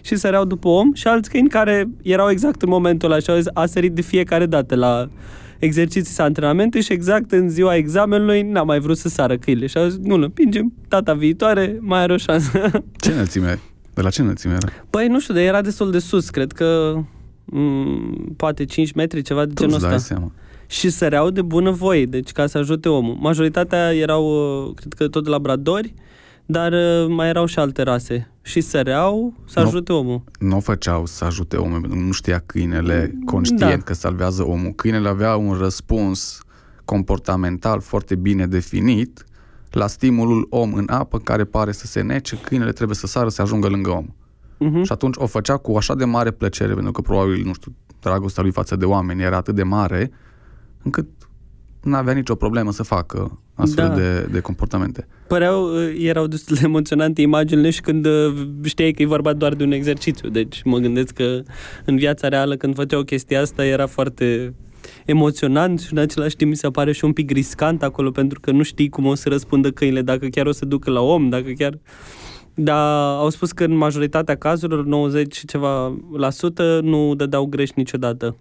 și 0.00 0.16
săreau 0.16 0.44
după 0.44 0.68
om 0.68 0.94
și 0.94 1.06
alți 1.06 1.30
câini 1.30 1.48
care 1.48 1.88
erau 2.02 2.30
exact 2.30 2.62
în 2.62 2.68
momentul 2.68 3.10
ăla 3.10 3.20
și 3.20 3.30
au 3.30 3.38
a 3.52 3.66
sărit 3.66 3.92
de 3.92 4.02
fiecare 4.02 4.46
dată 4.46 4.74
la 4.74 5.08
exerciții 5.58 6.12
sau 6.12 6.26
antrenamente 6.26 6.80
și 6.80 6.92
exact 6.92 7.32
în 7.32 7.48
ziua 7.48 7.74
examenului 7.74 8.42
n-a 8.42 8.62
mai 8.62 8.78
vrut 8.78 8.96
să 8.96 9.08
sară 9.08 9.36
câinile 9.36 9.66
și 9.66 9.76
au 9.76 9.88
zis, 9.88 9.98
nu, 10.02 10.14
împingem 10.14 10.72
data 10.88 11.12
viitoare, 11.14 11.76
mai 11.80 12.00
are 12.00 12.12
o 12.12 12.16
șansă. 12.16 12.70
Ce 12.96 13.10
înălțime 13.10 13.60
de 13.94 14.02
la 14.02 14.10
ce 14.10 14.22
înălțime 14.22 14.52
era? 14.52 14.68
Păi 14.90 15.06
nu 15.08 15.20
știu, 15.20 15.34
dar 15.34 15.42
era 15.42 15.60
destul 15.60 15.90
de 15.90 15.98
sus, 15.98 16.30
cred 16.30 16.52
că 16.52 16.94
m- 16.96 17.04
mm, 17.44 18.34
poate 18.36 18.64
5 18.64 18.92
metri, 18.92 19.22
ceva 19.22 19.44
de 19.44 19.52
Tu 19.52 19.60
genul 19.60 19.74
îți 19.74 19.84
dai 19.84 19.94
ăsta. 19.94 20.14
seama. 20.14 20.32
Și 20.66 20.90
săreau 20.90 21.30
de 21.30 21.42
bună 21.42 21.70
voie, 21.70 22.06
deci 22.06 22.32
ca 22.32 22.46
să 22.46 22.58
ajute 22.58 22.88
omul. 22.88 23.16
Majoritatea 23.20 23.94
erau, 23.94 24.24
uh, 24.68 24.74
cred 24.74 24.92
că 24.92 25.08
tot 25.08 25.26
labradori, 25.26 25.94
dar 26.46 26.72
uh, 26.72 27.06
mai 27.08 27.28
erau 27.28 27.46
și 27.46 27.58
alte 27.58 27.82
rase. 27.82 28.30
Și 28.42 28.60
săreau 28.60 29.34
să 29.46 29.60
Nu. 29.60 29.66
ajute 29.66 29.92
omul. 29.92 30.22
Nu 30.38 30.56
o 30.56 30.60
făceau 30.60 31.06
să 31.06 31.24
ajute 31.24 31.56
omul, 31.56 31.80
pentru 31.80 31.98
că 31.98 32.04
nu 32.04 32.12
știa 32.12 32.42
câinele 32.46 33.18
conștient 33.24 33.60
Da. 33.60 33.76
că 33.76 33.94
salvează 33.94 34.42
omul. 34.48 34.72
Câinele 34.72 35.08
avea 35.08 35.36
un 35.36 35.52
răspuns 35.54 36.40
comportamental 36.84 37.80
foarte 37.80 38.14
bine 38.14 38.46
definit 38.46 39.24
la 39.74 39.86
stimulul 39.86 40.46
om 40.50 40.74
în 40.74 40.84
apă 40.88 41.18
care 41.18 41.44
pare 41.44 41.72
să 41.72 41.86
se 41.86 42.00
nece, 42.00 42.36
câinele 42.36 42.72
trebuie 42.72 42.96
să 42.96 43.06
sară 43.06 43.28
să 43.28 43.42
ajungă 43.42 43.68
lângă 43.68 43.90
om. 43.90 44.06
Uh-huh. 44.06 44.84
Și 44.84 44.92
atunci 44.92 45.14
o 45.18 45.26
făcea 45.26 45.56
cu 45.56 45.76
așa 45.76 45.94
de 45.94 46.04
mare 46.04 46.30
plăcere, 46.30 46.74
pentru 46.74 46.92
că 46.92 47.00
probabil, 47.00 47.42
nu 47.44 47.52
știu, 47.52 47.74
dragostea 48.00 48.42
lui 48.42 48.52
față 48.52 48.76
de 48.76 48.84
oameni 48.84 49.22
era 49.22 49.36
atât 49.36 49.54
de 49.54 49.62
mare, 49.62 50.10
încât 50.82 51.06
nu 51.82 51.96
avea 51.96 52.14
nicio 52.14 52.34
problemă 52.34 52.72
să 52.72 52.82
facă 52.82 53.40
astfel 53.54 53.88
Da. 53.88 53.94
de, 53.94 54.28
de 54.30 54.40
comportamente. 54.40 55.06
Păreau, 55.26 55.74
uh, 55.74 55.94
erau 55.98 56.26
destul 56.26 56.56
de 56.56 56.62
emoționante 56.64 57.22
imaginile 57.22 57.70
și 57.70 57.80
când 57.80 58.06
uh, 58.06 58.34
știai 58.64 58.92
că 58.92 59.02
e 59.02 59.06
vorba 59.06 59.32
doar 59.32 59.54
de 59.54 59.64
un 59.64 59.72
exercițiu. 59.72 60.28
Deci 60.28 60.62
mă 60.64 60.78
gândesc 60.78 61.12
că 61.12 61.42
în 61.84 61.96
viața 61.96 62.28
reală 62.28 62.56
când 62.56 62.74
făceau 62.74 63.02
chestia 63.02 63.40
asta 63.40 63.64
era 63.64 63.86
foarte 63.86 64.54
emoționant 65.04 65.80
și 65.80 65.92
în 65.92 65.98
același 65.98 66.36
timp 66.36 66.50
mi 66.50 66.56
se 66.56 66.70
pare 66.70 66.92
și 66.92 67.04
un 67.04 67.12
pic 67.12 67.30
riscant 67.30 67.82
acolo 67.82 68.10
pentru 68.10 68.40
că 68.40 68.50
nu 68.50 68.62
știi 68.62 68.88
cum 68.88 69.06
o 69.06 69.14
să 69.14 69.28
răspundă 69.28 69.70
câinile, 69.70 70.02
dacă 70.02 70.26
chiar 70.26 70.46
o 70.46 70.52
să 70.52 70.64
ducă 70.64 70.90
la 70.90 71.00
om, 71.00 71.28
dacă 71.28 71.50
chiar... 71.58 71.78
Dar 72.54 73.16
au 73.16 73.30
spus 73.30 73.52
că 73.52 73.64
în 73.64 73.76
majoritatea 73.76 74.36
cazurilor, 74.36 74.84
90 74.84 75.36
și 75.36 75.46
ceva 75.46 75.98
la 76.16 76.30
sută, 76.30 76.80
nu 76.82 77.14
dădeau 77.14 77.44
greș 77.44 77.70
niciodată. 77.70 78.36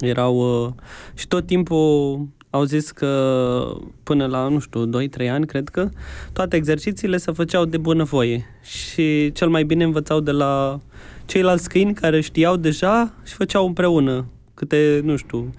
Erau... 0.00 0.64
Uh, 0.64 0.72
și 1.14 1.28
tot 1.28 1.46
timpul 1.46 2.28
au 2.50 2.64
zis 2.64 2.90
că 2.90 3.76
până 4.02 4.26
la, 4.26 4.48
nu 4.48 4.58
știu, 4.58 4.88
2-3 4.88 5.30
ani, 5.30 5.46
cred 5.46 5.68
că, 5.68 5.88
toate 6.32 6.56
exercițiile 6.56 7.16
se 7.16 7.32
făceau 7.32 7.64
de 7.64 7.76
bunăvoie 7.76 8.44
și 8.62 9.32
cel 9.32 9.48
mai 9.48 9.64
bine 9.64 9.84
învățau 9.84 10.20
de 10.20 10.30
la 10.30 10.80
ceilalți 11.26 11.68
câini 11.68 11.94
care 11.94 12.20
știau 12.20 12.56
deja 12.56 13.14
și 13.24 13.34
făceau 13.34 13.66
împreună. 13.66 14.26
Câte, 14.62 15.00
nu 15.04 15.16
știu, 15.16 15.50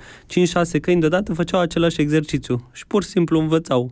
5-6 0.77 0.79
câini 0.81 0.99
deodată 0.99 1.33
făceau 1.33 1.59
același 1.59 2.01
exercițiu 2.01 2.69
și 2.71 2.87
pur 2.87 3.03
și 3.03 3.09
simplu 3.09 3.39
învățau 3.39 3.91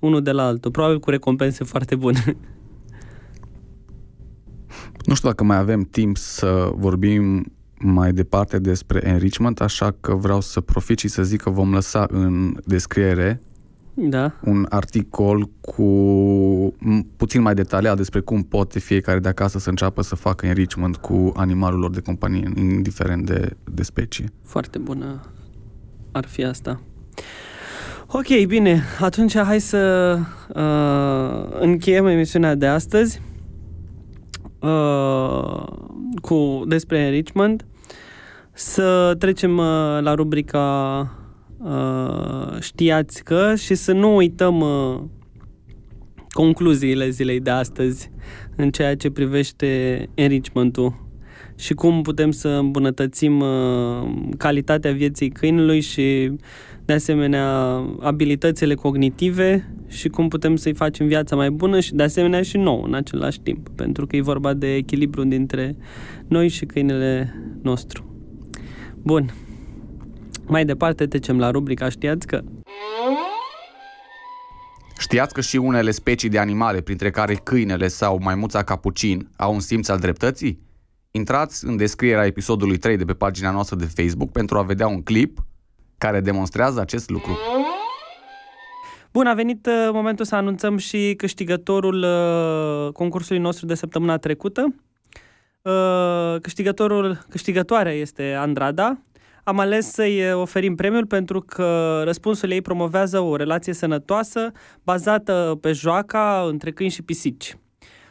unul 0.00 0.22
de 0.22 0.30
la 0.30 0.46
altul, 0.46 0.70
probabil 0.70 1.00
cu 1.00 1.10
recompense 1.10 1.64
foarte 1.64 1.94
bune. 1.94 2.36
Nu 5.04 5.14
știu 5.14 5.28
dacă 5.28 5.44
mai 5.44 5.56
avem 5.56 5.82
timp 5.82 6.16
să 6.16 6.70
vorbim 6.74 7.52
mai 7.78 8.12
departe 8.12 8.58
despre 8.58 9.06
enrichment, 9.06 9.60
așa 9.60 9.96
că 10.00 10.14
vreau 10.14 10.40
să 10.40 10.60
profit 10.60 10.98
și 10.98 11.08
să 11.08 11.22
zic 11.22 11.40
că 11.40 11.50
vom 11.50 11.72
lăsa 11.72 12.06
în 12.10 12.56
descriere 12.64 13.42
da, 14.00 14.34
un 14.44 14.66
articol 14.68 15.50
cu 15.60 15.84
m- 16.72 17.16
puțin 17.16 17.42
mai 17.42 17.54
detaliat 17.54 17.96
despre 17.96 18.20
cum 18.20 18.42
poate 18.42 18.78
fiecare 18.78 19.18
de 19.18 19.28
acasă 19.28 19.58
să 19.58 19.68
înceapă 19.68 20.02
să 20.02 20.14
facă 20.14 20.46
enrichment 20.46 20.96
cu 20.96 21.32
animalul 21.36 21.80
lor 21.80 21.90
de 21.90 22.00
companie, 22.00 22.50
indiferent 22.56 23.26
de, 23.26 23.56
de 23.64 23.82
specie. 23.82 24.32
foarte 24.42 24.78
bună 24.78 25.20
ar 26.12 26.24
fi 26.26 26.44
asta. 26.44 26.80
Ok, 28.06 28.46
bine, 28.46 28.82
atunci 29.00 29.38
hai 29.38 29.60
să 29.60 30.14
uh, 30.48 31.60
încheiem 31.60 32.06
emisiunea 32.06 32.54
de 32.54 32.66
astăzi 32.66 33.22
uh, 34.60 35.62
cu 36.22 36.62
despre 36.66 36.98
enrichment. 36.98 37.66
Să 38.52 39.14
trecem 39.18 39.56
uh, 39.58 39.98
la 40.00 40.14
rubrica 40.14 40.60
uh, 41.58 42.60
Știați 42.60 43.24
că 43.24 43.54
și 43.54 43.74
să 43.74 43.92
nu 43.92 44.16
uităm 44.16 44.60
uh, 44.60 45.00
concluziile 46.30 47.08
zilei 47.08 47.40
de 47.40 47.50
astăzi 47.50 48.10
în 48.56 48.70
ceea 48.70 48.96
ce 48.96 49.10
privește 49.10 50.08
enrichment-ul 50.14 51.06
și 51.56 51.74
cum 51.74 52.02
putem 52.02 52.30
să 52.30 52.48
îmbunătățim 52.48 53.40
uh, 53.40 54.10
calitatea 54.36 54.92
vieții 54.92 55.28
câinului 55.28 55.80
și 55.80 56.32
de 56.84 56.92
asemenea 56.92 57.46
abilitățile 58.00 58.74
cognitive 58.74 59.74
și 59.88 60.08
cum 60.08 60.28
putem 60.28 60.56
să-i 60.56 60.74
facem 60.74 61.06
viața 61.06 61.36
mai 61.36 61.50
bună 61.50 61.80
și 61.80 61.94
de 61.94 62.02
asemenea 62.02 62.42
și 62.42 62.56
nouă 62.56 62.84
în 62.86 62.94
același 62.94 63.40
timp, 63.40 63.68
pentru 63.68 64.06
că 64.06 64.16
e 64.16 64.20
vorba 64.20 64.54
de 64.54 64.74
echilibru 64.74 65.24
dintre 65.24 65.76
noi 66.28 66.48
și 66.48 66.64
câinele 66.64 67.34
nostru. 67.62 68.16
Bun. 69.02 69.47
Mai 70.48 70.64
departe 70.64 71.06
trecem 71.06 71.38
la 71.38 71.50
rubrica 71.50 71.88
Știați 71.88 72.26
că 72.26 72.40
Știați 74.98 75.34
că 75.34 75.40
și 75.40 75.56
unele 75.56 75.90
specii 75.90 76.28
de 76.28 76.38
animale, 76.38 76.80
printre 76.80 77.10
care 77.10 77.34
câinele 77.34 77.88
sau 77.88 78.18
maimuța 78.22 78.62
capucin, 78.62 79.28
au 79.36 79.52
un 79.52 79.60
simț 79.60 79.88
al 79.88 79.98
dreptății? 79.98 80.60
Intrați 81.10 81.64
în 81.66 81.76
descrierea 81.76 82.24
episodului 82.26 82.76
3 82.76 82.96
de 82.96 83.04
pe 83.04 83.12
pagina 83.14 83.50
noastră 83.50 83.76
de 83.76 83.84
Facebook 83.84 84.30
pentru 84.30 84.58
a 84.58 84.62
vedea 84.62 84.86
un 84.86 85.02
clip 85.02 85.38
care 85.98 86.20
demonstrează 86.20 86.80
acest 86.80 87.10
lucru. 87.10 87.38
Bun, 89.12 89.26
a 89.26 89.34
venit 89.34 89.66
uh, 89.66 89.88
momentul 89.92 90.24
să 90.24 90.34
anunțăm 90.34 90.76
și 90.76 91.14
câștigătorul 91.16 92.02
uh, 92.02 92.92
concursului 92.92 93.40
nostru 93.40 93.66
de 93.66 93.74
săptămâna 93.74 94.16
trecută. 94.16 94.74
Uh, 95.62 96.40
câștigătorul, 96.40 97.18
câștigătoarea 97.28 97.92
este 97.92 98.32
Andrada. 98.32 98.98
Am 99.48 99.58
ales 99.58 99.90
să-i 99.92 100.22
uh, 100.22 100.40
oferim 100.40 100.74
premiul 100.74 101.06
pentru 101.06 101.40
că 101.40 102.00
răspunsul 102.04 102.50
ei 102.50 102.62
promovează 102.62 103.20
o 103.20 103.36
relație 103.36 103.72
sănătoasă 103.72 104.52
bazată 104.82 105.58
pe 105.60 105.72
joaca 105.72 106.44
între 106.48 106.70
câini 106.70 106.92
și 106.92 107.02
pisici. 107.02 107.56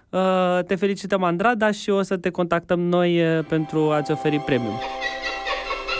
Uh, 0.09 0.59
te 0.67 0.75
felicităm, 0.75 1.23
Andrada, 1.23 1.71
și 1.71 1.89
o 1.89 2.01
să 2.01 2.17
te 2.17 2.29
contactăm 2.29 2.79
noi 2.79 3.37
uh, 3.37 3.45
pentru 3.45 3.91
a-ți 3.91 4.11
oferi 4.11 4.39
premiul. 4.39 4.79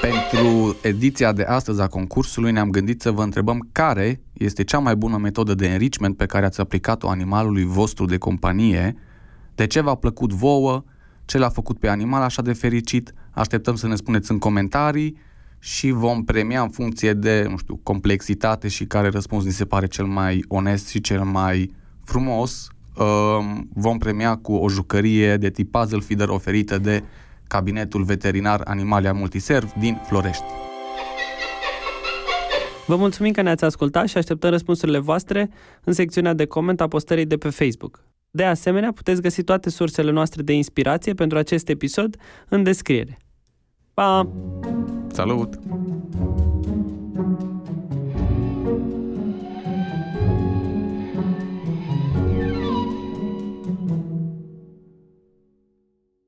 Pentru 0.02 0.78
ediția 0.82 1.32
de 1.32 1.44
astăzi 1.44 1.82
a 1.82 1.88
concursului 1.88 2.52
ne-am 2.52 2.70
gândit 2.70 3.02
să 3.02 3.12
vă 3.12 3.24
întrebăm 3.24 3.68
care 3.72 4.22
este 4.34 4.64
cea 4.64 4.80
mai 4.80 4.96
bună 4.96 5.18
metodă 5.18 5.54
de 5.54 5.68
enrichment 5.68 6.18
pe 6.18 6.26
care 6.26 6.46
ați 6.46 6.60
aplicat-o 6.60 7.10
animalului 7.10 7.64
vostru 7.64 8.06
de 8.06 8.18
companie, 8.18 8.96
de 9.56 9.68
ce 9.68 9.82
v-a 9.82 9.96
plăcut 9.96 10.34
vouă, 10.34 10.84
ce 11.26 11.38
l-a 11.38 11.50
făcut 11.50 11.80
pe 11.80 11.88
animal 11.88 12.22
așa 12.22 12.42
de 12.42 12.54
fericit, 12.54 13.14
așteptăm 13.32 13.76
să 13.76 13.88
ne 13.88 13.96
spuneți 13.96 14.32
în 14.32 14.40
comentarii 14.40 15.26
și 15.60 15.92
vom 15.92 16.24
premia 16.24 16.62
în 16.62 16.70
funcție 16.70 17.14
de, 17.14 17.46
nu 17.50 17.58
știu, 17.58 17.80
complexitate 17.84 18.68
și 18.68 18.86
care 18.86 19.10
răspuns 19.10 19.44
ni 19.44 19.52
se 19.52 19.66
pare 19.66 19.88
cel 19.88 20.06
mai 20.06 20.44
onest 20.48 20.88
și 20.88 21.02
cel 21.02 21.24
mai 21.24 21.72
frumos. 22.04 22.68
Um, 22.98 23.70
Vom 23.74 23.98
premia 23.98 24.36
cu 24.36 24.54
o 24.54 24.70
jucărie 24.70 25.38
de 25.38 25.50
tip 25.50 25.72
puzzle 25.72 26.00
feeder 26.00 26.28
oferită 26.28 26.78
de 26.78 27.04
Cabinetul 27.48 28.04
Veterinar 28.04 28.62
Animalia 28.66 29.14
Multiserv 29.14 29.74
din 29.80 30.02
Florești. 30.08 30.44
Vă 32.88 32.96
mulțumim 32.96 33.32
că 33.32 33.42
ne-ați 33.42 33.64
ascultat 33.64 34.08
și 34.08 34.18
așteptăm 34.18 34.50
răspunsurile 34.50 34.98
voastre 34.98 35.50
în 35.84 35.94
secțiunea 35.94 36.34
de 36.34 36.46
coment 36.46 36.82
a 36.82 36.88
postării 36.88 37.26
de 37.26 37.38
pe 37.38 37.50
Facebook. 37.50 38.04
De 38.32 38.44
asemenea, 38.44 38.92
puteți 38.92 39.22
găsi 39.22 39.44
toate 39.44 39.70
sursele 39.70 40.12
noastre 40.12 40.42
de 40.42 40.54
inspirație 40.54 41.14
pentru 41.14 41.38
acest 41.38 41.70
episod 41.70 42.18
în 42.50 42.64
descriere. 42.64 43.18
Pa. 43.98 44.24
Salut! 45.12 45.58